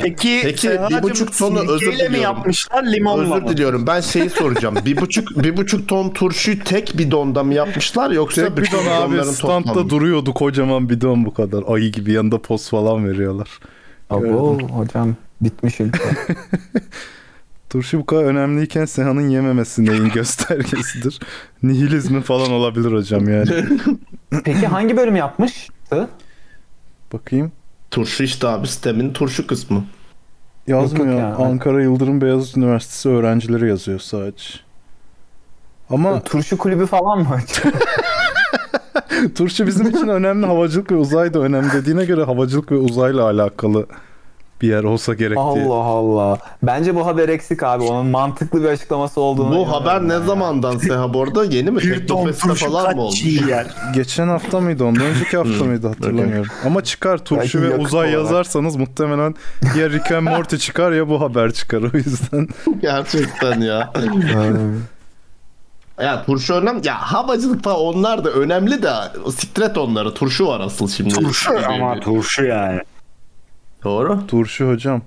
[0.00, 2.22] Peki, Peki, bir buçuk tonu özür sirkeyle mi diliyorum.
[2.36, 3.48] yapmışlar limonla Özür mı?
[3.48, 3.86] diliyorum.
[3.86, 4.74] Ben şeyi soracağım.
[4.86, 9.24] bir buçuk bir buçuk ton turşuyu tek bidonda mı yapmışlar yoksa Tek bütün bidon abi
[9.24, 9.90] standta toplamı?
[9.90, 11.64] duruyordu kocaman bidon bu kadar.
[11.68, 13.48] Ayı gibi yanında poz falan veriyorlar.
[14.10, 15.98] Abo hocam bitmiş ülke.
[17.70, 21.20] Turşu bu kadar önemliyken Seha'nın yememesi neyin göstergesidir?
[21.62, 23.50] Nihilizmi falan olabilir hocam yani.
[24.44, 26.08] Peki hangi bölüm yapmıştı?
[27.12, 27.52] Bakayım.
[27.90, 29.84] Turşu işte abi sistemin turşu kısmı.
[30.66, 31.06] Yazmıyor.
[31.06, 31.46] Yok, yok yani.
[31.48, 34.44] Ankara Yıldırım Beyazıt Üniversitesi öğrencileri yazıyor sadece.
[35.90, 37.38] Ama Turşu kulübü falan mı?
[39.34, 40.46] turşu bizim için önemli.
[40.46, 43.86] Havacılık ve uzay da önemli dediğine göre havacılık ve uzayla alakalı
[44.62, 45.64] bir yer olsa gerek diye.
[45.66, 46.38] Allah Allah.
[46.62, 47.84] Bence bu haber eksik abi.
[47.84, 49.56] Onun mantıklı bir açıklaması olduğunu.
[49.56, 51.44] Bu haber ne zamandan Seha bu arada?
[51.44, 51.80] Yeni mi?
[51.80, 53.08] Teknofest'te falan mı
[53.48, 53.66] yer?
[53.94, 56.50] Geçen hafta mıydı ondan önceki hafta mıydı hatırlamıyorum.
[56.66, 58.12] Ama çıkar turşu Belki ve uzay olarak.
[58.12, 59.34] yazarsanız muhtemelen
[59.78, 62.48] ya Rick and Morty çıkar ya bu haber çıkar o yüzden.
[62.82, 63.92] Gerçekten ya.
[66.00, 66.86] Ya turşu önemli.
[66.86, 68.90] Ya havacılık falan onlar da önemli de
[69.36, 70.14] sikret onları.
[70.14, 71.14] Turşu var asıl şimdi.
[71.14, 72.80] Turşu ama turşu yani.
[73.84, 74.26] Doğru.
[74.26, 75.02] Turşu hocam.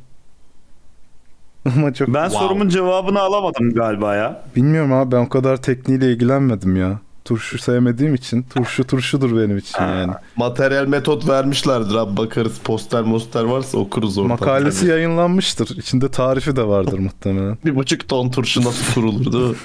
[1.76, 2.48] Ama çok Ben Wow.
[2.48, 4.42] sorumun cevabını alamadım galiba ya.
[4.56, 7.00] bilmiyorum abi ben o kadar tekniğiyle ilgilenmedim ya.
[7.26, 10.12] Turşu sevmediğim için turşu turşudur benim için yani.
[10.36, 14.28] Materyal metot vermişlerdir abi bakarız poster moster varsa okuruz orada.
[14.28, 15.78] Makalesi yayınlanmıştır.
[15.78, 17.58] İçinde tarifi de vardır muhtemelen.
[17.66, 19.56] Bir buçuk ton turşu nasıl kurulur değil mi?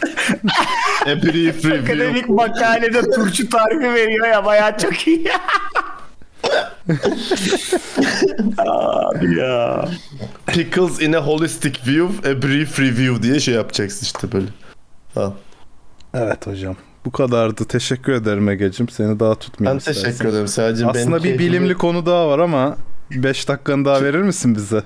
[1.07, 1.79] A brief review.
[1.93, 5.29] Akademik makalede turşu tarifi veriyor ya bayağı çok iyi.
[8.59, 9.89] Abi ya.
[10.47, 14.47] Pickles in a holistic view, a brief review diye şey yapacaksın işte böyle.
[15.15, 15.33] Ha.
[16.15, 16.77] Evet hocam.
[17.07, 17.65] Bu kadardı.
[17.65, 18.89] Teşekkür ederim Ege'cim.
[18.89, 20.31] Seni daha Ben tutmayayım teşekkür istersen.
[20.31, 22.77] ederim Sadece Aslında bir bilimli konu daha var ama
[23.11, 24.83] 5 dakikanı daha verir misin bize?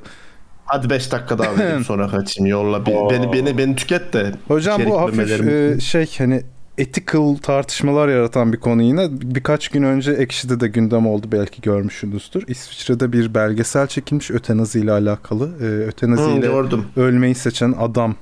[0.65, 2.87] Hadi 5 dakika daha vereyim sonra kaçayım yolla.
[2.87, 4.33] Bir- beni beni beni tüket de.
[4.49, 6.43] Hocam bu hafif e, şey hani
[6.79, 9.09] ethical tartışmalar yaratan bir konu yine.
[9.11, 12.45] Birkaç gün önce Ekşi'de de gündem oldu belki görmüşsünüzdür.
[12.49, 15.51] İsviçre'de bir belgesel çekilmiş ötenazi ile alakalı.
[15.63, 16.49] E, ötenazi ile
[16.97, 18.15] ölmeyi seçen adam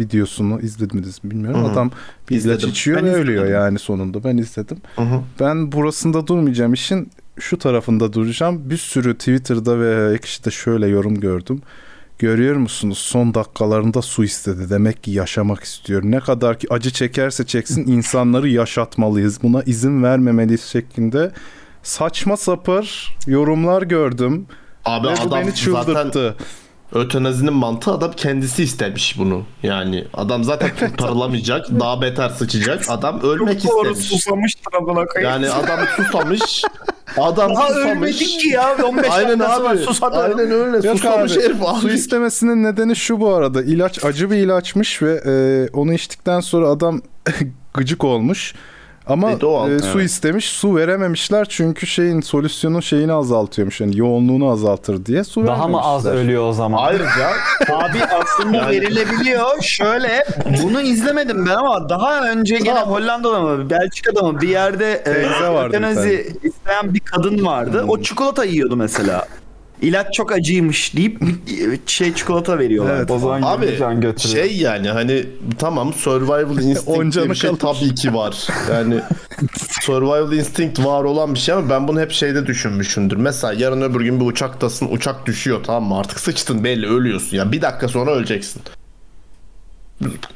[0.00, 1.60] videosunu izlediniz mi bilmiyorum.
[1.60, 1.70] Hı hı.
[1.70, 1.90] Adam
[2.30, 2.68] bir ilaç İzledim.
[2.68, 4.24] içiyor Ben ve ölüyor yani sonunda.
[4.24, 4.78] Ben izledim.
[4.96, 5.20] Hı hı.
[5.40, 6.74] Ben burasında durmayacağım.
[6.74, 8.70] işin şu tarafında duracağım.
[8.70, 11.62] Bir sürü Twitter'da ve Ekşi'de şöyle yorum gördüm.
[12.18, 12.98] Görüyor musunuz?
[12.98, 14.70] Son dakikalarında su istedi.
[14.70, 16.02] Demek ki yaşamak istiyor.
[16.04, 19.42] Ne kadar ki acı çekerse çeksin insanları yaşatmalıyız.
[19.42, 21.32] Buna izin vermemeliyiz şeklinde
[21.82, 24.46] saçma sapır yorumlar gördüm.
[24.84, 25.92] Abi ve bu adam beni çıldırttı.
[25.92, 26.34] zaten
[26.92, 29.42] ötenazinin mantığı adam kendisi istemiş bunu.
[29.62, 31.66] Yani adam zaten kurtarılamayacak.
[31.80, 32.84] daha beter sıçacak.
[32.88, 34.56] Adam ölmek Doğru istemiş.
[35.06, 35.32] koyayım.
[35.32, 36.62] Yani adam susamış.
[37.16, 37.90] Adam Daha susamış.
[37.96, 38.76] ölmedik ki ya.
[38.84, 39.78] 15 Aynen var abi.
[39.78, 40.16] susadı.
[40.16, 40.88] Aynen öyle.
[40.88, 41.92] Yok susamış abi, herif Su abi.
[41.92, 43.62] istemesinin nedeni şu bu arada.
[43.62, 45.32] İlaç acı bir ilaçmış ve e,
[45.72, 47.02] onu içtikten sonra adam
[47.74, 48.54] gıcık olmuş.
[49.08, 49.70] Ama E, doğal.
[49.70, 50.44] e, su istemiş.
[50.48, 53.80] Su verememişler çünkü şeyin solüsyonun şeyini azaltıyormuş.
[53.80, 56.78] Yani yoğunluğunu azaltır diye su Daha mı az ölüyor o zaman?
[56.82, 57.30] Ayrıca
[57.72, 59.62] Abi aslında verilebiliyor.
[59.62, 60.24] Şöyle
[60.62, 65.10] bunu izlemedim ben ama daha önce gene Hollanda'da mı Belçika'da mı bir yerde e,
[65.66, 67.84] ötenazi isteyen bir kadın vardı.
[67.88, 69.26] O çikolata yiyordu mesela.
[69.82, 72.96] İlaç çok acıymış deyip bir şey çikolata veriyorlar.
[72.96, 73.10] Evet.
[73.10, 74.46] O zaman Abi can götürüyor.
[74.46, 75.26] şey yani hani
[75.58, 77.60] tamam survival instinct diye bir şey kalır.
[77.80, 78.46] tabii ki var.
[78.70, 78.94] Yani
[79.80, 83.16] survival instinct var olan bir şey ama ben bunu hep şeyde düşünmüşümdür.
[83.16, 87.52] Mesela yarın öbür gün bir uçaktasın uçak düşüyor tamam mı artık sıçtın belli ölüyorsun ya
[87.52, 88.62] bir dakika sonra öleceksin.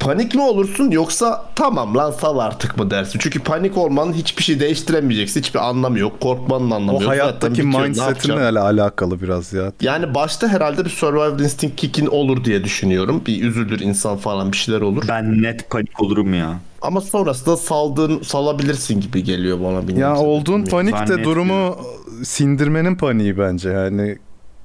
[0.00, 3.18] Panik mi olursun yoksa tamam lan sal artık mı dersin?
[3.22, 5.40] Çünkü panik olmanın hiçbir şey değiştiremeyeceksin.
[5.40, 6.20] Hiçbir anlamı yok.
[6.20, 7.02] Korkmanın anlamı O yok.
[7.02, 8.02] Zaten hayattaki mindsetinle
[8.34, 8.56] yapacaksın?
[8.56, 9.72] alakalı biraz ya.
[9.80, 13.22] Yani başta herhalde bir survival instinct kick'in olur diye düşünüyorum.
[13.26, 15.04] Bir üzülür insan falan bir şeyler olur.
[15.08, 16.58] Ben net panik olurum ya.
[16.82, 19.88] Ama sonrasında saldığın salabilirsin gibi geliyor bana.
[19.88, 20.16] bilmiyorum.
[20.16, 21.76] Ya olduğun panik de durumu
[22.24, 23.68] sindirmenin paniği bence.
[23.70, 24.18] Yani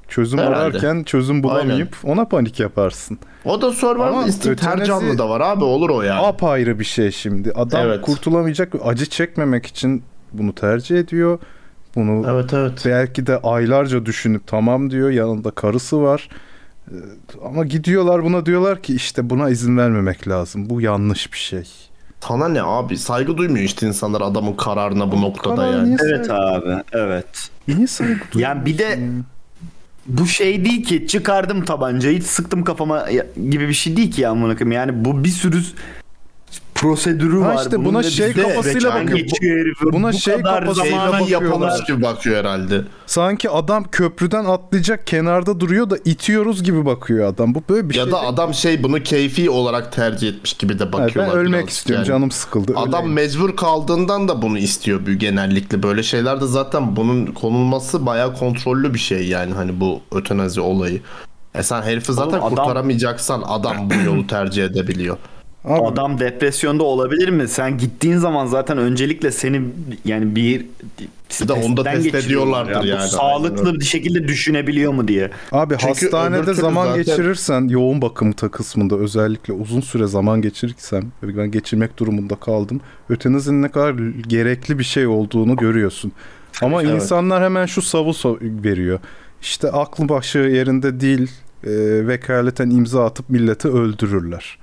[0.08, 0.56] çözüm Herhalde.
[0.56, 3.20] ararken çözüm bulamayıp ona panik yaparsın.
[3.48, 6.20] O da survival Ama instinct her ötenezi- canlıda var abi olur o yani.
[6.22, 7.52] Apayrı bir şey şimdi.
[7.52, 8.02] Adam Evet.
[8.02, 10.04] kurtulamayacak acı çekmemek için
[10.34, 11.40] bunu tercih ediyor.
[11.96, 12.82] Bunu Evet evet.
[12.86, 15.10] belki de aylarca düşünüp tamam diyor.
[15.10, 16.30] Yanında karısı var.
[16.92, 16.94] Ee,
[17.46, 20.70] Ama gidiyorlar buna diyorlar ki işte buna izin vermemek lazım.
[20.70, 21.64] Bu yanlış bir şey.
[22.20, 22.98] Sana ne abi?
[22.98, 25.98] Saygı duymuyor işte insanlar adamın kararına bu noktada Karar yani.
[26.06, 26.84] Evet abi.
[26.92, 27.50] Evet.
[27.68, 28.98] Niye saygı Yani bir de ya?
[30.08, 33.08] Bu şey değil ki çıkardım tabancayı sıktım kafama
[33.50, 34.72] gibi bir şey değil ki ya amına koyayım.
[34.72, 35.62] Yani bu bir sürü
[36.78, 37.64] prosedürü Ha var.
[37.64, 39.20] işte buna şey kafasıyla bakıyor.
[39.60, 39.78] herif.
[39.94, 42.82] Buna Bu şey kafasıyla yapılmış gibi bakıyor herhalde.
[43.06, 47.56] Sanki adam köprüden atlayacak kenarda duruyor da itiyoruz gibi bakıyor adam.
[47.56, 48.12] Bu böyle bir ya şey.
[48.12, 48.30] da değil.
[48.30, 51.34] adam şey bunu keyfi olarak tercih etmiş gibi de Evet, bakıyorlar.
[51.36, 52.08] ben ölmek istiyorum yani.
[52.16, 52.74] canım sıkıldı.
[52.76, 53.14] Adam öleyim.
[53.14, 55.84] mecbur kaldığından da bunu istiyor bu genellikle.
[55.84, 61.02] Böyle şeylerde zaten bunun konulması bayağı kontrollü bir şey yani hani bu ötenazi olayı.
[61.56, 65.18] E sen herifi zaten Oğlum adam- kurtaramayacaksan adam bu yolu tercih edebiliyor.
[65.66, 67.48] Abi, Adam depresyonda olabilir mi?
[67.48, 69.62] Sen gittiğin zaman zaten öncelikle seni
[70.06, 70.66] yani bir
[71.42, 72.82] Bir de onu da testten test ediyorlardır ya.
[72.82, 73.10] Bu yani.
[73.10, 75.32] Sağlıklı bir şekilde düşünebiliyor mu diye.
[75.52, 81.04] Abi Çünkü hastanede zaman zaten- geçirirsen yoğun bakım ta kısmında özellikle uzun süre zaman geçirirsem
[81.24, 82.82] ben geçirmek durumunda kaldım.
[83.10, 83.94] Ötenizin ne kadar
[84.28, 86.12] gerekli bir şey olduğunu görüyorsun.
[86.62, 86.96] Ama Evet.
[86.96, 89.00] insanlar hemen şu savu so- veriyor.
[89.42, 91.32] İşte aklı başı yerinde değil
[91.64, 91.70] e,
[92.08, 94.58] vekaleten imza atıp milleti öldürürler.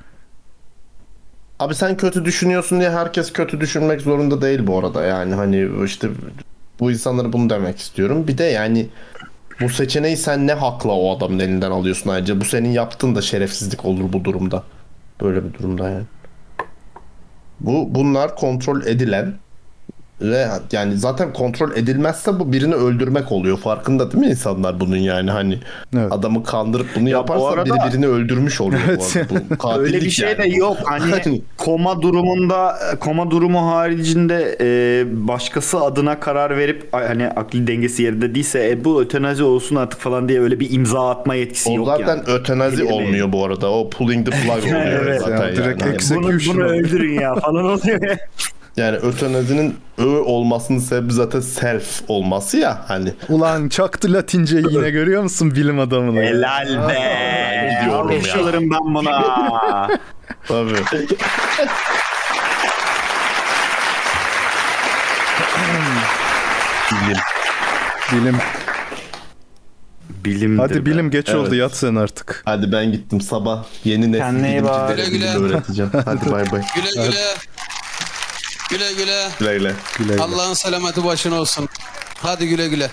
[1.59, 6.09] Abi sen kötü düşünüyorsun diye herkes kötü düşünmek zorunda değil bu arada yani hani işte
[6.81, 8.29] bu insanlara bunu demek istiyorum.
[8.29, 8.89] Bir de yani
[9.61, 13.85] bu seçeneği sen ne hakla o adamın elinden alıyorsun ayrıca bu senin yaptığın da şerefsizlik
[13.85, 14.63] olur bu durumda.
[15.21, 16.05] Böyle bir durumda yani.
[17.61, 19.35] Bu bunlar kontrol edilen
[20.73, 23.59] yani zaten kontrol edilmezse bu birini öldürmek oluyor.
[23.59, 25.59] Farkında değil mi insanlar bunun yani hani
[25.97, 26.13] Evet.
[26.13, 29.17] adamı kandırıp bunu yaparsa arada- biri birini öldürmüş oluyor Evet.
[29.31, 29.79] bu arada.
[29.79, 30.39] Bu Öyle bir şey yani.
[30.53, 30.77] de yok.
[30.85, 34.67] Hani koma durumunda koma durumu haricinde e,
[35.29, 40.29] başkası adına karar verip hani akli dengesi yerinde değilse e, bu ötenazi olsun artık falan
[40.29, 42.23] diye öyle bir imza atma yetkisi O yok zaten yani.
[42.27, 43.71] ötenazi olmuyor bu arada.
[43.71, 45.97] O pulling the flag oluyor Evet, zaten yani direkt yani.
[45.97, 48.01] exe- Bunu, bunu öldürün ya falan oluyor.
[48.77, 53.13] Yani ötenazinin ö olmasının sebebi zaten self olması ya hani.
[53.29, 56.21] Ulan çaktı Latinceyi yine görüyor musun bilim adamını?
[56.21, 57.79] Helal be.
[57.83, 58.61] Gidiyorum ya.
[58.71, 59.89] Ben buna.
[60.49, 60.75] Tabii.
[66.91, 67.17] Bilim.
[68.13, 68.37] Bilim.
[70.25, 71.59] Bilimdir Hadi bilim geç oldu Evet.
[71.59, 72.43] yat sen artık.
[72.45, 75.91] Hadi ben gittim sabah yeni nesil bilimcilere Güle öğreteceğim.
[76.05, 76.63] Hadi bay bay.
[76.75, 77.17] Güle güle.
[78.75, 79.29] Güle güle.
[79.39, 79.75] Güle güle.
[79.99, 80.23] Güle güle.
[80.23, 81.69] Allah'ın selameti başına olsun.
[82.19, 82.91] Hadi güle güle.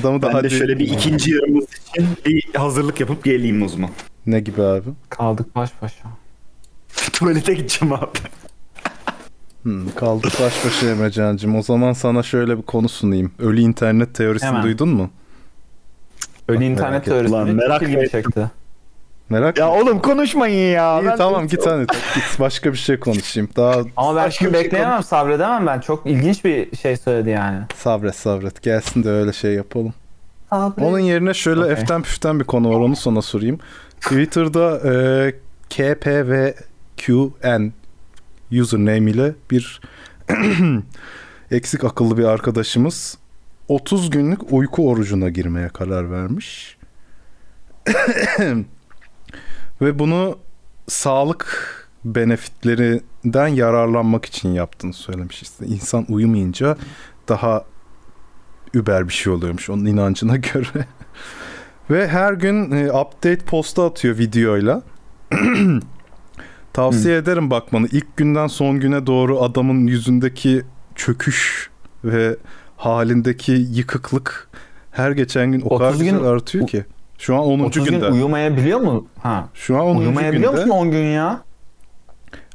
[0.00, 0.44] Adamı da Ben hadi.
[0.44, 3.90] de şöyle bir ikinci yarımız için bir hazırlık yapıp geleyim o zaman.
[4.26, 4.88] Ne gibi abi?
[5.08, 6.04] Kaldık baş başa.
[7.12, 8.18] Tuvalete gideceğim abi.
[9.62, 11.56] Hmm, kaldık baş başa Emrecan'cığım.
[11.56, 13.32] O zaman sana şöyle bir konu sunayım.
[13.38, 14.62] Ölü internet teorisini Hemen.
[14.62, 15.10] duydun mu?
[16.48, 17.12] Ölü internet ettim.
[17.12, 17.52] teorisi Lan mi?
[17.54, 18.08] merak ettim.
[18.12, 18.50] çekti.
[19.32, 21.00] Merak Ya oğlum konuşmayın ya.
[21.00, 21.86] İyi Ben- tamam git hadi.
[22.14, 23.48] Git başka bir şey konuşayım.
[23.56, 25.80] Daha Ama ben şimdi şey bekleyemem, sabredemem ben.
[25.80, 27.58] Çok ilginç bir şey söyledi yani.
[27.76, 28.62] sabret sabret.
[28.62, 29.94] Gelsin de öyle şey yapalım.
[30.50, 30.84] Sabret.
[30.86, 31.72] Onun yerine şöyle Okey.
[31.72, 33.58] eften püften bir konu var onu sana sorayım.
[34.00, 35.32] Twitter'da e,
[35.70, 37.72] KPVQN
[38.60, 39.80] username ile bir
[41.50, 43.18] eksik akıllı bir arkadaşımız
[43.68, 46.76] 30 günlük uyku orucuna girmeye karar vermiş.
[49.82, 50.38] Ve bunu
[50.88, 51.72] sağlık
[52.04, 55.42] benefitlerinden yararlanmak için yaptığını söylemiş.
[55.42, 56.76] İşte insan uyumayınca
[57.28, 57.64] daha
[58.74, 60.86] über bir şey oluyormuş onun inancına göre.
[61.90, 64.82] Ve her gün e, update posta atıyor videoyla.
[66.72, 67.86] Tavsiye ederim bakmanı.
[67.92, 70.62] İlk günden son güne doğru adamın yüzündeki
[70.94, 71.70] çöküş
[72.04, 72.36] ve
[72.76, 74.48] halindeki yıkıklık
[74.90, 76.84] her geçen gün o kadar 30 gün- artıyor ki.
[77.22, 77.58] Şu an 10.
[77.60, 78.08] 30 gün günde.
[78.08, 79.06] uyumayabiliyor mu?
[79.22, 79.48] Ha.
[79.54, 79.96] Şu an 10.
[79.96, 80.64] Uyumayabiliyor günde.
[80.64, 81.40] musun 10 gün ya?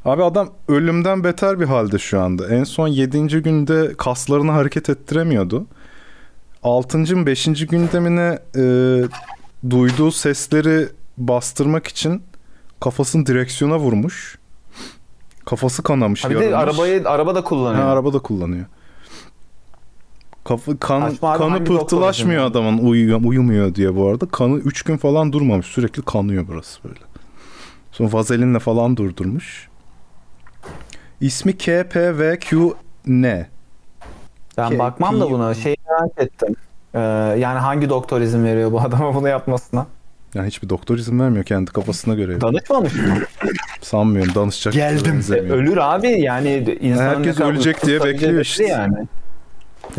[0.06, 2.48] Abi adam ölümden beter bir halde şu anda.
[2.48, 3.28] En son 7.
[3.28, 5.66] günde kaslarını hareket ettiremiyordu.
[6.64, 6.98] 6.
[6.98, 7.46] mı 5.
[7.46, 8.62] gündemine e,
[9.70, 10.88] duyduğu sesleri
[11.18, 12.24] bastırmak için
[12.80, 14.38] kafasını direksiyona vurmuş.
[15.46, 16.26] Kafası kanamış.
[16.26, 17.84] Ha bir de arabayı araba da kullanıyor.
[17.84, 18.66] Ha, araba da kullanıyor.
[20.48, 24.26] Kafa, kan, Saçma abi, kanı pıhtılaşmıyor adamın uyuyor, uyumuyor diye bu arada.
[24.26, 25.66] Kanı 3 gün falan durmamış.
[25.66, 27.00] Sürekli kanıyor burası böyle.
[27.92, 29.70] Sonra vazelinle falan durdurmuş.
[31.22, 33.24] İsmi KPVQN.
[34.58, 35.54] Ben Ke- bakmam da pi- buna.
[35.54, 36.56] Şeyi merak ettim.
[36.94, 37.00] Ee,
[37.40, 39.88] yani hangi doktor izin veriyor bu adama bunu yapmasına?
[40.34, 42.42] Yani hiçbir doktor izin vermiyor kendi kafasına göre.
[42.42, 43.18] Danışmamış mı?
[43.82, 44.74] Sanmıyorum danışacak.
[44.74, 45.14] Geldim.
[45.14, 45.58] benzemiyor.
[45.58, 48.64] Ölür abi yani insanın Herkes ölecek diye bekliyor işte.
[48.64, 49.08] Yani.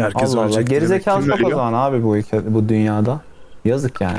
[0.05, 0.47] Herkes Allah Allah.
[0.47, 3.21] ölecek Gerizekalı çok o zaman abi bu ülke, bu dünyada.
[3.65, 4.19] Yazık yani.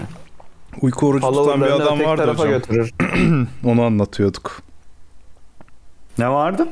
[0.82, 2.54] Uyku orucu tutan bir Followerlarını adam öteki vardı tarafa hocam.
[2.54, 2.94] götürür.
[3.66, 4.62] Onu anlatıyorduk.
[6.18, 6.68] Ne vardı?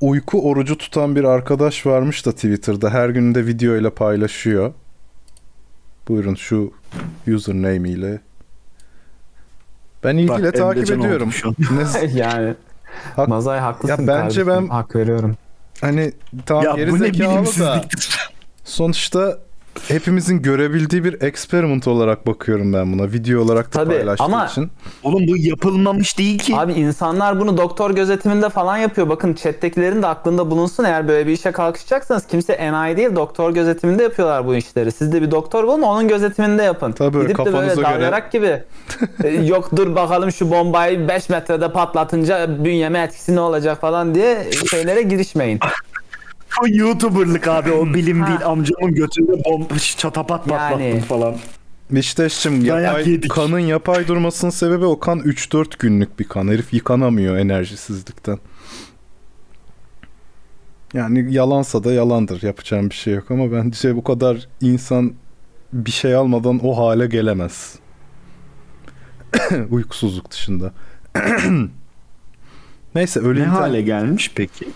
[0.00, 4.72] Uyku orucu tutan bir arkadaş varmış da Twitter'da her gün de video ile paylaşıyor.
[6.08, 6.72] Buyurun şu
[7.34, 8.20] username ile.
[10.04, 11.32] Ben ilgiyle Bak, takip Emrecan ediyorum.
[11.32, 11.56] şu an.
[11.58, 12.54] Ne- yani.
[13.16, 14.46] Hak- Mazay haklısın Ya bence kardeşim.
[14.46, 15.36] ben- Hak veriyorum.
[15.80, 16.12] Hani
[16.46, 17.84] tamam Ya geri zekalı da
[18.64, 19.38] sonuçta
[19.88, 23.12] hepimizin görebildiği bir experiment olarak bakıyorum ben buna.
[23.12, 24.70] Video olarak da Tabii, paylaştığı ama- için.
[25.02, 26.56] Oğlum bu yapılmamış değil ki.
[26.56, 29.08] Abi insanlar bunu doktor gözetiminde falan yapıyor.
[29.08, 30.84] Bakın chat'tekilerin de aklında bulunsun.
[30.84, 34.92] Eğer böyle bir işe kalkışacaksanız kimse enayi değil doktor gözetiminde yapıyorlar bu işleri.
[34.92, 36.92] Siz de bir doktor bulun onun gözetiminde yapın.
[36.92, 38.62] Tabii, Gidip de böyle göre- dalyarak gibi.
[39.24, 44.46] e, Yok dur bakalım şu bombayı 5 metrede patlatınca bünyeme etkisi ne olacak falan diye
[44.70, 45.60] şeylere girişmeyin.
[46.62, 48.40] O YouTuber'lık abi o bilim değil.
[48.44, 51.00] Amcamın götünde bomba çatapat patlattım Yani.
[51.00, 51.36] falan.
[51.90, 56.48] Beşiktaş'cım yapay, kanın yapay durmasının sebebi o kan 3-4 günlük bir kan.
[56.48, 58.38] Herif yıkanamıyor enerjisizlikten.
[60.94, 62.42] Yani yalansa da yalandır.
[62.42, 65.14] Yapacağım bir şey yok ama bence bu kadar insan
[65.72, 67.78] bir şey almadan o hale gelemez.
[69.70, 70.72] Uykusuzluk dışında.
[72.94, 74.68] Neyse öyle Ne hale gelmiş peki?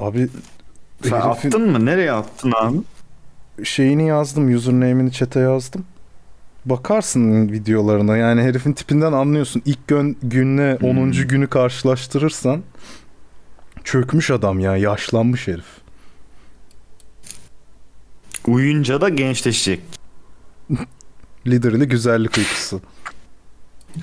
[0.00, 0.28] Abi
[1.02, 1.86] Sen herifin attın mı?
[1.86, 2.78] Nereye attın abi?
[3.64, 4.54] şeyini yazdım.
[4.54, 5.84] Username'ini chat'e yazdım.
[6.64, 8.16] Bakarsın videolarına.
[8.16, 9.62] Yani herifin tipinden anlıyorsun.
[9.64, 11.12] İlk gün, günle 10.
[11.12, 12.62] günü karşılaştırırsan
[13.84, 15.64] Çökmüş adam ya yaşlanmış herif.
[18.46, 19.80] Uyuyunca da gençleşecek.
[21.46, 22.80] Liderli güzellik uykusu.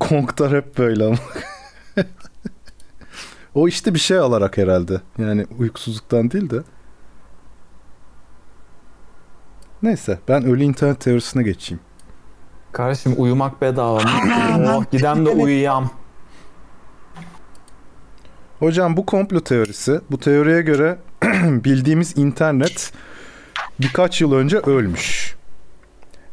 [0.00, 1.16] Konklar hep böyle ama.
[3.58, 5.00] o işte bir şey alarak herhalde.
[5.18, 6.62] Yani uykusuzluktan değil de.
[9.82, 11.80] Neyse ben ölü internet teorisine geçeyim.
[12.72, 14.10] Kardeşim uyumak bedava mı?
[14.76, 15.90] oh, gidem de uyuyam.
[18.58, 20.00] Hocam bu komplo teorisi.
[20.10, 20.98] Bu teoriye göre
[21.44, 22.92] bildiğimiz internet
[23.80, 25.36] birkaç yıl önce ölmüş.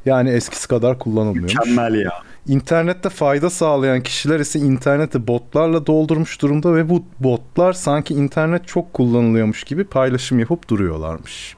[0.06, 1.56] Yani eskisi kadar kullanılmıyormuş.
[1.56, 2.25] Mükemmel ya.
[2.48, 8.94] İnternette fayda sağlayan kişiler ise interneti botlarla doldurmuş durumda ve bu botlar sanki internet çok
[8.94, 11.56] kullanılıyormuş gibi paylaşım yapıp duruyorlarmış.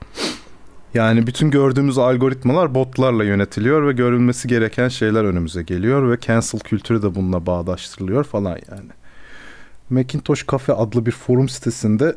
[0.93, 7.01] Yani bütün gördüğümüz algoritmalar botlarla yönetiliyor ve görülmesi gereken şeyler önümüze geliyor ve cancel kültürü
[7.01, 8.89] de bununla bağdaştırılıyor falan yani.
[9.89, 12.15] Macintosh Cafe adlı bir forum sitesinde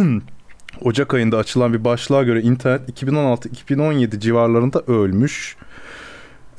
[0.82, 5.56] Ocak ayında açılan bir başlığa göre internet 2016-2017 civarlarında ölmüş.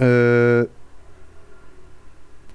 [0.02, 0.66] Ee,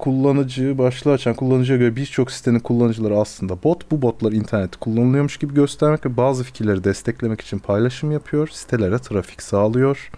[0.02, 3.90] kullanıcı başlığı açan kullanıcıya göre birçok sitenin kullanıcıları aslında bot.
[3.90, 8.48] Bu botlar internette kullanılıyormuş gibi göstermek ve bazı fikirleri desteklemek için paylaşım yapıyor.
[8.48, 10.10] Sitelere trafik sağlıyor.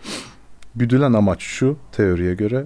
[0.75, 2.65] Güdülen amaç şu teoriye göre.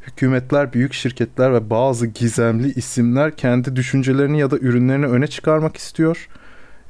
[0.00, 6.28] Hükümetler, büyük şirketler ve bazı gizemli isimler kendi düşüncelerini ya da ürünlerini öne çıkarmak istiyor.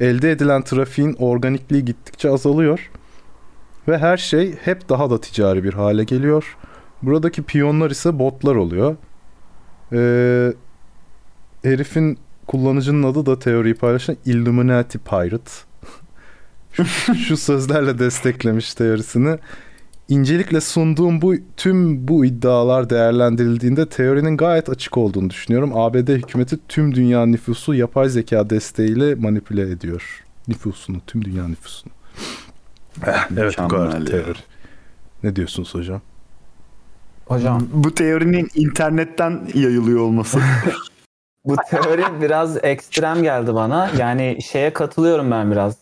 [0.00, 2.90] Elde edilen trafiğin organikliği gittikçe azalıyor.
[3.88, 6.56] Ve her şey hep daha da ticari bir hale geliyor.
[7.02, 8.96] Buradaki piyonlar ise botlar oluyor.
[9.92, 10.52] Ee,
[11.62, 15.50] herifin kullanıcının adı da teoriyi paylaşan Illuminati Pirate.
[16.72, 19.38] şu, şu sözlerle desteklemiş teorisini.
[20.08, 25.72] İncelikle sunduğum bu tüm bu iddialar değerlendirildiğinde teorinin gayet açık olduğunu düşünüyorum.
[25.74, 30.24] ABD hükümeti tüm dünya nüfusu yapay zeka desteğiyle manipüle ediyor.
[30.48, 31.92] Nüfusunu, tüm dünya nüfusunu.
[33.06, 34.38] Eh, evet bu kadar teori.
[35.22, 36.00] Ne diyorsunuz hocam?
[37.28, 40.38] Hocam Bu teorinin internetten yayılıyor olması.
[41.44, 43.90] bu teori biraz ekstrem geldi bana.
[43.98, 45.76] Yani şeye katılıyorum ben biraz.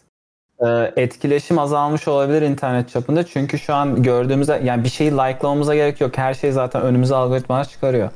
[0.60, 3.26] Ee, etkileşim azalmış olabilir internet çapında.
[3.26, 6.18] Çünkü şu an gördüğümüzde yani bir şeyi like'lamamıza gerek yok.
[6.18, 8.10] Her şey zaten önümüze algoritmalar çıkarıyor.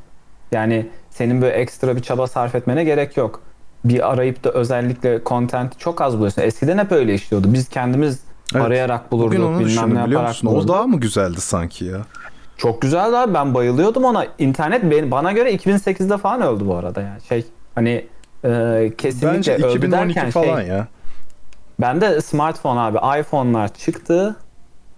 [0.52, 3.42] Yani senin böyle ekstra bir çaba sarf etmene gerek yok.
[3.84, 6.42] Bir arayıp da özellikle content çok az buluyorsun.
[6.42, 7.52] Eskiden hep öyle işliyordu.
[7.52, 8.20] Biz kendimiz
[8.54, 8.64] Evet.
[8.64, 9.30] arayarak bulurduk.
[9.30, 10.46] Bugün onu bilmem ne yaparak musun?
[10.46, 10.68] O bulurduk.
[10.68, 12.00] daha mı güzeldi sanki ya?
[12.60, 13.34] Çok güzeldi abi.
[13.34, 14.26] Ben bayılıyordum ona.
[14.38, 17.20] İnternet ben- bana göre 2008'de falan öldü bu arada yani.
[17.28, 18.06] Şey hani
[18.44, 20.68] e, kesinlikle Bence öldü 2012 derken falan şey.
[20.68, 20.88] ya.
[21.80, 23.20] Bende smartphone abi.
[23.20, 24.36] iPhone'lar çıktı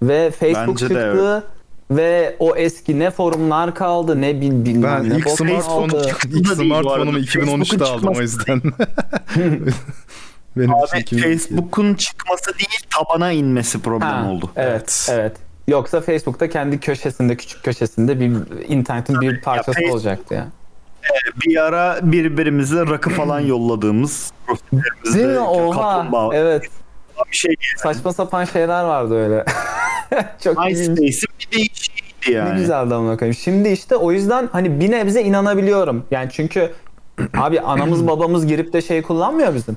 [0.03, 1.45] ve Facebook Bence de çıktı.
[1.91, 6.09] Ve o eski ne forumlar kaldı ne bil bilmem Ben ne ilk bok smartphone'u kaldı.
[6.35, 8.63] ilk smartphone'umu 2013'te Facebook'un aldım o yüzden.
[10.57, 11.19] Benim Abi 2012.
[11.19, 14.51] Facebook'un çıkması değil tabana inmesi problem Ha, oldu.
[14.57, 15.37] Evet, evet.
[15.69, 18.33] Yoksa Facebook'ta kendi köşesinde, küçük köşesinde bir
[18.69, 20.47] internetin bir parçası Facebook- olacaktı ya.
[21.47, 25.41] Bir ara birbirimize rakı falan yolladığımız profillerimizde Değil mi?
[25.41, 25.81] Oha.
[25.97, 26.63] kaplumbağa Evet.
[27.33, 29.45] bir şey Saçma sapan şeyler vardı öyle.
[30.45, 30.59] Çok.
[30.59, 32.55] MySpace'in bir değişikliğiydi yani.
[32.55, 33.35] Ne güzeldi amına koyayım.
[33.35, 36.05] Şimdi işte o yüzden hani bir nebze inanabiliyorum.
[36.11, 36.73] Yani çünkü
[37.39, 39.77] abi anamız babamız girip de şey kullanmıyor bizim.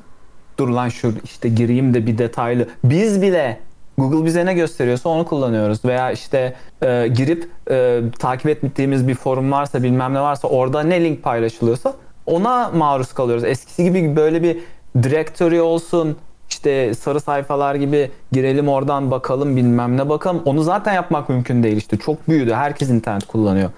[0.60, 2.68] Dur lan şu işte gireyim de bir detaylı.
[2.84, 3.60] Biz bile
[3.98, 5.86] Google bize ne gösteriyorsa onu kullanıyoruz.
[5.86, 11.04] Veya işte e, girip e, takip ettiğimiz bir forum varsa bilmem ne varsa orada ne
[11.04, 11.94] link paylaşılıyorsa
[12.26, 13.44] ona maruz kalıyoruz.
[13.44, 14.58] Eskisi gibi böyle bir
[15.04, 16.18] directory olsun
[16.50, 20.42] işte sarı sayfalar gibi girelim oradan bakalım bilmem ne bakalım.
[20.46, 21.98] Onu zaten yapmak mümkün değil işte.
[21.98, 22.54] Çok büyüdü.
[22.54, 23.70] Herkes internet kullanıyor.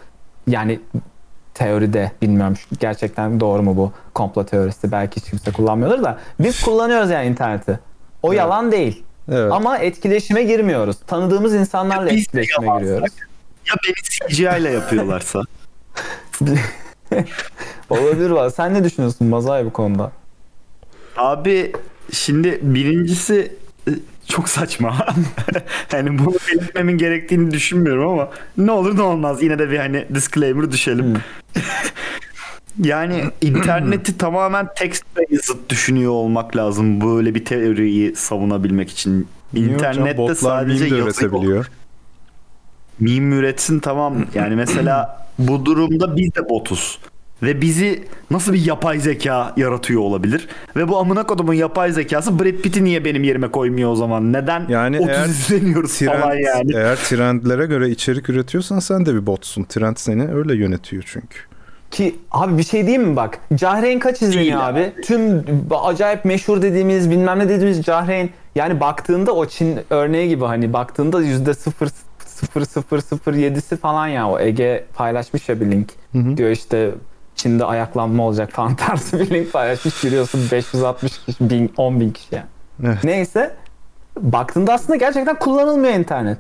[0.48, 0.80] Yani
[1.54, 7.10] teoride bilmiyorum gerçekten doğru mu bu komplo teorisi belki hiç kimse kullanmıyordur da biz kullanıyoruz
[7.10, 7.80] yani interneti.
[8.24, 9.04] O yalan değil.
[9.32, 9.52] Evet.
[9.52, 10.98] Ama etkileşime girmiyoruz.
[11.08, 13.14] Tanıdığımız insanlarla Biz de etkileşime giriyoruz.
[13.68, 15.42] Ya beni CGI ile yapıyorlarsa.
[17.90, 18.50] Olabilir var.
[18.50, 20.12] Sen ne düşünüyorsun Mazay bu konuda?
[21.18, 21.74] Abi
[22.12, 23.56] şimdi birincisi
[23.88, 23.92] e,
[24.28, 25.06] çok saçma.
[25.92, 30.72] hani bunu belirtmemin gerektiğini düşünmüyorum ama ne olur ne olmaz yine de bir hani disclaimer
[30.72, 31.14] düşelim.
[32.84, 39.28] yani interneti tamamen text based düşünüyor olmak lazım böyle bir teoriyi savunabilmek için.
[39.54, 41.08] İnternette Botlar sadece yazı yok.
[41.08, 41.72] üretebiliyor.
[43.00, 44.26] Meme üretsin tamam.
[44.36, 47.00] Yani mesela bu durumda biz de botuz.
[47.44, 50.48] Ve bizi nasıl bir yapay zeka yaratıyor olabilir?
[50.76, 54.34] Ve bu amına kodumun yapay zekası Brad Pitt'i niye benim yerime koymuyor o zaman?
[54.34, 56.76] Neden Yani 30 eğer izleniyoruz Trend, falan yani?
[56.76, 59.64] Eğer trendlere göre içerik üretiyorsan sen de bir botsun.
[59.64, 61.38] Trend seni öyle yönetiyor çünkü.
[61.98, 63.40] Ki abi bir şey diyeyim mi bak?
[63.56, 65.02] Cahreyn kaç izleniyor Değil abi?
[65.04, 70.74] Tüm acayip meşhur dediğimiz bilmem ne dediğimiz Cahreyn yani baktığında o Çin örneği gibi hani
[70.74, 75.90] baktığında yüzde sıfır sıfır sıfır sıfır yedisi falan ya o Ege paylaşmış ya bir link.
[76.38, 76.92] Diyor işte
[77.36, 80.02] Çin'de ayaklanma olacak falan tarzı bir link paylaşmış.
[80.02, 82.46] Giriyorsun 560 kişi, bin, 10 bin kişi yani.
[82.84, 83.04] Evet.
[83.04, 83.56] Neyse
[84.20, 86.40] baktığında aslında gerçekten kullanılmıyor internet.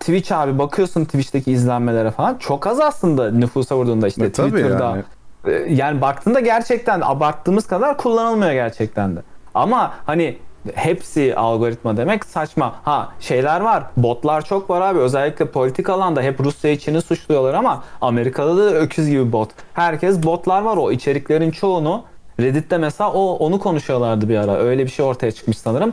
[0.00, 4.84] Twitch abi bakıyorsun Twitch'teki izlenmelere falan çok az aslında nüfusa vurduğunda işte E, Twitter'da.
[4.84, 5.02] yani.
[5.46, 9.20] Ee, Yani baktığında gerçekten abarttığımız kadar kullanılmıyor gerçekten de.
[9.54, 10.38] Ama hani
[10.74, 12.74] hepsi algoritma demek saçma.
[12.84, 13.82] Ha şeyler var.
[13.96, 14.98] Botlar çok var abi.
[14.98, 19.50] Özellikle politik alanda hep Rusya Çin'i suçluyorlar ama Amerika'da da öküz gibi bot.
[19.74, 22.02] Herkes botlar var o içeriklerin çoğunu
[22.40, 24.54] Reddit'te mesela o onu konuşuyorlardı bir ara.
[24.56, 25.92] Öyle bir şey ortaya çıkmış sanırım.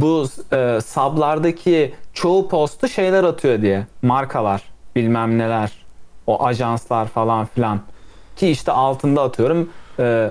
[0.00, 3.86] Bu e, sublardaki çoğu postu şeyler atıyor diye.
[4.02, 4.62] Markalar,
[4.96, 5.72] bilmem neler,
[6.26, 7.80] o ajanslar falan filan.
[8.36, 10.30] Ki işte altında atıyorum e,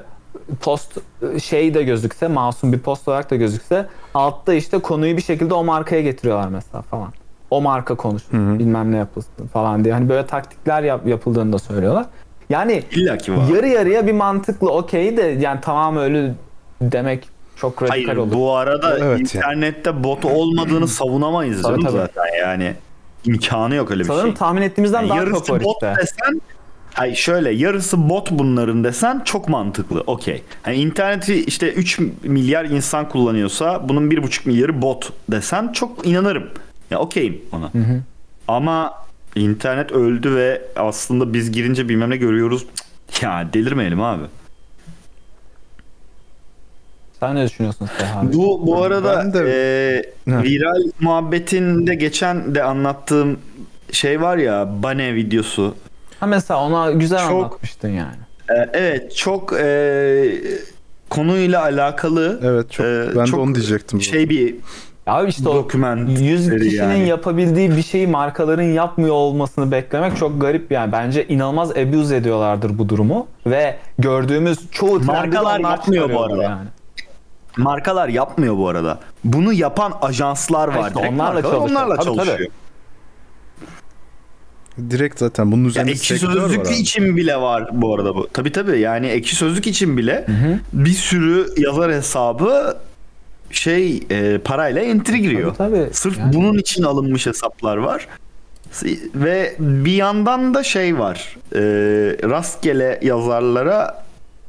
[0.62, 0.98] post
[1.36, 5.54] e, şey de gözükse, masum bir post olarak da gözükse altta işte konuyu bir şekilde
[5.54, 7.14] o markaya getiriyorlar mesela falan.
[7.52, 9.94] O marka konuşsun, bilmem ne yapılsın falan diye.
[9.94, 12.06] Hani böyle taktikler yap- yapıldığını da söylüyorlar.
[12.50, 13.48] Yani İlla ki var.
[13.56, 16.34] yarı yarıya bir mantıklı okey de yani tamam öyle
[16.82, 18.34] demek çok radikal Hayır olur.
[18.34, 21.92] bu arada Evet internette bot olmadığını savunamayız Tabii, tabii.
[21.92, 22.74] zaten yani.
[23.26, 24.36] imkanı yok öyle bir Sanırım şey.
[24.36, 25.94] tahmin ettiğimizden Yani daha yarısı çok var bot işte.
[26.02, 26.42] desen
[26.94, 30.04] Hayır şöyle yarısı bot bunların desen çok mantıklı.
[30.08, 30.44] Okey.
[30.68, 36.44] Yani interneti işte 3 milyar insan kullanıyorsa bunun 1,5 milyarı bot desen çok inanırım.
[36.92, 37.72] Ya okeyim ona.
[38.48, 38.94] Ama
[39.36, 42.66] internet öldü ve aslında biz girince bilmem ne görüyoruz.
[43.22, 44.24] Ya delirmeyelim abi.
[47.20, 48.34] Sen ne düşünüyorsun Seha abi?
[48.34, 53.38] Bu bu arada de- e, viral muhabbetinde geçen de anlattığım
[53.92, 55.76] şey var ya Bane videosu.
[56.20, 58.16] Ha mesela ona güzel Çok- anlatmıştın yani.
[58.50, 60.26] E, evet çok e,
[61.10, 64.02] konuyla alakalı Evet çok e, ben çok de onu diyecektim.
[64.02, 64.56] şey bir
[65.08, 67.08] Ya işte o doküman 100 kişinin yani.
[67.08, 70.92] yapabildiği bir şeyi markaların yapmıyor olmasını beklemek çok garip yani.
[70.92, 76.44] Bence inanılmaz abuse ediyorlardır bu durumu ve gördüğümüz çoğu trendi Markalar onlar yapmıyor bu arada.
[76.44, 76.68] Yani.
[77.58, 79.00] Markalar yapmıyor bu arada.
[79.24, 80.88] Bunu yapan ajanslar var.
[80.88, 81.70] işte onlarla markalar çalışıyor.
[81.82, 82.16] onlarla Tabii, tabii.
[82.28, 82.50] çalışıyor.
[84.90, 86.74] Direkt zaten bunun Ya üzerinde ekşi sektör var sözlük abi.
[86.76, 88.28] için bile var bu arada bu.
[88.34, 90.26] Tabii tabii yani ekşi sözlük için bile
[90.74, 92.78] bir sürü yazar hesabı
[93.52, 95.56] şey e, parayla entry giriyor.
[95.56, 95.94] Tabii, tabii.
[95.94, 96.34] Sırf Yani.
[96.34, 98.08] bunun için alınmış hesaplar var.
[99.16, 101.38] Ve bir yandan da şey var.
[101.56, 101.60] E,
[102.30, 104.05] rastgele yazarlara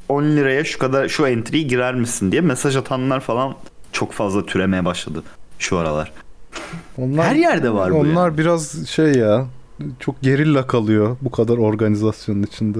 [0.08, 3.54] 10 liraya şu kadar şu entry'yi girer misin diye mesaj atanlar falan
[3.92, 5.22] çok fazla türemeye başladı
[5.58, 6.12] şu aralar.
[6.98, 8.38] Onlar, Her yerde var bu Onlar yani.
[8.38, 9.46] biraz şey ya
[10.00, 12.78] çok gerilla kalıyor bu kadar organizasyonun içinde.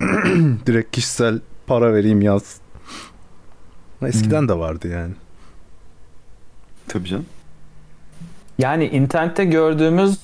[0.66, 2.56] Direkt kişisel para vereyim yaz.
[4.06, 4.48] Eskiden Hmm.
[4.48, 5.12] de vardı yani.
[6.88, 7.26] Tabii canım.
[8.58, 10.18] Yani internette gördüğümüz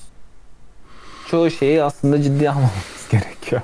[1.29, 3.61] çoğu şeyi aslında ciddiye almamamız gerekiyor.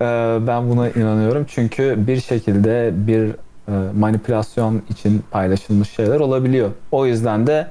[0.00, 1.46] Ee, ben buna inanıyorum.
[1.48, 3.26] Çünkü bir şekilde bir
[3.68, 6.70] e, manipülasyon için paylaşılmış şeyler olabiliyor.
[6.92, 7.66] O yüzden de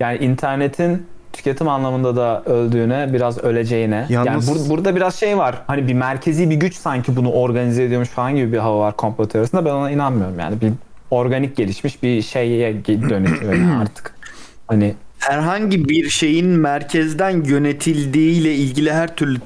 [0.00, 4.06] yani internetin tüketim anlamında da öldüğüne, biraz öleceğine.
[4.08, 5.62] Yalnız- Yani bur- burada biraz şey var.
[5.66, 9.28] Hani bir merkezi bir güç sanki bunu organize ediyormuş falan gibi bir hava var komplo
[9.28, 9.64] teorisinde.
[9.64, 10.38] Ben ona inanmıyorum.
[10.38, 10.72] Yani bir
[11.10, 14.14] organik gelişmiş bir şeye dönüşüyor yani artık.
[14.66, 19.38] Hani herhangi bir şeyin merkezden yönetildiğiyle ilgili her türlü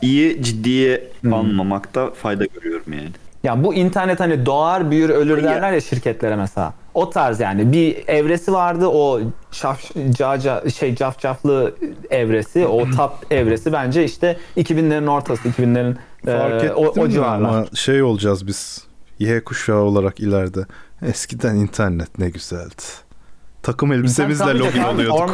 [0.00, 3.10] teoriyi ciddiye almamakta fayda görüyorum yani.
[3.44, 5.44] Ya bu internet hani doğar büyür ölür Ya.
[5.44, 6.74] derler ya şirketlere mesela.
[6.94, 9.20] O tarz yani bir evresi vardı o
[9.52, 11.74] şaf, caca, şey cafcaflı
[12.10, 15.94] evresi o tap evresi bence işte 2000'lerin ortası 2000'lerin
[16.26, 17.48] Fark e, o, o civarlar.
[17.48, 18.84] ama şey olacağız biz
[19.18, 20.60] Y kuşağı olarak ileride.
[21.02, 22.82] Eskiden internet ne güzeldi.
[23.62, 25.32] Takım elbisemizle İnternet login kalmayacak abi.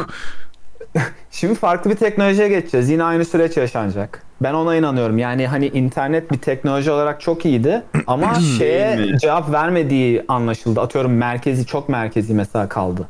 [1.31, 2.89] Şimdi farklı bir teknolojiye geçeceğiz.
[2.89, 4.23] Yine aynı süreç yaşanacak.
[4.41, 5.17] Ben ona inanıyorum.
[5.17, 10.81] Yani hani internet bir teknoloji olarak çok iyiydi ama şeye cevap vermediği anlaşıldı.
[10.81, 13.07] Atıyorum merkezi çok merkezi mesela kaldı.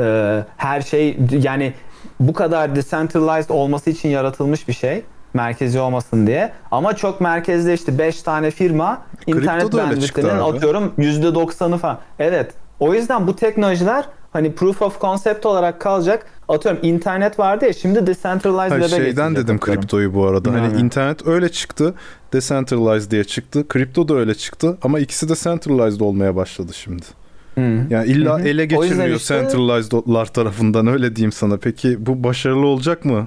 [0.00, 1.72] Ee, her şey yani
[2.20, 5.02] bu kadar decentralized olması için yaratılmış bir şey.
[5.34, 6.52] Merkezi olmasın diye.
[6.70, 11.98] Ama çok merkezde işte 5 tane firma internet öyle çıktı bandwidth'inin atıyorum %90'ı falan.
[12.18, 12.52] Evet.
[12.80, 16.26] O yüzden bu teknolojiler hani proof of concept olarak kalacak.
[16.50, 19.80] Atıyorum internet vardı ya şimdi decentralized Hayır, şeyden dedim atıyorum.
[19.80, 20.52] kriptoyu bu arada.
[20.52, 20.80] Hani Yani.
[20.80, 21.94] internet öyle çıktı.
[22.32, 23.68] Decentralized diye çıktı.
[23.68, 24.78] Kripto da öyle çıktı.
[24.82, 27.02] Ama ikisi de centralized olmaya başladı şimdi.
[27.54, 27.60] Hı.
[27.90, 28.42] Yani illa hı.
[28.42, 31.56] ele geçiriliyor işte- centralized'lar tarafından öyle diyeyim sana.
[31.56, 33.26] Peki bu başarılı olacak mı?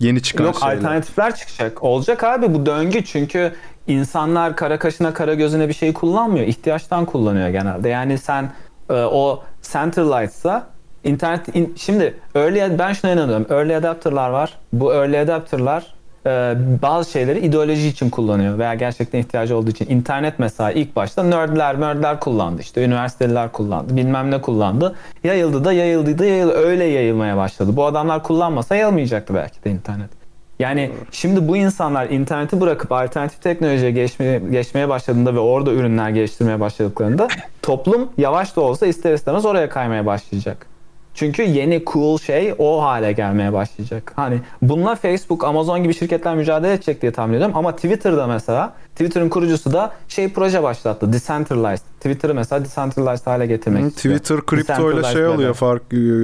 [0.00, 0.76] Yeni çıkan Yok şeyler.
[0.76, 1.82] alternatifler çıkacak.
[1.82, 3.52] Olacak abi bu döngü çünkü
[3.86, 6.46] insanlar kara kaşına kara gözüne bir şey kullanmıyor.
[6.46, 7.88] İhtiyaçtan kullanıyor genelde.
[7.88, 8.52] Yani sen
[8.90, 10.73] e, o centralized'sa
[11.04, 13.46] internet in- şimdi early ben şuna inanıyorum.
[13.50, 14.58] Early adapter'lar var.
[14.72, 15.94] Bu early adapter'lar
[16.26, 19.90] e, bazı şeyleri ideoloji için kullanıyor veya gerçekten ihtiyacı olduğu için.
[19.90, 22.60] İnternet mesela ilk başta nerdler, nerdler kullandı.
[22.62, 23.96] işte üniversiteliler kullandı.
[23.96, 24.94] Bilmem ne kullandı.
[25.24, 26.52] Yayıldı da yayıldı da yayıldı.
[26.52, 27.76] Öyle yayılmaya başladı.
[27.76, 30.10] Bu adamlar kullanmasa yayılmayacaktı belki de internet.
[30.58, 36.60] Yani şimdi bu insanlar interneti bırakıp alternatif teknolojiye geçmeye, geçmeye başladığında ve orada ürünler geliştirmeye
[36.60, 37.28] başladıklarında
[37.62, 40.73] toplum yavaş da olsa ister istemez oraya kaymaya başlayacak.
[41.14, 44.12] Çünkü yeni cool şey o hale gelmeye başlayacak.
[44.16, 47.56] Hani bununla Facebook, Amazon gibi şirketler mücadele edecek diye tahmin ediyorum.
[47.56, 51.12] Ama Twitter'da mesela, Twitter'ın kurucusu da şey proje başlattı.
[51.12, 51.84] Decentralized.
[51.96, 54.18] Twitter'ı mesela decentralized hale getirmek Hı, istiyor.
[54.18, 55.82] Twitter kripto ile şey oluyor fark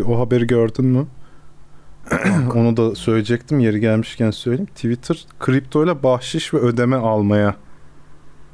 [0.08, 1.06] o haberi gördün mü?
[2.54, 4.66] Onu da söyleyecektim yeri gelmişken söyleyeyim.
[4.74, 7.54] Twitter kripto ile bahşiş ve ödeme almaya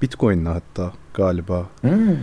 [0.02, 1.66] Bitcoin'le hatta galiba.
[1.80, 2.16] Hmm.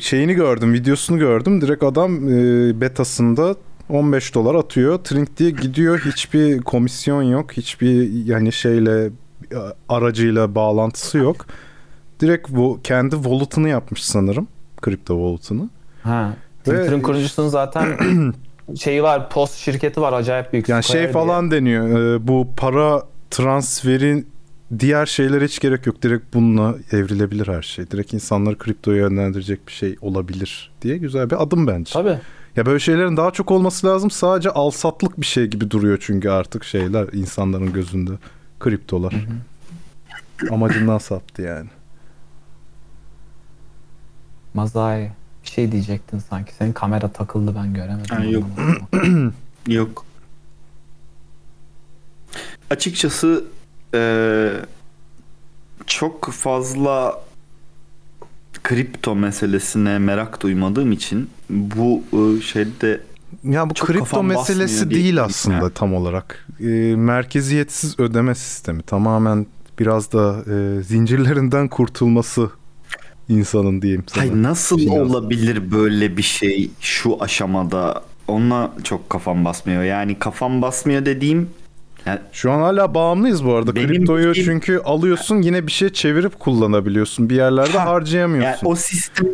[0.00, 1.60] Şeyini gördüm, videosunu gördüm.
[1.60, 3.54] Direkt adam e, betasında
[3.88, 4.98] 15 dolar atıyor.
[4.98, 5.98] Trink diye gidiyor.
[6.00, 7.52] Hiçbir komisyon yok.
[7.52, 9.10] Hiçbir yani şeyle
[9.88, 11.46] aracıyla bağlantısı yok.
[12.20, 14.48] Direkt bu kendi wallet'ını yapmış sanırım.
[14.80, 15.68] Kripto wallet'ını.
[16.02, 16.30] Ha.
[16.68, 17.86] Ve- Twitter'ın kurucusunun zaten
[18.76, 20.68] şeyi var, post şirketi var acayip büyük.
[20.68, 21.12] Yani şey diye.
[21.12, 22.14] falan deniyor.
[22.14, 24.26] e, bu para transferin
[24.78, 26.02] diğer şeylere hiç gerek yok.
[26.02, 27.90] Direkt bununla evrilebilir her şey.
[27.90, 31.92] Direkt insanları kriptoya yönlendirecek bir şey olabilir diye güzel bir adım bence.
[31.92, 32.18] Tabii.
[32.56, 34.10] Ya böyle şeylerin daha çok olması lazım.
[34.10, 38.10] Sadece alsatlık bir şey gibi duruyor çünkü artık şeyler insanların gözünde.
[38.60, 39.14] Kriptolar.
[40.50, 41.68] Amacından saptı yani.
[44.54, 45.10] Mazai
[45.44, 46.54] bir şey diyecektin sanki.
[46.54, 48.16] Senin kamera takıldı ben göremedim.
[48.16, 48.44] Ha, yok.
[49.66, 50.04] Yok.
[52.70, 53.44] Açıkçası
[53.94, 54.52] eee,
[55.86, 57.20] çok fazla
[58.62, 63.00] kripto meselesine merak duymadığım için bu e, şeyde
[63.44, 66.46] Ya bu Çok kripto meselesi değil diyeyim aslında tam olarak.
[66.60, 66.64] Ee,
[66.96, 68.82] merkeziyetsiz ödeme sistemi.
[68.82, 69.46] Tamamen
[69.78, 72.50] biraz da e, zincirlerinden kurtulması
[73.28, 74.22] insanın diyeyim sana.
[74.24, 75.00] Hay nasıl Şey lazım.
[75.10, 78.02] olabilir böyle bir şey şu aşamada?
[78.28, 79.82] Onunla çok kafam basmıyor.
[79.82, 81.50] Yani kafam basmıyor dediğim
[82.06, 83.74] yani Şu an hala bağımlıyız bu arada.
[83.74, 87.30] Benim Kriptoyu bildiğim- çünkü alıyorsun yine bir şey çevirip kullanabiliyorsun.
[87.30, 88.50] Bir yerlerde Ha, harcayamıyorsun.
[88.50, 89.26] yani o sistem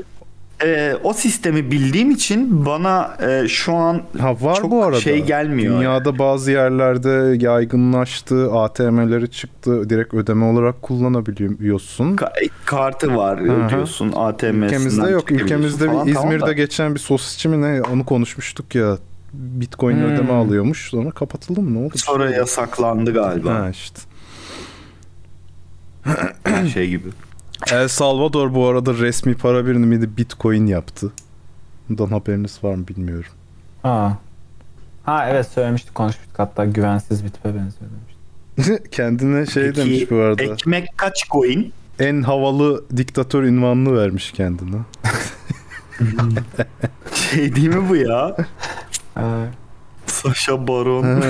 [0.65, 5.01] e, o sistemi bildiğim için bana e, şu an Ha var çok bu arada.
[5.01, 5.79] şey gelmiyor.
[5.81, 12.17] Dünyada bazı yerlerde yaygınlaştı, ATM'leri çıktı, direkt ödeme olarak kullanabiliyorsun.
[12.17, 13.69] Ka- kartı var Hı hı.
[13.71, 15.33] diyorsun ATM'sinden Ülkemizde yok.
[15.33, 16.53] Ülkemizde falan, bir tamam İzmir'de da.
[16.53, 18.97] geçen bir sosisçi mi ne onu konuşmuştuk ya.
[19.33, 20.05] Bitcoin Hmm.
[20.05, 20.91] ödeme alıyormuş.
[20.91, 21.75] Sonra kapatıldı mı?
[21.75, 21.99] Ne oldu?
[21.99, 24.01] sonra yasaklandı galiba Ha işte.
[26.73, 27.09] şey gibi.
[27.73, 31.13] El Salvador bu arada resmi para birimi de Bitcoin yaptı.
[31.89, 33.31] Bundan haberiniz var mı bilmiyorum.
[33.83, 34.19] Ha.
[35.05, 37.91] Ha evet söylemiştik konuşmuştuk hatta güvensiz bir tipe benziyor
[38.57, 38.93] demiştik.
[38.93, 40.43] Kendine şey Peki, demiş bu arada.
[40.43, 41.73] Ekmek kaç coin?
[41.99, 44.77] En havalı diktatör ünvanını vermiş kendine.
[47.15, 48.37] Şey değil mi bu ya?
[49.19, 49.49] Evet.
[50.07, 51.23] Sasha Baron.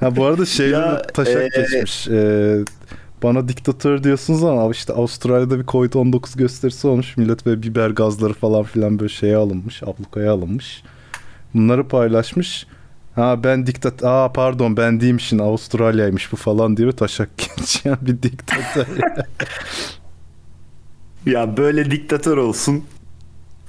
[0.00, 2.08] ha bu arada de taşak e, geçmiş.
[2.08, 2.58] Ee,
[3.22, 7.16] bana diktatör diyorsunuz ama işte Avustralya'da bir Covid-19 gösterisi olmuş.
[7.16, 9.82] Millet böyle biber gazları falan filan böyle şeye alınmış.
[9.82, 10.82] Ablukaya alınmış.
[11.54, 12.66] Bunları paylaşmış.
[13.14, 14.04] Ha ben diktat...
[14.04, 16.92] Aa pardon ben değilmişim Avustralya'ymış bu falan diyor.
[16.92, 18.86] Taşak geçen bir diktatör.
[21.26, 22.84] Ya böyle diktatör olsun.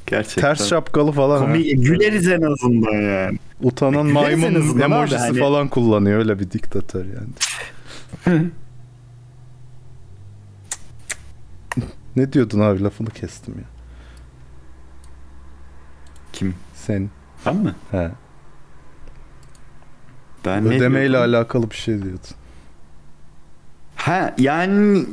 [0.08, 0.42] Gerçekten.
[0.42, 1.40] Ters şapkalı falan.
[1.40, 1.46] ha.
[1.46, 3.40] Komi güleriz en azından yani.
[3.62, 6.20] Utanan Güleriz maymun emojisi hani- falan kullanıyor.
[6.20, 7.30] Öyle bir diktatör yani.
[12.16, 13.66] ne diyordun abi lafını kestim ya.
[16.34, 16.56] Kim?
[16.76, 17.10] Sen.
[17.46, 17.76] Ben mi?
[17.92, 18.12] He.
[20.46, 22.36] Ben Ödemeyle alakalı bir şey diyordun.
[23.96, 25.06] Ha yani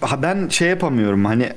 [0.00, 1.52] ha, ben şey yapamıyorum hani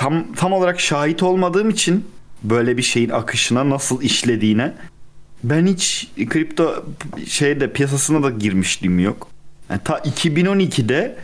[0.00, 2.06] tam tam olarak şahit olmadığım için
[2.42, 4.72] böyle bir şeyin akışına nasıl işlediğine
[5.44, 6.84] ben hiç kripto
[7.26, 9.28] şeyde piyasasına da girmişliğim yok.
[9.70, 11.16] Yani ta 2012'de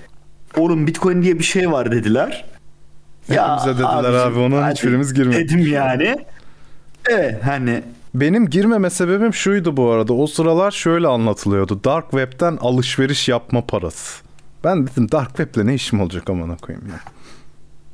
[0.56, 2.44] oğlum Bitcoin diye bir şey var dediler.
[3.28, 5.50] Hepimize dediler abi, ona hiçbirimiz girmedik.
[5.50, 6.16] Dedim yani.
[7.08, 7.82] Evet hani
[8.14, 10.12] Benim girmeme sebebim şuydu bu arada.
[10.12, 11.80] O sıralar şöyle anlatılıyordu.
[11.84, 14.22] Dark Web'ten alışveriş yapma parası.
[14.64, 17.15] Ben dedim Dark Web'le ne işim olacak amına koyayım ya.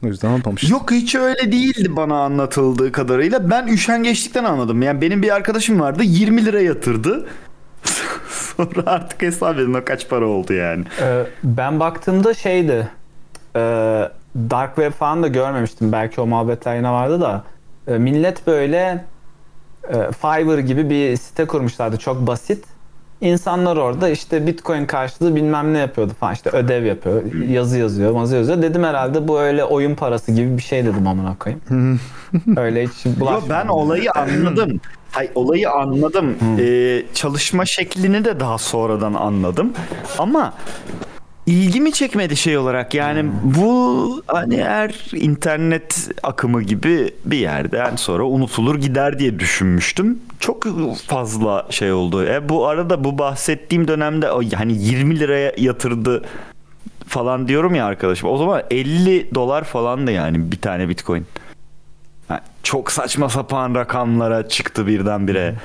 [0.05, 0.71] O yüzden anlamıştım.
[0.71, 3.51] Yok hiç öyle değildi bana anlatıldığı kadarıyla.
[3.51, 4.83] Ben üşengeçlikten anladım.
[4.83, 7.27] Yani benim bir arkadaşım vardı 20 lira yatırdı.
[8.29, 10.85] sonra artık hesap edin o kaç para oldu yani.
[11.01, 12.89] Ee, ben baktığımda şeydi.
[13.57, 13.61] e,
[14.51, 15.93] Dark Web falan da görmemiştim.
[15.93, 17.45] Belki o muhabbetler yine vardı da.
[17.89, 19.05] e, millet böyle
[19.89, 21.97] e, Fiverr gibi bir site kurmuşlardı.
[21.97, 22.65] Çok basit.
[23.23, 26.35] İnsanlar orada işte Bitcoin karşılığı bilmem ne yapıyordu falan.
[26.35, 27.23] İşte ödev yapıyor.
[27.49, 28.63] Yazı yazıyor, mazı yazıyor.
[28.63, 32.01] Dedim herhalde bu öyle oyun parası gibi bir şey dedim amına koyayım.
[32.57, 33.49] öyle hiç Yo, bulaşmadım.
[33.51, 34.81] ben olayı anladım.
[35.11, 36.35] Hay olayı anladım.
[36.59, 39.73] Ee, çalışma şeklini de daha sonradan anladım.
[40.19, 40.55] Ama
[41.47, 42.95] ilgimi çekmedi şey olarak.
[42.95, 50.19] Yani bu hani her internet akımı gibi bir yerden sonra unutulur gider diye düşünmüştüm.
[50.41, 50.67] Çok
[51.07, 52.25] fazla şey oldu.
[52.25, 56.25] E, bu arada bu bahsettiğim dönemde hani 20 liraya yatırdı
[57.09, 58.29] falan diyorum ya arkadaşım.
[58.29, 61.27] O zaman 50 dolar falan da yani bir tane bitcoin.
[62.29, 65.55] Ha, çok saçma sapan rakamlara çıktı birdenbire.
[65.55, 65.61] Ha,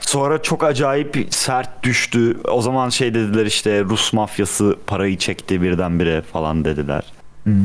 [0.00, 2.40] sonra çok acayip sert düştü.
[2.48, 7.02] O zaman şey dediler işte Rus mafyası parayı çekti birdenbire falan dediler.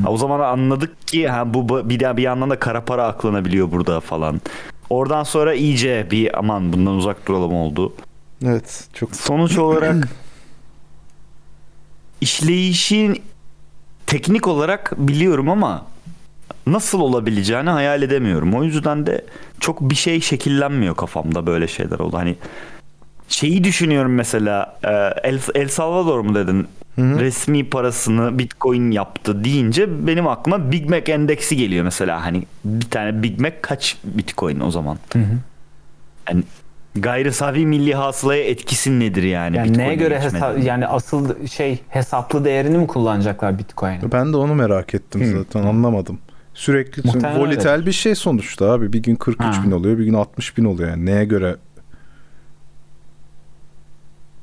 [0.04, 3.06] Ha, o zaman anladık ki ha, bu bu- bir, de bir yandan da kara para
[3.08, 4.42] aklanabiliyor burada falan.
[4.90, 7.94] Oradan sonra iyice bir aman bundan uzak duralım oldu.
[8.46, 10.08] Evet çok Sonuç olarak
[12.22, 13.22] işleyişin
[14.08, 15.86] teknik olarak biliyorum ama
[16.68, 18.54] nasıl olabileceğini hayal edemiyorum.
[18.54, 19.26] O yüzden de
[19.60, 22.18] çok bir şey şekillenmiyor kafamda böyle şeyler oldu.
[22.18, 22.36] Hani
[23.28, 24.90] şeyi düşünüyorum mesela e,
[25.30, 26.68] El, El Salvador mu dedin?
[26.98, 32.26] Resmi parasını Bitcoin yaptı deyince benim aklıma Big Mac endeksi geliyor mesela.
[32.26, 34.98] Hani bir tane Big Mac kaç Bitcoin o zaman?
[36.30, 36.44] Yani
[36.96, 39.58] gayri safi milli hasılaya etkisi nedir yani?
[39.58, 40.44] yani neye göre geçmenin?
[40.44, 44.12] hesa- yani asıl şey hesaplı değerini mi kullanacaklar Bitcoin'in?
[44.12, 46.20] Ben de onu merak ettim zaten anlamadım.
[46.56, 48.94] Sürekli Muhtemelen volitel bir şey sonuçta abi.
[48.94, 49.64] Bir gün 43 Ha.
[49.64, 51.06] bin oluyor bir gün 60 bin oluyor yani.
[51.06, 51.56] Neye göre?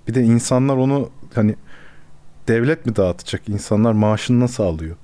[0.09, 1.55] Bir de insanlar onu hani
[2.49, 3.49] devlet mi dağıtacak?
[3.49, 4.97] İnsanlar maaşını nasıl alıyor?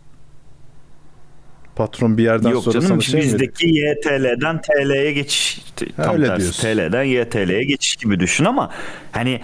[1.77, 5.65] Patron bir yerden Yok sonra canım sana şey mi bizdeki YTL'den TL'ye geçiş
[5.97, 6.63] tam öyle tersi diyorsun.
[6.63, 8.71] TL'den YTL'ye geçiş gibi düşün ama
[9.13, 9.41] hani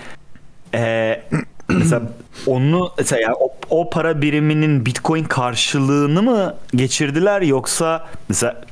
[0.75, 1.23] e,
[1.79, 2.03] mesela
[2.47, 8.65] onu mesela yani o, o para biriminin Bitcoin karşılığını mı geçirdiler yoksa mesela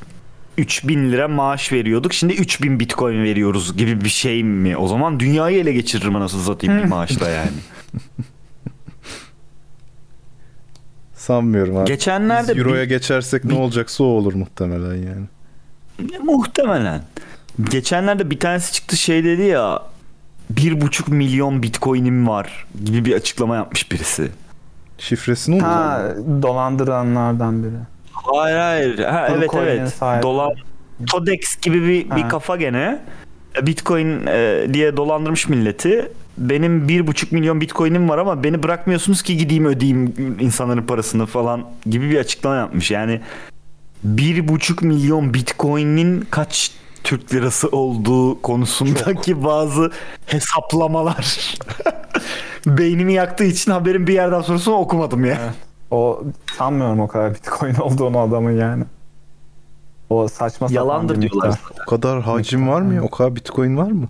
[0.59, 4.77] 3000 lira maaş veriyorduk şimdi 3000 Bitcoin veriyoruz gibi bir şey mi?
[4.77, 7.51] O zaman dünyayı ele geçiririm anasını satayım bir maaşla yani.
[11.15, 11.87] Sanmıyorum abi.
[11.87, 15.27] Geçenlerde Biz Euro'ya bir- geçersek ne olacaksa o olur muhtemelen yani.
[16.23, 17.03] Muhtemelen.
[17.71, 19.83] Geçenlerde bir tanesi çıktı şey dedi ya
[20.57, 24.29] bir buçuk milyon bitcoin'im var gibi bir açıklama yapmış birisi.
[24.99, 25.65] Şifresini unut.
[25.65, 26.03] Ha,
[26.43, 27.77] dolandıranlardan biri.
[28.13, 28.99] Hayır hayır.
[28.99, 29.89] Ha, Full evet evet.
[29.95, 30.23] sahibi.
[30.23, 30.53] Dolan
[31.07, 32.29] Todex gibi bir, bir Ha.
[32.29, 33.01] kafa gene.
[33.63, 36.09] Bitcoin e, diye dolandırmış milleti.
[36.39, 41.65] Benim bir buçuk milyon bitcoin'im var ama beni bırakmıyorsunuz ki gideyim ödeyeyim insanların parasını falan
[41.87, 42.91] gibi bir açıklama yapmış.
[42.91, 43.21] Yani
[44.05, 46.73] bir buçuk milyon bitcoin'in kaç
[47.05, 49.91] Türk lirası olduğu konusundaki bazı
[50.27, 51.57] hesaplamalar
[52.67, 55.39] beynimi yaktığı için haberin bir yerden sonrasını okumadım ya.
[55.91, 56.23] O
[56.59, 58.85] sanmıyorum o kadar Bitcoin olduğunu adamın yani.
[60.11, 61.59] O saçma sapan Yalandır bir diyorlar.
[61.87, 63.03] O kadar hacim var mı ya?
[63.03, 64.09] O kadar bitcoin var mı?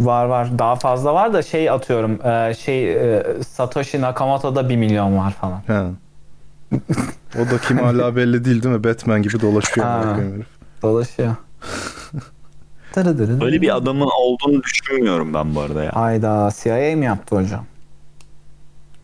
[0.00, 0.58] Var var.
[0.58, 2.26] Daha fazla var da şey atıyorum.
[2.26, 5.62] e, şey e, Satoshi Nakamoto'da 1 milyon var falan.
[5.66, 5.82] He.
[7.38, 8.84] O da kim hala belli değil değil mi?
[8.84, 9.86] Batman gibi dolaşıyor.
[9.86, 10.16] Ha.
[10.82, 11.36] Dolaşıyor.
[13.40, 15.96] Öyle bir adamın olduğunu düşünmüyorum ben bu arada ya.
[15.96, 17.66] Hayda CIA mi yaptı hocam?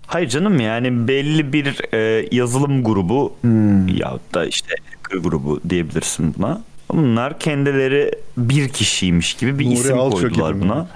[0.07, 3.89] Hayır canım yani belli bir e, yazılım grubu Hmm.
[3.89, 6.61] ya da işte hacker grubu diyebilirsin buna.
[6.93, 10.71] Bunlar kendileri bir kişiymiş gibi bir Nuri isim Alço koydular gibi mi?
[10.71, 10.87] buna.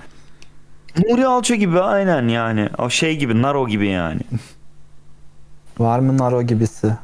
[0.99, 2.69] Nuri Alço gibi aynen yani.
[2.79, 4.21] O şey gibi Naro gibi yani.
[5.79, 6.97] Var mı Naro gibisi?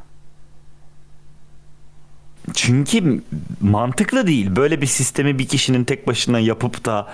[2.53, 3.23] Çünkü
[3.61, 4.55] mantıklı değil.
[4.55, 7.07] Böyle bir sistemi bir kişinin tek başına yapıp da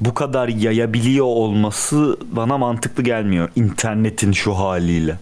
[0.00, 3.48] bu kadar yayabiliyor olması bana mantıklı gelmiyor.
[3.56, 5.18] İnternetin şu haliyle.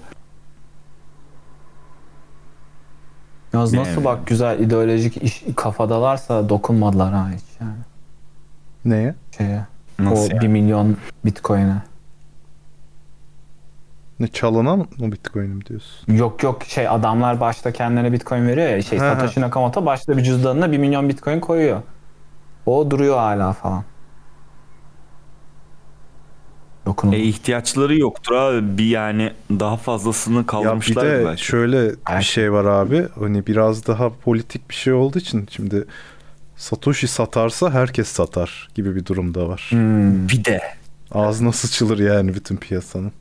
[3.52, 4.05] Yaz nasıl Evet.
[4.05, 7.72] bak güzel ideolojik iş kafadalarsa dokunmadılar ha hiç yani
[8.84, 9.14] Neye?
[9.39, 9.66] şeye.
[9.98, 10.40] Nasıl o yani?
[10.43, 11.82] 1 milyon Bitcoin'e.
[14.23, 16.15] Ne çalınan mı bitcoin'im diyorsun?
[16.15, 18.99] Yok yok şey adamlar başta kendilerine Bitcoin veriyor ya şey.
[18.99, 21.82] Satoshi Nakamoto başta bir cüzdanına 1 milyon Bitcoin koyuyor.
[22.66, 23.85] O duruyor hala falan.
[26.86, 27.20] Dokunulmaz.
[27.20, 28.78] E ihtiyaçları yoktur abi.
[28.78, 31.44] Bir yani daha fazlasını Ya bir de belki.
[31.44, 32.24] şöyle bir Belki.
[32.27, 33.09] şey var abi.
[33.19, 35.85] Hani biraz daha politik bir şey olduğu için şimdi
[36.57, 39.66] Satoshi satarsa herkes satar gibi bir durum da var.
[39.70, 40.28] Hmm.
[40.28, 40.61] Bir de
[41.12, 43.12] Ağzına sıçılır yani bütün piyasanın.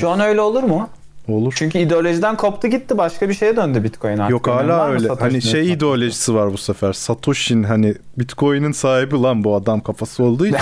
[0.00, 0.88] Şu an öyle olur mu?
[1.28, 1.54] Olur.
[1.56, 4.30] Çünkü ideolojiden koptu gitti başka bir şeye döndü Bitcoin artık.
[4.30, 5.08] Yok Önemli hala öyle.
[5.08, 5.72] Hani şey hesabı?
[5.76, 6.92] ideolojisi var bu sefer.
[6.92, 10.58] Satoshi'nin hani Bitcoin'in sahibi lan bu adam kafası olduğu için.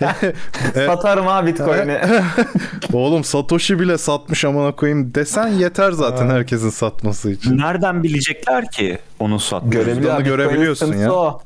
[0.86, 2.00] Satarım ha Bitcoin'i.
[2.92, 7.58] Oğlum Satoshi bile satmış amına koyayım desen yeter zaten herkesin satması için.
[7.58, 9.70] Nereden bilecekler ki onu sattığını?
[9.70, 10.20] Görebiliyor.
[10.20, 11.12] Görebiliyorsun ya.
[11.12, 11.40] O.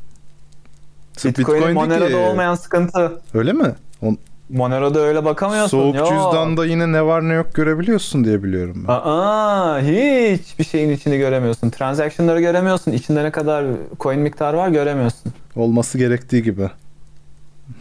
[1.24, 3.20] Bitcoin'in Bitcoin Monero'da olmayan sıkıntı.
[3.34, 3.74] Öyle mi?
[4.02, 4.18] On-
[4.52, 5.68] Monero'da öyle bakamıyorsun.
[5.78, 6.08] Soğuk Yok.
[6.08, 8.92] cüzdanda yine ne var ne yok görebiliyorsun diye biliyorum ben.
[8.92, 11.70] Aa, hiçbir şeyin içini göremiyorsun.
[11.70, 12.92] Transaction'ları göremiyorsun.
[12.92, 13.64] İçinde ne kadar
[14.00, 15.32] coin miktarı var göremiyorsun.
[15.56, 16.70] Olması gerektiği gibi.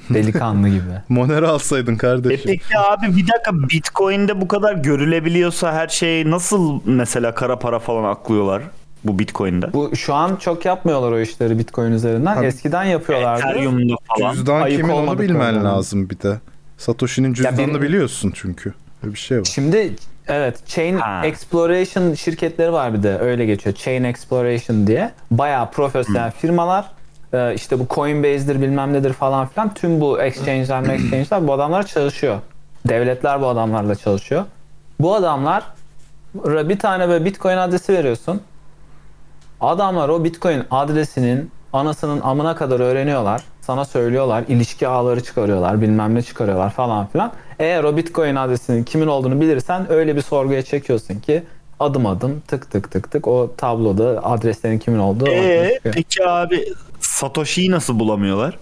[0.09, 0.81] Delikanlı gibi.
[1.09, 2.43] Monero alsaydın E kardeşim.
[2.45, 8.03] peki abi bir dakika Bitcoin'de bu kadar görülebiliyorsa her şey nasıl mesela kara para falan
[8.11, 8.61] aklıyorlar
[9.03, 9.73] bu Bitcoin'de?
[9.73, 12.35] Bu şu an çok yapmıyorlar o işleri Bitcoin üzerinden.
[12.35, 12.45] Tabii.
[12.45, 13.41] Eskiden yapıyorlardı.
[13.47, 14.33] Ethereum'da falan.
[14.33, 16.37] Cüzdan ayık kimin onu bilmen lazım bir de.
[16.79, 18.73] Satoshi'nin cüzdanını benim- biliyorsun çünkü.
[19.03, 19.45] Öyle bir şey var.
[19.45, 19.95] Şimdi
[20.27, 21.21] evet Chain Ha.
[21.25, 23.75] Exploration şirketleri var bir de öyle geçiyor.
[23.75, 25.11] Chain Exploration diye.
[25.31, 26.85] Bayağı profesyonel firmalar.
[27.33, 29.73] Ee, işte bu Coinbase'dir bilmem nedir falan filan.
[29.73, 32.37] Tüm bu exchange'ler exchange'ler bu adamlar çalışıyor.
[32.87, 34.45] Devletler bu adamlarla çalışıyor.
[34.99, 35.63] Bu adamlar
[36.45, 38.41] bir tane böyle Bitcoin adresi veriyorsun.
[39.61, 43.43] Adamlar o Bitcoin adresinin anasının amına kadar öğreniyorlar.
[43.61, 44.43] Sana söylüyorlar.
[44.47, 45.81] ilişki ağları çıkarıyorlar.
[45.81, 47.31] Bilmem ne çıkarıyorlar falan filan.
[47.59, 51.43] Eğer o Bitcoin adresinin kimin olduğunu bilirsen öyle bir sorguya çekiyorsun ki
[51.79, 56.65] adım adım tık tık tık tık o tabloda adreslerin kimin olduğu Ee, peki abi
[56.99, 58.57] Satoshi'yi nasıl bulamıyorlar?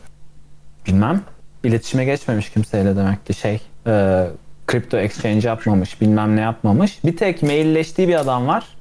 [0.88, 1.22] Bilmem.
[1.64, 3.62] İletişime geçmemiş kimseyle demek ki şey.
[3.88, 4.26] E,
[4.68, 6.02] kripto exchange yapmamış.
[6.02, 7.04] Bilmem ne yapmamış.
[7.04, 8.77] Bir tek mailleştiği bir adam var.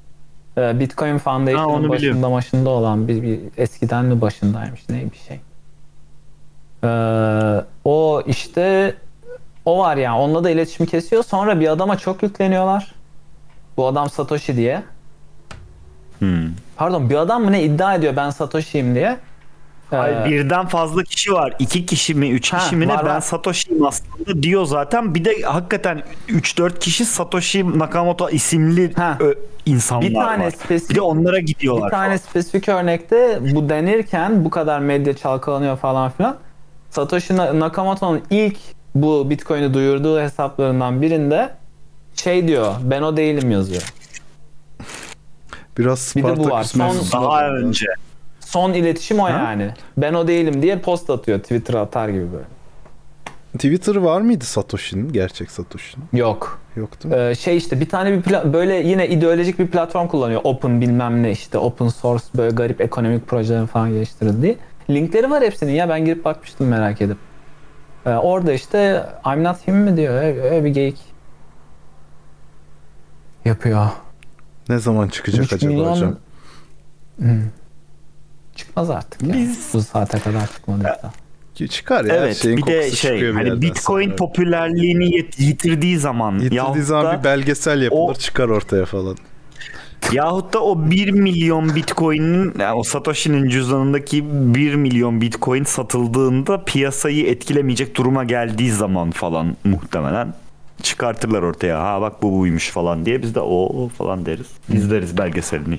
[0.58, 2.32] E, Bitcoin Ha, Foundation'ın onu başında biliyorum.
[2.32, 5.40] başında olan bir, bir eskiden mi başındaymış ne bir şey.
[6.84, 6.90] E,
[7.84, 8.94] o işte
[9.64, 11.24] o var yani onunla da iletişimi kesiyor.
[11.24, 12.94] Sonra bir adama çok yükleniyorlar.
[13.76, 14.82] Bu adam Satoshi diye.
[16.18, 16.50] Hmm.
[16.76, 19.18] Pardon bir adam mı ne iddia ediyor ben Satoshi'yim diye.
[19.92, 21.54] E, Hayır, birden fazla kişi var.
[21.58, 22.94] İki kişi mi, üç Ha, kişi mi ne?
[22.94, 23.20] var, Ben var.
[23.20, 25.14] Satoshi'yim aslında diyor zaten.
[25.14, 29.16] Bir de hakikaten 3-4 kişi Satoshi Nakamoto isimli Ha.
[29.20, 29.34] ö,
[29.66, 30.50] insanlar Bir tane var.
[30.50, 31.86] spesifik- Bir de onlara gidiyorlar.
[31.86, 36.36] Bir tane spesifik örnekte bu denirken bu kadar medya çalkalanıyor falan filan.
[36.90, 38.56] Satoshi Na- Nakamoto'nun ilk
[38.94, 41.50] bu Bitcoin'i duyurduğu hesaplarından birinde
[42.14, 43.82] şey diyor ben o değilim yazıyor.
[45.78, 46.62] Biraz Bir de bu var.
[46.64, 47.86] Spartaküs Son- Daha önce.
[48.46, 49.70] Son iletişim o yani.
[49.96, 52.44] Ben o değilim diye post atıyor Twitter'a atar gibi böyle.
[53.54, 55.12] Twitter var mıydı Satoshi'nin?
[55.12, 56.06] Gerçek Satoshi'nin.
[56.12, 56.58] Yok.
[56.76, 57.20] Yok değil mi?
[57.20, 60.40] Ee, şey işte bir tane bir pla- böyle yine ideolojik bir platform kullanıyor.
[60.44, 64.58] Open bilmem ne işte open source böyle garip ekonomik projelerin falan geliştirildiği.
[64.90, 67.16] Linkleri var hepsinin ya ben girip bakmıştım merak edip.
[68.06, 70.98] Ee, orada işte I'm not him mi diyor öyle, bir geyik.
[73.44, 73.86] Yapıyor.
[74.68, 76.16] Ne zaman çıkacak acaba milyon- hocam?
[77.18, 77.42] Hmm.
[78.56, 79.32] Çıkmaz artık ya.
[79.34, 81.12] Biz- Bu saate kadar çıkmadıysa.
[81.54, 82.14] Ki Çıkar ya.
[82.16, 84.16] Evet şeyin bir de şey bir hani Bitcoin sonra.
[84.16, 89.16] popülerliğini yet- yitirdiği zaman Yitirdiği zaman da, bir belgesel yapılır o- çıkar ortaya falan.
[90.12, 94.24] yahut da o 1 milyon Bitcoin'in yani o Satoshi'nin cüzdanındaki
[94.54, 100.34] 1 milyon Bitcoin satıldığında piyasayı etkilemeyecek duruma geldiği zaman falan muhtemelen
[100.82, 101.82] çıkartırlar ortaya.
[101.84, 104.46] Ha bak bu buymuş falan diye biz de o falan deriz.
[104.72, 105.78] İzleriz belgeselini.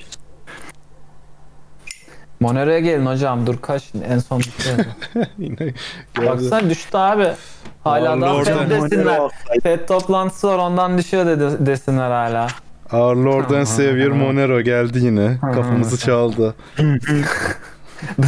[2.40, 4.86] Monero'ya gelin hocam dur kaç en son düştü.
[5.38, 5.74] Yine.
[6.26, 7.28] Baksana düştü abi.
[7.84, 9.20] Hala Vallahi daha oradan- FED desinler.
[9.62, 12.46] FED toplantısı var ondan düşüyor dedi, desinler hala.
[12.92, 15.38] Our Lord and Savior Monero geldi yine.
[15.40, 16.54] Kafamızı çaldı.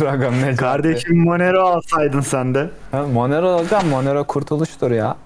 [0.01, 2.71] Dragon ne Kardeşim Monero alsaydın sen de.
[2.93, 5.17] Ha, Monero hocam Monero kurtuluştur ya.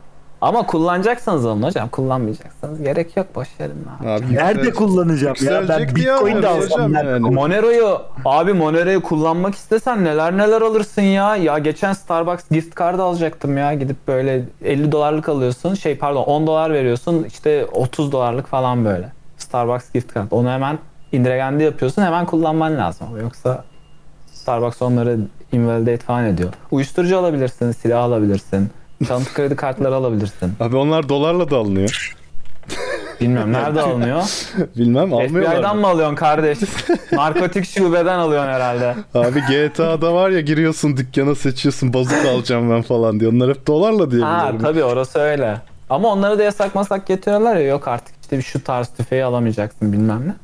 [0.45, 1.89] Ama kullanacaksanız alın hocam.
[1.89, 3.87] Kullanmayacaksanız gerek yok boş verin.
[4.01, 4.09] abi.
[4.09, 5.69] Abi Nerede kullanacağım ya?
[5.69, 7.19] Ben Bitcoin de alsam yani.
[7.19, 11.37] Monero'yu abi Monero'yu kullanmak istesen neler neler alırsın ya.
[11.37, 13.75] Ya geçen Starbucks gift card alacaktım ya.
[13.75, 15.75] Gidip böyle 50 dolarlık alıyorsun.
[15.75, 17.25] Şey pardon 10 dolar veriyorsun.
[17.29, 19.13] işte 30 dolarlık falan böyle.
[19.39, 20.27] Starbucks gift card.
[20.31, 20.79] Onu hemen
[21.13, 22.03] indiregendi yapıyorsun.
[22.03, 23.07] Hemen kullanman lazım.
[23.23, 23.65] Yoksa
[24.33, 25.19] Starbucks onları
[25.53, 26.53] invalidate falan ediyor.
[26.71, 28.71] Uyuşturucu alabilirsin, silah alabilirsin.
[29.05, 30.53] Çalıntı kredi kartları alabilirsin.
[30.61, 32.15] Abi onlar dolarla da alınıyor.
[33.21, 34.23] Bilmiyorum nerede alınıyor?
[34.77, 35.57] Bilmem almıyorlar.
[35.57, 35.81] FBI'dan mı?
[35.81, 36.59] mı alıyorsun kardeş?
[37.13, 38.95] Narkotik şubeden alıyorsun herhalde.
[39.15, 43.31] Abi GTA'da var ya giriyorsun dükkana seçiyorsun bazuka alacağım ben falan diye.
[43.31, 45.61] Onlar hep dolarla diye Ha tabii orası öyle.
[45.91, 49.93] Ama onları da yasak masak getiriyorlar ya yok artık işte bir şu tarz tüfeği alamayacaksın
[49.93, 50.35] bilmem ne.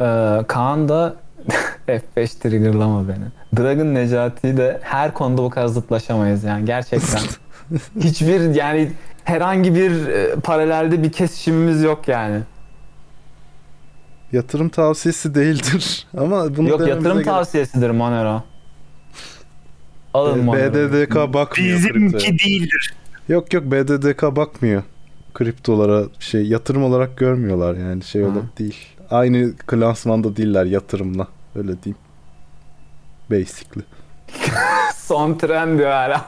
[0.00, 1.14] Ee, Kaan da
[1.88, 3.24] F5 triggerlama beni.
[3.56, 7.20] Dragon Necati de her konuda bu kadar zıtlaşamayız yani gerçekten.
[8.00, 8.92] Hiçbir yani
[9.24, 12.40] herhangi bir e, paralelde bir kesişimimiz yok yani.
[14.32, 16.06] Yatırım tavsiyesi değildir.
[16.18, 18.42] Ama bunu yok yatırım gerek- tavsiyesidir Monero.
[20.14, 20.74] Alın Monero.
[20.74, 21.94] BDDK bakmıyor kriptoya.
[22.04, 22.94] Bizimki değildir.
[23.28, 24.82] Yok yok BDDK bakmıyor.
[25.34, 28.76] Kriptolara şey yatırım olarak görmüyorlar yani şey olarak değil.
[29.10, 31.28] Aynı klasmanda değiller yatırımla.
[31.56, 31.98] Öyle diyeyim.
[33.30, 33.84] Basically.
[34.96, 36.24] Son tren diyor hala.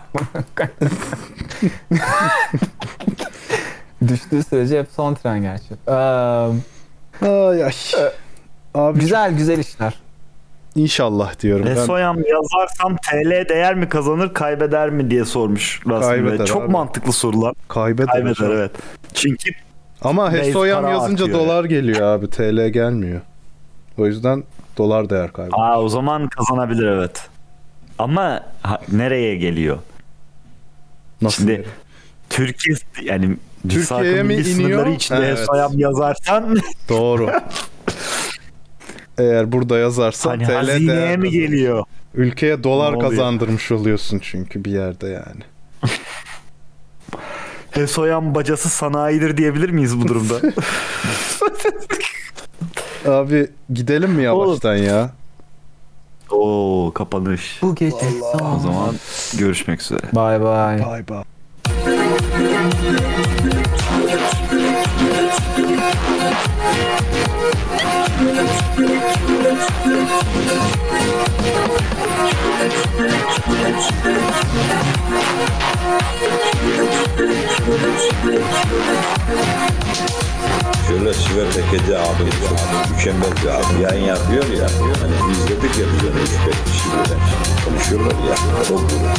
[4.08, 5.74] Düştüğü sürece hep son tren gerçi.
[5.88, 5.92] Ee,
[7.28, 7.72] Ay ay.
[8.74, 9.94] Abi güzel güzel işler.
[10.76, 11.66] inşallah diyorum.
[11.66, 16.44] Ben Lesoyam yazarsam TL değer mi kazanır kaybeder mi diye sormuş Rasim.
[16.44, 16.70] Çok abi.
[16.72, 17.54] mantıklı sorular.
[17.68, 18.06] kaybeder.
[18.06, 18.70] Kaybeder evet.
[19.14, 19.50] Çünkü
[20.02, 22.30] Ama Hesoyam yazınca artıyor dolar geliyor abi.
[22.30, 23.20] TL gelmiyor.
[23.98, 24.44] O yüzden
[24.78, 25.58] dolar değer kaybeder.
[25.58, 27.28] aa, o zaman kazanabilir evet.
[27.98, 29.78] Ama ha- nereye geliyor?
[31.22, 31.36] Nasıl?
[31.42, 31.66] Şimdi?
[32.30, 33.36] Türkiye yani
[33.68, 34.86] Türkiye'ye mi iniyor?
[34.86, 35.38] içinde Evet.
[35.38, 36.56] Hesoyam yazarsan
[36.88, 37.30] Doğru.
[39.18, 41.42] Eğer burada yazarsan hani TL hazineye değer mi kazanır.
[41.42, 41.84] geliyor?
[42.14, 43.10] Ülkeye dolar Ne oluyor?
[43.10, 45.42] kazandırmış oluyorsun çünkü bir yerde yani.
[47.70, 50.34] Hesoyam bacası sanayidir diyebilir miyiz bu durumda?
[53.08, 55.10] Abi gidelim mi yavaştan ya?
[56.30, 57.58] Oo kapanış.
[57.62, 57.96] Bu gece
[58.56, 58.94] O zaman
[59.38, 60.02] görüşmek üzere.
[60.12, 60.86] Bye bye.
[60.86, 61.24] Bay bay.
[80.88, 83.82] Şöyle Siver Tekeci abi çok mükemmel bir abi.
[83.82, 84.68] Yayın yapıyor ya.
[85.00, 87.20] Hani izledik ya biz onu 3-5 kişi böyle
[87.64, 88.36] konuşuyorlar ya.
[88.68, 89.16] Çok güzel.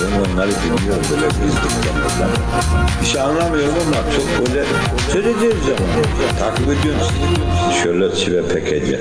[0.00, 2.28] Ben onları dinliyorum böyle izledikten.
[3.00, 4.64] Bir şey anlamıyorum ama çok böyle
[5.12, 6.02] söyleyeceğiz ama.
[6.38, 7.82] Takip ediyorum sizi.
[7.82, 9.00] Şöyle Siver Tekeci.